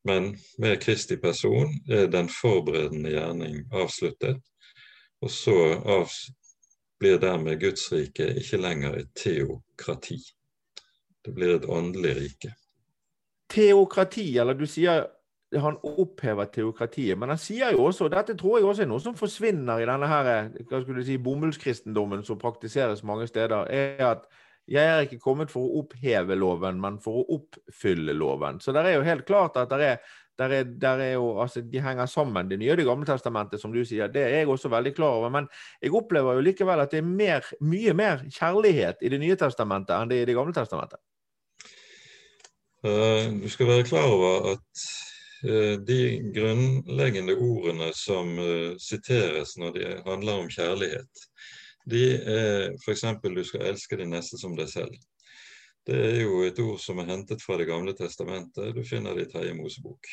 Men 0.05 0.35
med 0.59 0.81
Kristi 0.83 1.17
person 1.21 1.73
er 1.91 2.09
den 2.13 2.29
forberedende 2.33 3.13
gjerning 3.13 3.65
avsluttet, 3.73 4.41
og 5.21 5.31
så 5.31 5.57
blir 7.01 7.19
dermed 7.21 7.61
Guds 7.61 7.89
rike 7.93 8.29
ikke 8.41 8.61
lenger 8.61 9.01
et 9.01 9.11
teokrati. 9.19 10.21
Det 11.29 11.37
blir 11.37 11.55
et 11.59 11.69
åndelig 11.69 12.15
rike. 12.17 12.55
Teokrati, 13.53 14.31
eller 14.41 14.57
du 14.57 14.65
sier 14.69 15.07
han 15.57 15.79
opphever 15.85 16.49
teokratiet, 16.53 17.17
men 17.19 17.33
han 17.33 17.41
sier 17.41 17.73
jo 17.73 17.87
også, 17.89 18.07
og 18.07 18.13
dette 18.13 18.37
tror 18.37 18.59
jeg 18.59 18.69
også 18.69 18.85
er 18.85 18.91
noe 18.91 19.01
som 19.01 19.17
forsvinner 19.17 19.81
i 19.81 19.87
denne 19.89 20.09
her, 20.11 20.51
hva 20.69 20.83
skulle 20.83 21.01
du 21.01 21.09
si, 21.09 21.17
bomullskristendommen 21.25 22.25
som 22.27 22.41
praktiseres 22.41 23.05
mange 23.07 23.29
steder, 23.31 23.65
er 23.73 24.05
at 24.11 24.27
jeg 24.69 24.85
er 24.85 25.07
ikke 25.07 25.23
kommet 25.25 25.53
for 25.53 25.65
å 25.65 25.83
oppheve 25.83 26.37
loven, 26.37 26.81
men 26.81 26.99
for 27.01 27.23
å 27.23 27.39
oppfylle 27.39 28.13
loven. 28.13 28.61
Så 28.61 28.75
det 28.77 28.85
er 28.85 28.99
jo 28.99 29.07
helt 29.07 29.25
klart 29.29 29.57
at 29.57 29.73
det 29.73 29.93
er, 29.95 30.03
der 30.39 30.53
er, 30.55 30.67
der 30.69 31.01
er 31.03 31.13
jo, 31.15 31.31
altså, 31.41 31.63
De 31.65 31.81
henger 31.81 32.07
sammen, 32.07 32.49
Det 32.49 32.59
nye 32.59 32.71
og 32.73 32.77
Det 32.77 32.87
gamle 32.87 33.07
testamentet, 33.09 33.61
som 33.61 33.73
du 33.73 33.81
sier. 33.85 34.13
Det 34.13 34.23
er 34.23 34.37
jeg 34.37 34.49
også 34.49 34.69
veldig 34.69 34.95
klar 34.95 35.17
over. 35.17 35.33
Men 35.35 35.49
jeg 35.83 35.95
opplever 35.95 36.37
jo 36.37 36.45
likevel 36.45 36.81
at 36.81 36.93
det 36.93 37.01
er 37.01 37.09
mer, 37.09 37.49
mye 37.61 37.95
mer 37.95 38.23
kjærlighet 38.29 39.03
i 39.03 39.09
Det 39.09 39.19
nye 39.19 39.37
testamentet 39.41 39.97
enn 39.97 40.13
det 40.13 40.21
er 40.21 40.23
i 40.23 40.31
Det 40.31 40.37
gamle 40.37 40.55
testamentet. 40.55 41.01
Eh, 42.87 43.33
du 43.43 43.49
skal 43.49 43.67
være 43.67 43.87
klar 43.89 44.07
over 44.07 44.53
at 44.53 44.83
eh, 45.45 45.77
de 45.83 46.01
grunnleggende 46.35 47.35
ordene 47.35 47.91
som 47.97 48.39
eh, 48.39 48.77
siteres 48.79 49.57
når 49.59 49.73
de 49.75 49.87
handler 50.07 50.33
om 50.45 50.51
kjærlighet, 50.51 51.25
de 51.91 52.05
er 52.15 52.77
f.eks. 52.85 53.05
du 53.25 53.45
skal 53.45 53.67
elske 53.73 53.97
din 53.97 54.13
neste 54.15 54.39
som 54.39 54.57
deg 54.57 54.69
selv. 54.69 54.95
Det 55.89 55.97
er 55.97 56.23
jo 56.23 56.43
et 56.45 56.59
ord 56.61 56.79
som 56.79 56.99
er 56.99 57.09
hentet 57.09 57.43
fra 57.43 57.57
Det 57.57 57.67
gamle 57.67 57.95
testamentet. 57.97 58.75
Du 58.77 58.83
finner 58.85 59.15
det 59.15 59.29
i 59.29 59.31
Terje 59.33 59.55
Mosebok. 59.55 60.07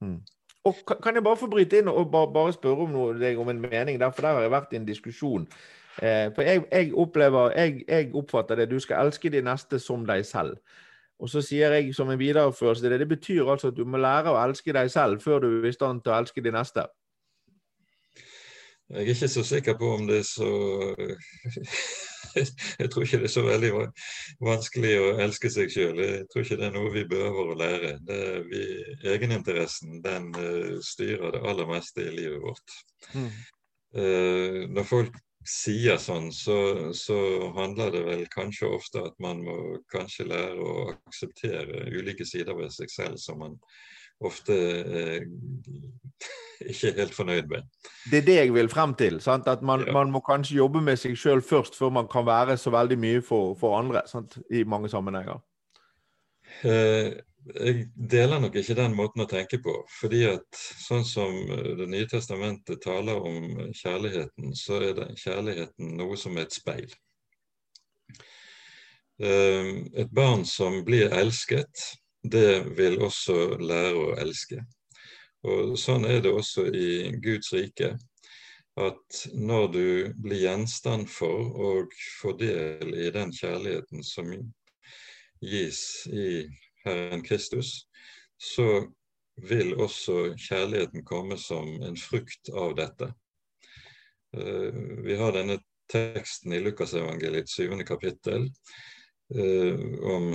Mm. 0.00 0.20
Og 0.64 0.74
Kan 1.02 1.14
jeg 1.14 1.24
bare 1.24 1.36
få 1.36 1.46
bryte 1.46 1.78
inn 1.78 1.88
og 1.88 2.10
bare, 2.12 2.32
bare 2.32 2.52
spørre 2.52 2.84
om, 2.84 2.92
noe, 2.92 3.16
deg 3.18 3.38
om 3.38 3.48
en 3.48 3.60
mening? 3.60 4.00
der, 4.00 4.10
For 4.10 4.22
der 4.22 4.36
har 4.36 4.42
jeg 4.42 4.50
vært 4.50 4.72
i 4.72 4.76
en 4.76 4.86
diskusjon. 4.86 5.48
Eh, 6.02 6.28
for 6.34 6.42
jeg, 6.42 6.64
jeg, 6.72 6.94
opplever, 6.94 7.52
jeg, 7.56 7.84
jeg, 7.88 8.14
oppfatter 8.14 8.56
det 8.56 8.70
du 8.70 8.78
skal 8.80 9.06
elske 9.06 9.30
de 9.30 9.42
neste 9.42 9.78
som 9.78 10.06
deg 10.06 10.26
selv. 10.26 10.56
Og 11.22 11.30
så 11.30 11.42
sier 11.44 11.72
jeg 11.76 11.94
som 11.94 12.10
en 12.10 12.18
videreførelse 12.18 12.84
det, 12.90 12.98
det 13.00 13.08
betyr 13.08 13.46
altså 13.46 13.70
at 13.70 13.76
du 13.76 13.84
må 13.86 14.00
lære 14.02 14.32
å 14.32 14.40
elske 14.42 14.74
deg 14.74 14.90
selv 14.90 15.22
før 15.22 15.44
du 15.44 15.48
er 15.60 15.70
i 15.70 15.74
stand 15.74 16.02
til 16.02 16.12
å 16.12 16.18
elske 16.18 16.42
de 16.42 16.52
neste. 16.54 16.86
Jeg 18.90 19.00
er 19.00 19.14
ikke 19.14 19.28
så 19.32 19.44
sikker 19.48 19.78
på 19.80 19.94
om 19.96 20.08
det 20.08 20.18
er 20.20 20.26
så 20.28 20.48
Jeg 22.80 22.90
tror 22.90 23.04
ikke 23.06 23.20
det 23.22 23.28
er 23.28 23.32
så 23.32 23.44
veldig 23.46 23.70
vanskelig 24.42 24.92
å 24.98 25.10
elske 25.22 25.50
seg 25.54 25.70
sjøl. 25.70 26.00
Jeg 26.02 26.24
tror 26.32 26.42
ikke 26.42 26.58
det 26.58 26.66
er 26.66 26.72
noe 26.74 26.90
vi 26.90 27.04
behøver 27.06 27.52
å 27.52 27.58
lære. 27.60 27.92
Vi, 28.48 28.62
egeninteressen 29.12 30.00
den 30.02 30.32
uh, 30.34 30.80
styrer 30.82 31.36
det 31.36 31.44
aller 31.46 31.70
meste 31.70 32.02
i 32.02 32.10
livet 32.16 32.42
vårt. 32.42 32.74
Mm. 33.14 33.28
Uh, 33.94 34.58
når 34.74 34.88
folk 34.90 35.20
sier 35.48 35.98
sånn, 36.00 36.30
så, 36.32 36.56
så, 36.96 37.16
handler 37.56 37.92
det 37.92 38.04
vel 38.06 38.22
kanskje 38.32 38.70
ofte 38.72 39.02
at 39.04 39.18
man 39.22 39.42
må 39.44 39.56
kanskje 39.92 40.28
lære 40.30 40.56
å 40.60 40.86
akseptere 41.08 41.84
ulike 41.92 42.26
sider 42.28 42.56
ved 42.56 42.72
seg 42.72 42.92
selv 42.92 43.20
som 43.20 43.42
man 43.44 43.58
ofte 44.24 44.54
er 46.64 46.70
ikke 46.70 46.92
helt 46.96 47.16
fornøyd 47.16 47.50
med. 47.50 47.66
Det 48.10 48.22
er 48.22 48.26
det 48.28 48.36
jeg 48.38 48.54
vil 48.54 48.70
frem 48.72 48.94
til. 48.96 49.20
Sant? 49.20 49.48
At 49.50 49.62
man, 49.62 49.84
Ja. 49.86 49.92
man 49.92 50.12
må 50.14 50.22
kanskje 50.24 50.56
jobbe 50.62 50.80
med 50.80 50.96
seg 50.98 51.16
sjøl 51.18 51.42
først, 51.42 51.76
før 51.76 51.92
man 51.92 52.08
kan 52.08 52.26
være 52.26 52.56
så 52.56 52.70
veldig 52.72 52.98
mye 52.98 53.22
for, 53.22 53.54
for 53.58 53.78
andre 53.78 54.04
sant? 54.08 54.38
i 54.50 54.64
mange 54.64 54.88
sammenhenger. 54.88 55.42
Eh, 56.64 57.12
Jeg 57.44 57.90
deler 57.94 58.40
nok 58.40 58.54
ikke 58.56 58.76
den 58.78 58.94
måten 58.96 59.20
å 59.20 59.28
tenke 59.28 59.58
på. 59.60 59.74
fordi 60.00 60.22
at 60.30 60.60
sånn 60.80 61.04
som 61.04 61.34
eh, 61.52 61.74
Det 61.76 61.88
nye 61.92 62.06
testamentet 62.08 62.80
taler 62.82 63.20
om 63.20 63.68
kjærligheten, 63.68 64.54
så 64.56 64.80
er 64.80 64.94
den 64.96 65.16
kjærligheten 65.16 65.96
noe 65.98 66.16
som 66.16 66.38
er 66.38 66.48
et 66.48 66.56
speil. 66.56 66.94
Eh, 69.20 69.68
Et 70.00 70.10
barn 70.10 70.44
som 70.48 70.80
blir 70.84 71.12
elsket, 71.12 71.84
det 72.22 72.64
vil 72.78 72.96
også 73.04 73.58
lære 73.60 73.94
å 73.94 74.16
elske. 74.24 74.64
Og 75.44 75.76
Sånn 75.76 76.08
er 76.08 76.22
det 76.24 76.32
også 76.32 76.70
i 76.72 77.12
Guds 77.20 77.52
rike. 77.52 77.92
At 78.80 79.24
når 79.36 79.66
du 79.72 79.86
blir 80.16 80.46
gjenstand 80.48 81.10
for 81.12 81.52
og 81.60 81.92
får 82.22 82.38
del 82.40 82.94
i 82.96 83.10
den 83.12 83.30
kjærligheten 83.36 84.02
som 84.02 84.32
gis 85.44 86.06
i 86.08 86.48
Herren 86.84 87.22
Kristus, 87.24 87.86
så 88.38 88.86
vil 89.36 89.74
også 89.74 90.34
kjærligheten 90.38 91.04
komme 91.04 91.38
som 91.38 91.68
en 91.82 91.96
frukt 91.98 92.50
av 92.54 92.74
dette. 92.78 93.10
Eh, 94.36 94.74
Vi 95.04 95.16
har 95.16 95.32
denne 95.32 95.58
teksten 95.92 96.52
i 96.52 96.60
Lukasevangeliets 96.60 97.56
syvende 97.56 97.84
kapittel 97.84 98.48
eh, 99.34 99.80
om 100.00 100.34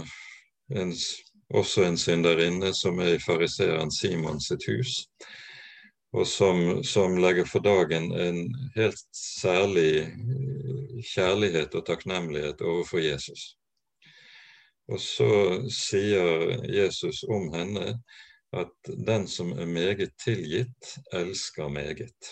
en, 0.75 0.93
også 1.53 1.83
en 1.83 1.97
synderinne 1.97 2.73
som 2.73 2.99
er 2.99 3.15
i 3.15 3.23
fariseeren 3.23 3.91
Simon 3.91 4.41
sitt 4.41 4.67
hus, 4.69 5.07
og 6.13 6.27
som, 6.27 6.83
som 6.83 7.17
legger 7.21 7.45
for 7.45 7.65
dagen 7.65 8.11
en 8.13 8.43
helt 8.75 9.05
særlig 9.15 10.09
eh, 10.09 10.99
kjærlighet 11.13 11.75
og 11.75 11.87
takknemlighet 11.87 12.61
overfor 12.61 12.99
Jesus. 13.03 13.58
Og 14.89 14.99
så 15.01 15.31
sier 15.73 16.55
Jesus 16.65 17.21
om 17.29 17.51
henne 17.53 17.93
at 18.57 18.91
den 19.07 19.27
som 19.29 19.51
er 19.53 19.69
meget 19.69 20.15
tilgitt, 20.23 20.95
elsker 21.13 21.69
meget. 21.69 22.31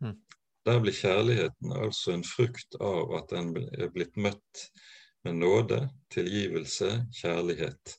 Mm. 0.00 0.16
Der 0.64 0.80
blir 0.80 0.96
kjærligheten 0.96 1.72
altså 1.72 2.14
en 2.14 2.24
frukt 2.24 2.78
av 2.80 3.12
at 3.20 3.28
den 3.32 3.52
er 3.76 3.92
blitt 3.92 4.16
møtt 4.16 4.64
med 5.24 5.40
nåde, 5.42 5.82
tilgivelse, 6.12 6.90
kjærlighet. 7.20 7.98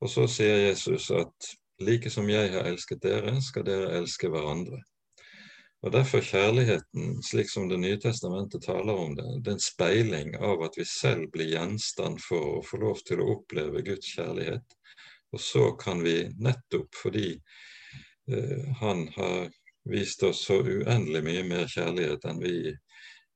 Og 0.00 0.10
så 0.10 0.26
sier 0.28 0.68
Jesus 0.68 1.10
at 1.10 1.52
like 1.80 2.10
som 2.10 2.28
jeg 2.30 2.52
har 2.52 2.68
elsket 2.68 3.02
dere, 3.02 3.36
skal 3.42 3.64
dere 3.66 3.92
elske 3.98 4.28
hverandre. 4.32 4.80
Og 5.84 5.92
Derfor 5.92 6.24
kjærligheten, 6.24 7.18
slik 7.22 7.50
som 7.50 7.68
Det 7.68 7.76
nye 7.76 7.98
testamentet 8.00 8.62
taler 8.64 8.96
om 8.96 9.12
det, 9.16 9.26
det 9.44 9.50
er 9.50 9.58
en 9.58 9.60
speiling 9.60 10.30
av 10.40 10.62
at 10.64 10.78
vi 10.80 10.86
selv 10.88 11.26
blir 11.34 11.50
gjenstand 11.52 12.22
for 12.24 12.54
å 12.54 12.62
få 12.64 12.80
lov 12.80 13.02
til 13.04 13.20
å 13.20 13.28
oppleve 13.34 13.82
Guds 13.84 14.14
kjærlighet. 14.16 14.64
Og 15.36 15.42
så 15.44 15.66
kan 15.76 16.00
vi 16.00 16.30
nettopp 16.40 16.88
fordi 16.96 17.34
eh, 17.34 18.64
Han 18.80 19.08
har 19.18 19.50
vist 19.84 20.22
oss 20.22 20.46
så 20.46 20.62
uendelig 20.64 21.20
mye 21.26 21.44
mer 21.52 21.68
kjærlighet 21.68 22.24
enn 22.24 22.40
vi 22.40 22.56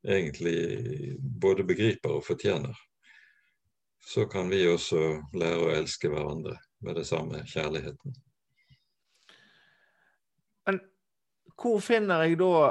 egentlig 0.09 1.17
både 1.21 1.67
begriper 1.69 2.17
og 2.17 2.25
fortjener, 2.25 2.77
så 4.09 4.25
kan 4.31 4.49
vi 4.49 4.63
også 4.69 5.03
lære 5.37 5.67
å 5.67 5.73
elske 5.75 6.09
hverandre 6.09 6.57
med 6.87 6.97
det 6.97 7.05
samme 7.05 7.43
kjærligheten. 7.51 8.15
Men 10.69 10.81
hvor 11.59 11.81
finner 11.83 12.23
jeg 12.23 12.39
da 12.39 12.71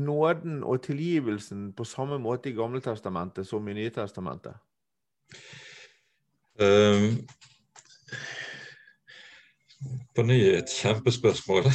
nåden 0.00 0.62
og 0.64 0.82
tilgivelsen 0.82 1.70
på 1.76 1.84
samme 1.84 2.18
måte 2.18 2.50
i 2.50 2.56
Gamletestamentet 2.56 3.48
som 3.48 3.68
i 3.68 3.74
Nytestamentet? 3.74 4.54
Um, 6.60 7.26
på 10.16 10.22
ny 10.22 10.38
et 10.58 10.68
kjempespørsmål. 10.68 11.70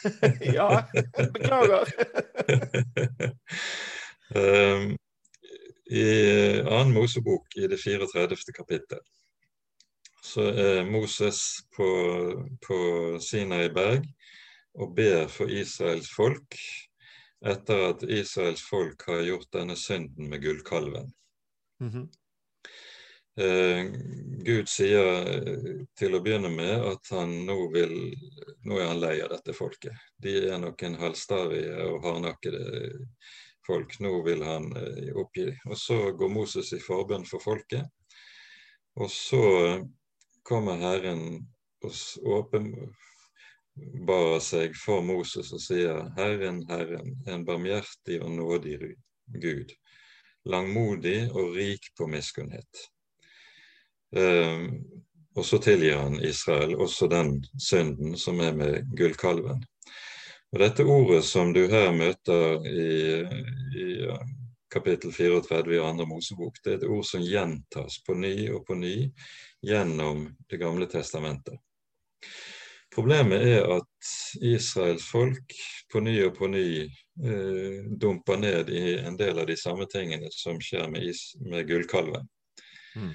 ja, 0.58 0.82
beklager. 1.34 1.92
um, 4.34 4.96
I 5.90 6.02
annen 6.70 6.92
Mosebok 6.94 7.56
i 7.58 7.66
det 7.66 7.80
34. 7.82 8.36
kapittel 8.54 9.00
så 10.22 10.44
er 10.54 10.84
Moses 10.86 11.40
på, 11.76 11.88
på 12.66 12.76
Sinai 13.24 13.68
berg 13.74 14.04
og 14.78 14.94
ber 14.94 15.26
for 15.32 15.50
Israels 15.50 16.10
folk 16.14 16.56
etter 17.40 17.86
at 17.88 18.02
Israels 18.04 18.62
folk 18.62 19.06
har 19.08 19.24
gjort 19.24 19.48
denne 19.56 19.76
synden 19.76 20.28
med 20.28 20.42
gullkalven. 20.42 21.12
Mm 21.80 21.90
-hmm. 21.90 22.08
Eh, 23.40 23.84
Gud 24.44 24.68
sier 24.68 25.06
eh, 25.30 25.86
til 25.98 26.14
å 26.14 26.20
begynne 26.20 26.50
med 26.52 26.82
at 26.82 27.12
han 27.14 27.30
nå 27.46 27.70
vil 27.72 27.94
Nå 28.66 28.76
er 28.76 28.90
han 28.90 29.00
lei 29.00 29.14
av 29.22 29.30
dette 29.32 29.54
folket. 29.56 29.96
De 30.20 30.34
er 30.50 30.58
noen 30.60 30.96
halvstarrige 31.00 31.86
og 31.86 32.04
hardnakkede 32.04 32.90
folk. 33.66 33.94
Nå 34.00 34.22
vil 34.26 34.42
han 34.44 34.66
eh, 34.76 35.14
oppgi. 35.16 35.46
Og 35.70 35.78
så 35.78 36.12
går 36.12 36.28
Moses 36.28 36.72
i 36.76 36.82
forbønn 36.82 37.24
for 37.24 37.40
folket. 37.40 37.86
Og 39.00 39.08
så 39.10 39.44
kommer 40.44 40.76
Herren 40.82 41.46
og 41.80 41.94
åpenbarer 43.78 44.40
seg 44.40 44.76
for 44.76 45.02
Moses 45.02 45.52
og 45.52 45.62
sier 45.62 46.08
Herren, 46.16 46.62
Herren, 46.68 47.14
en 47.28 47.44
barmhjertig 47.44 48.20
og 48.22 48.32
nådig 48.34 48.78
Gud, 49.40 49.72
langmodig 50.44 51.30
og 51.30 51.54
rik 51.56 51.92
på 51.98 52.08
miskunnhet. 52.10 52.86
Um, 54.16 54.82
og 55.38 55.46
så 55.46 55.60
tilgir 55.62 56.00
han 56.00 56.18
Israel 56.24 56.74
også 56.74 57.06
den 57.06 57.36
synden 57.58 58.16
som 58.18 58.40
er 58.40 58.56
med 58.56 58.88
gullkalven. 58.98 59.62
Og 60.50 60.58
Dette 60.58 60.82
ordet 60.82 61.22
som 61.24 61.52
du 61.54 61.62
her 61.70 61.92
møter 61.94 62.66
i, 62.66 63.20
i 63.78 63.86
kapittel 64.70 65.12
34 65.14 65.76
i 65.76 65.82
andre 65.82 66.06
Mosebok, 66.10 66.58
det 66.64 66.72
er 66.72 66.80
et 66.80 66.88
ord 66.90 67.06
som 67.06 67.22
gjentas 67.22 68.00
på 68.06 68.18
ny 68.18 68.50
og 68.50 68.64
på 68.66 68.74
ny 68.74 68.96
gjennom 69.62 70.26
Det 70.50 70.58
gamle 70.58 70.90
testamentet. 70.90 71.54
Problemet 72.94 73.42
er 73.46 73.68
at 73.70 74.10
Israels 74.42 75.04
folk 75.06 75.54
på 75.92 76.02
ny 76.02 76.16
og 76.26 76.34
på 76.38 76.48
ny 76.50 76.66
eh, 76.82 77.84
dumper 78.02 78.40
ned 78.42 78.70
i 78.74 78.96
en 78.98 79.18
del 79.18 79.38
av 79.38 79.46
de 79.46 79.56
samme 79.58 79.86
tingene 79.90 80.30
som 80.34 80.58
skjer 80.62 80.88
med, 80.90 81.06
is, 81.06 81.30
med 81.38 81.68
gullkalven. 81.68 82.26
Mm. 82.98 83.12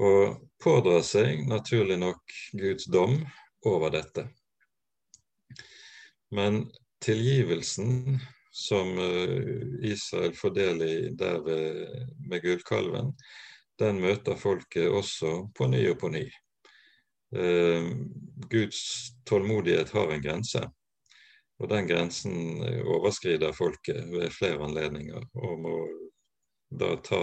Og 0.00 0.38
pådrar 0.64 1.04
seg 1.04 1.42
naturlig 1.44 1.98
nok 2.00 2.36
Guds 2.56 2.88
dom 2.88 3.18
over 3.68 3.92
dette. 3.92 4.24
Men 6.32 6.64
tilgivelsen 7.04 8.16
som 8.52 8.96
Israel 9.84 10.32
får 10.36 10.54
del 10.56 10.82
i 10.86 10.94
der 11.20 11.44
med 11.44 12.40
gullkalven, 12.40 13.12
den 13.80 14.00
møter 14.00 14.40
folket 14.40 14.88
også 14.88 15.34
på 15.56 15.68
ny 15.72 15.82
og 15.90 15.98
på 16.00 16.08
ny. 16.12 16.24
Eh, 17.36 17.88
Guds 18.50 18.80
tålmodighet 19.24 19.90
har 19.90 20.12
en 20.12 20.22
grense, 20.22 20.64
og 21.62 21.68
den 21.70 21.86
grensen 21.86 22.62
overskrider 22.82 23.54
folket 23.54 24.08
ved 24.10 24.32
flere 24.34 24.64
anledninger 24.64 25.22
og 25.38 25.60
må 25.62 25.76
da 26.80 26.96
ta 26.96 27.22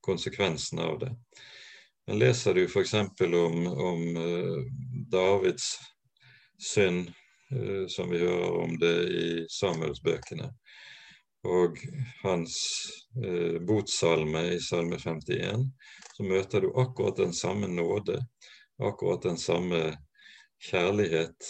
konsekvensen 0.00 0.78
av 0.78 0.98
det. 0.98 1.12
Men 2.08 2.18
leser 2.18 2.54
du 2.54 2.64
f.eks. 2.64 2.94
om, 2.94 3.66
om 3.66 4.16
uh, 4.16 4.64
Davids 5.12 5.74
synd, 6.58 7.10
uh, 7.54 7.86
som 7.86 8.10
vi 8.10 8.22
hører 8.22 8.62
om 8.62 8.78
det 8.80 8.94
i 9.12 9.28
Samuelsbøkene, 9.52 10.48
og 11.48 11.78
hans 12.24 12.54
eh, 13.24 13.60
botsalme 13.62 14.40
i 14.56 14.60
Salme 14.60 14.98
51, 14.98 15.68
så 16.16 16.26
møter 16.26 16.64
du 16.64 16.72
akkurat 16.74 17.20
den 17.20 17.32
samme 17.32 17.68
nåde, 17.70 18.18
akkurat 18.78 19.22
den 19.22 19.38
samme 19.38 19.96
kjærlighet 20.58 21.48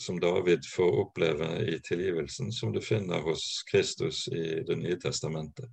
som 0.00 0.20
David 0.20 0.64
får 0.66 1.00
oppleve 1.02 1.48
i 1.68 1.76
tilgivelsen, 1.84 2.52
som 2.52 2.72
du 2.72 2.80
finner 2.80 3.20
hos 3.20 3.62
Kristus 3.70 4.28
i 4.28 4.62
Det 4.66 4.76
nye 4.76 4.96
testamentet. 5.00 5.68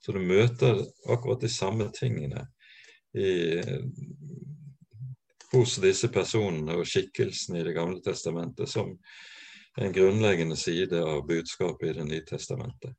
Så 0.00 0.12
du 0.12 0.20
møter 0.20 0.84
akkurat 1.08 1.40
de 1.40 1.48
samme 1.48 1.88
tingene 1.96 2.44
i, 3.16 3.62
hos 5.52 5.78
disse 5.80 6.10
personene 6.12 6.76
og 6.76 6.86
skikkelsene 6.86 7.62
i 7.62 7.66
Det 7.66 7.74
gamle 7.76 8.02
testamentet 8.04 8.68
som 8.68 8.92
en 9.78 9.92
grunnleggende 9.92 10.56
side 10.56 11.00
av 11.00 11.24
budskapet 11.26 11.90
i 11.90 11.98
Det 11.98 12.08
nye 12.08 12.26
testamentet. 12.28 12.94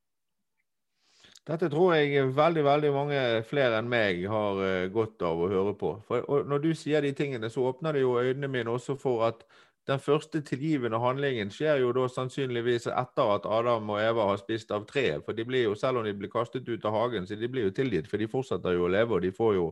Dette 1.47 1.69
tror 1.71 1.95
jeg 1.95 2.27
veldig 2.35 2.63
veldig 2.65 2.89
mange 2.93 3.21
flere 3.47 3.79
enn 3.79 3.87
meg 3.89 4.21
har 4.29 4.59
uh, 4.59 4.89
godt 4.93 5.23
av 5.25 5.39
å 5.39 5.47
høre 5.49 5.73
på. 5.79 5.95
For, 6.07 6.43
Når 6.45 6.61
du 6.65 6.69
sier 6.77 7.01
de 7.01 7.13
tingene, 7.15 7.49
så 7.49 7.63
åpner 7.71 7.95
det 7.95 8.03
jo 8.03 8.19
øynene 8.19 8.51
mine 8.51 8.75
også 8.75 8.97
for 8.99 9.25
at 9.29 9.45
den 9.89 9.99
første 9.99 10.41
tilgivende 10.45 10.99
handlingen 11.01 11.49
skjer 11.49 11.79
jo 11.81 11.93
da 11.95 12.05
sannsynligvis 12.11 12.85
etter 12.91 13.31
at 13.33 13.47
Adam 13.49 13.89
og 13.89 14.01
Eva 14.03 14.27
har 14.29 14.37
spist 14.37 14.69
av 14.75 14.85
treet. 14.89 15.23
For 15.25 15.33
de 15.33 15.45
blir 15.47 15.65
jo, 15.65 15.75
selv 15.79 16.01
om 16.01 16.05
de 16.05 16.13
blir 16.13 16.29
kastet 16.29 16.69
ut 16.69 16.85
av 16.85 16.93
hagen, 16.93 17.25
så 17.25 17.37
de 17.39 17.49
blir 17.49 17.65
jo 17.65 17.73
tilgitt. 17.79 18.09
For 18.11 18.21
de 18.21 18.29
fortsetter 18.29 18.77
jo 18.77 18.85
å 18.85 18.91
leve, 18.93 19.17
og 19.17 19.25
de 19.25 19.33
får 19.33 19.55
jo 19.57 19.71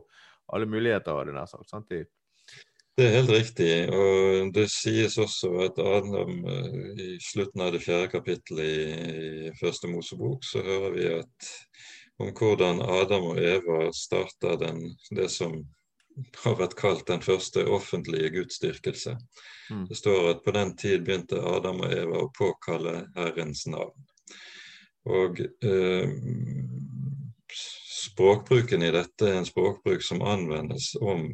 alle 0.50 0.66
muligheter 0.66 1.14
av 1.14 1.28
det, 1.28 1.36
nær 1.36 1.46
sagt. 1.46 1.68
sant? 1.70 1.86
De, 1.92 2.02
det 2.98 3.06
er 3.06 3.14
helt 3.14 3.30
riktig. 3.30 3.72
Og 3.94 4.52
det 4.54 4.66
sies 4.74 5.18
også 5.22 5.52
at 5.68 5.78
Adam 5.78 6.42
eh, 6.50 6.78
i 6.98 7.08
slutten 7.22 7.62
av 7.62 7.72
det 7.74 7.84
fjerde 7.84 8.10
kapittelet 8.10 8.66
i, 8.66 9.48
i 9.48 9.52
første 9.60 9.90
Mosebok, 9.90 10.42
så 10.44 10.64
hører 10.66 10.94
vi 10.96 11.08
at 11.20 11.50
om 12.18 12.32
hvordan 12.34 12.82
Adam 12.82 13.30
og 13.30 13.38
Eva 13.38 13.92
starta 13.94 14.56
det 14.58 15.28
som 15.30 15.60
har 16.42 16.56
vært 16.58 16.74
kalt 16.78 17.06
den 17.06 17.22
første 17.22 17.62
offentlige 17.70 18.32
gudsdyrkelse. 18.34 19.14
Mm. 19.70 19.84
Det 19.86 19.98
står 20.00 20.30
at 20.32 20.42
på 20.42 20.54
den 20.56 20.74
tid 20.80 21.04
begynte 21.06 21.38
Adam 21.38 21.84
og 21.86 21.94
Eva 21.94 22.24
å 22.24 22.32
påkalle 22.34 23.04
Herrens 23.14 23.62
navn. 23.70 23.94
Og 25.08 25.38
eh, 25.40 26.10
språkbruken 28.18 28.82
i 28.82 28.90
dette 28.90 29.28
er 29.30 29.36
en 29.38 29.46
språkbruk 29.46 30.02
som 30.02 30.24
anvendes 30.26 30.90
om 30.98 31.28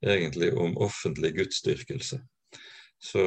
egentlig 0.00 0.54
om 0.56 0.72
offentlig 0.80 1.34
gudsdyrkelse. 1.36 2.20
Så 3.04 3.24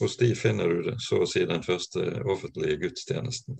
hos 0.00 0.16
de 0.20 0.34
finner 0.36 0.68
du 0.68 0.82
det, 0.90 0.98
så 1.00 1.22
å 1.24 1.28
si 1.28 1.46
den 1.48 1.64
første 1.64 2.04
offentlige 2.28 2.76
gudstjenesten. 2.82 3.56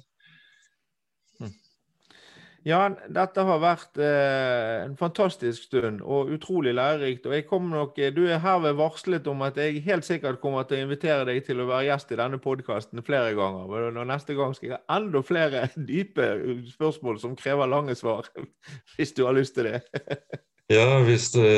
Ja, 2.68 2.82
dette 3.08 3.44
har 3.48 3.60
vært 3.62 3.96
eh, 4.02 4.82
en 4.82 4.96
fantastisk 4.98 5.68
stund 5.70 6.02
og 6.04 6.32
utrolig 6.34 6.74
lærerikt. 6.76 7.24
Og 7.26 7.36
jeg 7.36 7.46
nok, 7.64 7.96
Du 8.16 8.26
er 8.26 8.42
herved 8.44 8.76
varslet 8.76 9.26
om 9.26 9.42
at 9.46 9.56
jeg 9.56 9.82
helt 9.86 10.04
sikkert 10.04 10.40
kommer 10.42 10.66
til 10.68 10.76
å 10.82 10.88
invitere 10.88 11.24
deg 11.30 11.46
til 11.46 11.62
å 11.62 11.68
være 11.70 11.86
gjest 11.88 12.12
i 12.12 12.18
denne 12.20 12.38
podkasten 12.38 13.02
flere 13.06 13.32
ganger. 13.38 13.72
Og 13.88 14.06
neste 14.10 14.36
gang 14.36 14.52
skal 14.54 14.68
jeg 14.68 14.76
ha 14.76 14.98
enda 14.98 15.22
flere 15.24 15.68
dype 15.90 16.28
spørsmål 16.74 17.22
som 17.22 17.38
krever 17.38 17.72
lange 17.72 17.96
svar. 17.96 18.28
Hvis 18.96 19.16
du 19.16 19.24
har 19.24 19.38
lyst 19.38 19.56
til 19.56 19.72
det. 19.72 19.82
Ja, 20.68 20.98
hvis 21.00 21.30
det 21.32 21.48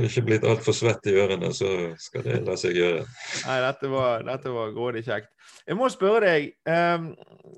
ikke 0.00 0.20
er 0.22 0.24
blitt 0.24 0.44
altfor 0.48 0.72
svett 0.72 1.04
i 1.10 1.12
ørene, 1.20 1.50
så 1.52 1.90
skal 2.00 2.22
det 2.24 2.38
la 2.46 2.54
seg 2.56 2.78
gjøre. 2.78 3.02
Nei, 3.44 3.56
dette 3.66 3.90
var, 3.92 4.22
dette 4.24 4.52
var 4.54 4.70
grådig 4.72 5.02
kjekt. 5.04 5.28
Jeg 5.66 5.76
må 5.76 5.90
spørre 5.92 6.22
deg. 6.24 6.46
Ehm, 6.72 7.10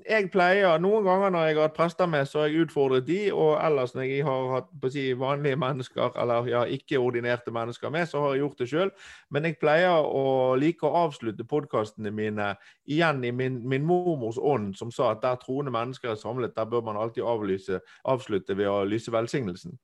jeg 0.03 0.27
pleier, 0.33 0.81
Noen 0.83 1.05
ganger 1.07 1.31
når 1.31 1.45
jeg 1.47 1.55
har 1.55 1.69
hatt 1.69 1.77
prester 1.77 2.09
med, 2.11 2.27
så 2.27 2.41
har 2.41 2.49
jeg 2.51 2.65
utfordret 2.65 3.07
de, 3.07 3.19
og 3.31 3.53
ellers 3.63 3.93
når 3.95 4.09
jeg 4.09 4.25
har 4.27 4.49
hatt 4.57 4.89
si, 4.91 5.05
vanlige 5.21 5.61
mennesker, 5.63 6.19
eller 6.19 6.51
ja, 6.51 6.65
ikke-ordinerte 6.67 7.55
mennesker 7.55 7.95
med, 7.95 8.09
så 8.11 8.25
har 8.25 8.35
jeg 8.35 8.43
gjort 8.43 8.59
det 8.59 8.69
sjøl. 8.73 8.93
Men 9.31 9.47
jeg 9.47 9.57
pleier 9.63 10.03
å 10.03 10.25
like 10.59 10.83
å 10.83 11.05
avslutte 11.05 11.47
podkastene 11.47 12.11
mine 12.11 12.51
igjen 12.83 13.23
i 13.23 13.31
min, 13.31 13.61
min, 13.63 13.87
mormors 13.87 14.41
ånd, 14.41 14.75
som 14.75 14.91
sa 14.91 15.13
at 15.13 15.23
der 15.23 15.39
troende 15.39 15.71
mennesker 15.71 16.11
er 16.11 16.19
samlet, 16.19 16.57
der 16.59 16.67
bør 16.67 16.83
man 16.91 16.99
alltid 16.99 17.23
avlyse, 17.23 17.79
avslutte 18.03 18.59
ved 18.59 18.67
å 18.67 18.83
lyse 18.83 19.15
velsignelsen. 19.15 19.79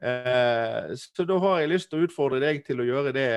Eh, 0.00 0.94
så 1.00 1.26
da 1.28 1.38
har 1.42 1.60
jeg 1.60 1.70
lyst 1.72 1.90
til 1.90 2.00
å 2.00 2.08
utfordre 2.08 2.40
deg 2.42 2.64
til 2.66 2.82
å 2.82 2.88
gjøre 2.88 3.12
det 3.16 3.28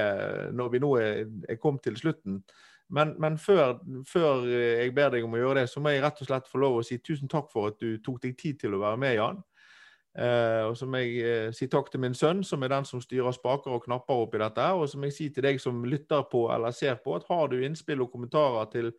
når 0.56 0.74
vi 0.74 0.82
nå 0.84 0.96
er, 1.02 1.22
er 1.50 1.62
kommet 1.62 1.86
til 1.88 1.98
slutten. 2.00 2.42
Men, 2.90 3.14
men 3.22 3.38
før, 3.38 3.78
før, 4.10 4.48
jeg 4.50 4.94
ber 4.98 5.12
deg 5.14 5.26
om 5.26 5.36
å 5.38 5.42
gjøre 5.42 5.62
det, 5.62 5.70
så 5.70 5.82
må 5.82 5.94
jeg 5.94 6.02
rett 6.04 6.24
og 6.24 6.30
slett 6.30 6.50
få 6.50 6.62
lov 6.64 6.80
å 6.80 6.86
si 6.86 6.98
tusen 7.06 7.30
takk 7.30 7.52
for 7.54 7.70
at 7.70 7.78
du 7.82 8.00
tok 8.02 8.18
deg 8.24 8.38
tid 8.40 8.58
til 8.64 8.74
å 8.74 8.82
være 8.82 9.02
med, 9.02 9.16
Jan. 9.20 9.44
Eh, 10.18 10.64
og 10.66 10.74
så 10.78 10.88
må 10.90 11.04
jeg 11.04 11.20
eh, 11.22 11.52
si 11.54 11.68
takk 11.70 11.92
til 11.94 12.02
min 12.02 12.16
sønn, 12.18 12.42
som 12.44 12.64
er 12.66 12.72
den 12.74 12.86
som 12.88 13.02
styrer 13.04 13.34
spaker 13.36 13.76
og 13.76 13.84
knapper 13.86 14.24
oppi 14.24 14.42
dette. 14.42 14.66
Og 14.76 14.90
så 14.90 14.98
må 14.98 15.10
jeg 15.10 15.16
si 15.16 15.28
til 15.34 15.46
deg 15.46 15.62
som 15.62 15.84
lytter 15.86 16.26
på 16.32 16.48
eller 16.54 16.74
ser 16.76 16.98
på, 17.04 17.14
at 17.16 17.28
har 17.30 17.52
du 17.52 17.60
innspill 17.62 18.02
og 18.04 18.12
kommentarer 18.14 18.72
til 18.74 18.90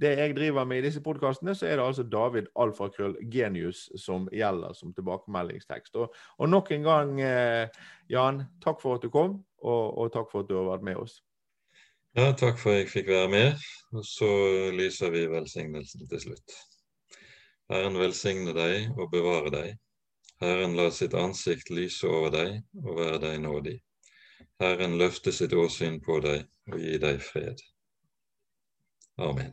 det 0.00 0.14
jeg 0.16 0.36
driver 0.36 0.64
med 0.64 0.80
i 0.80 0.86
disse 0.86 1.02
podkastene, 1.04 1.52
så 1.54 1.66
er 1.68 1.76
det 1.76 1.84
altså 1.84 2.06
David 2.08 2.46
Alfakrøll 2.56 3.18
Genius 3.32 3.88
som 4.00 4.30
gjelder 4.32 4.72
som 4.78 4.94
tilbakemeldingstekst. 4.96 5.98
Og, 6.00 6.14
og 6.38 6.48
nok 6.48 6.70
en 6.72 6.86
gang, 6.86 7.18
eh, 7.20 7.82
Jan, 8.08 8.44
takk 8.64 8.80
for 8.80 8.96
at 8.96 9.04
du 9.04 9.10
kom, 9.12 9.42
og, 9.60 9.98
og 9.98 10.14
takk 10.14 10.30
for 10.32 10.44
at 10.44 10.48
du 10.48 10.56
har 10.56 10.70
vært 10.70 10.86
med 10.86 11.02
oss. 11.02 11.18
Ja, 12.16 12.32
takk 12.32 12.56
for 12.58 12.72
at 12.72 12.84
jeg 12.84 12.90
fikk 12.94 13.12
være 13.12 13.28
med. 13.30 13.68
Og 13.92 14.06
så 14.06 14.30
lyser 14.74 15.12
vi 15.14 15.26
velsignelsen 15.30 16.08
til 16.10 16.24
slutt. 16.24 16.56
Herren 17.70 17.98
velsigne 18.00 18.54
deg 18.56 18.96
og 18.96 19.12
bevare 19.12 19.52
deg. 19.54 19.76
Herren 20.40 20.76
la 20.76 20.88
sitt 20.90 21.14
ansikt 21.14 21.68
lyse 21.70 22.08
over 22.08 22.32
deg 22.32 22.84
og 22.84 22.94
være 22.96 23.18
deg 23.26 23.40
nådig. 23.44 23.76
Herren 24.60 24.96
løfte 25.00 25.32
sitt 25.36 25.52
åsyn 25.52 26.00
på 26.04 26.20
deg 26.24 26.46
og 26.72 26.80
gi 26.80 26.96
deg 27.02 27.20
fred. 27.24 27.60
Amen. 29.20 29.52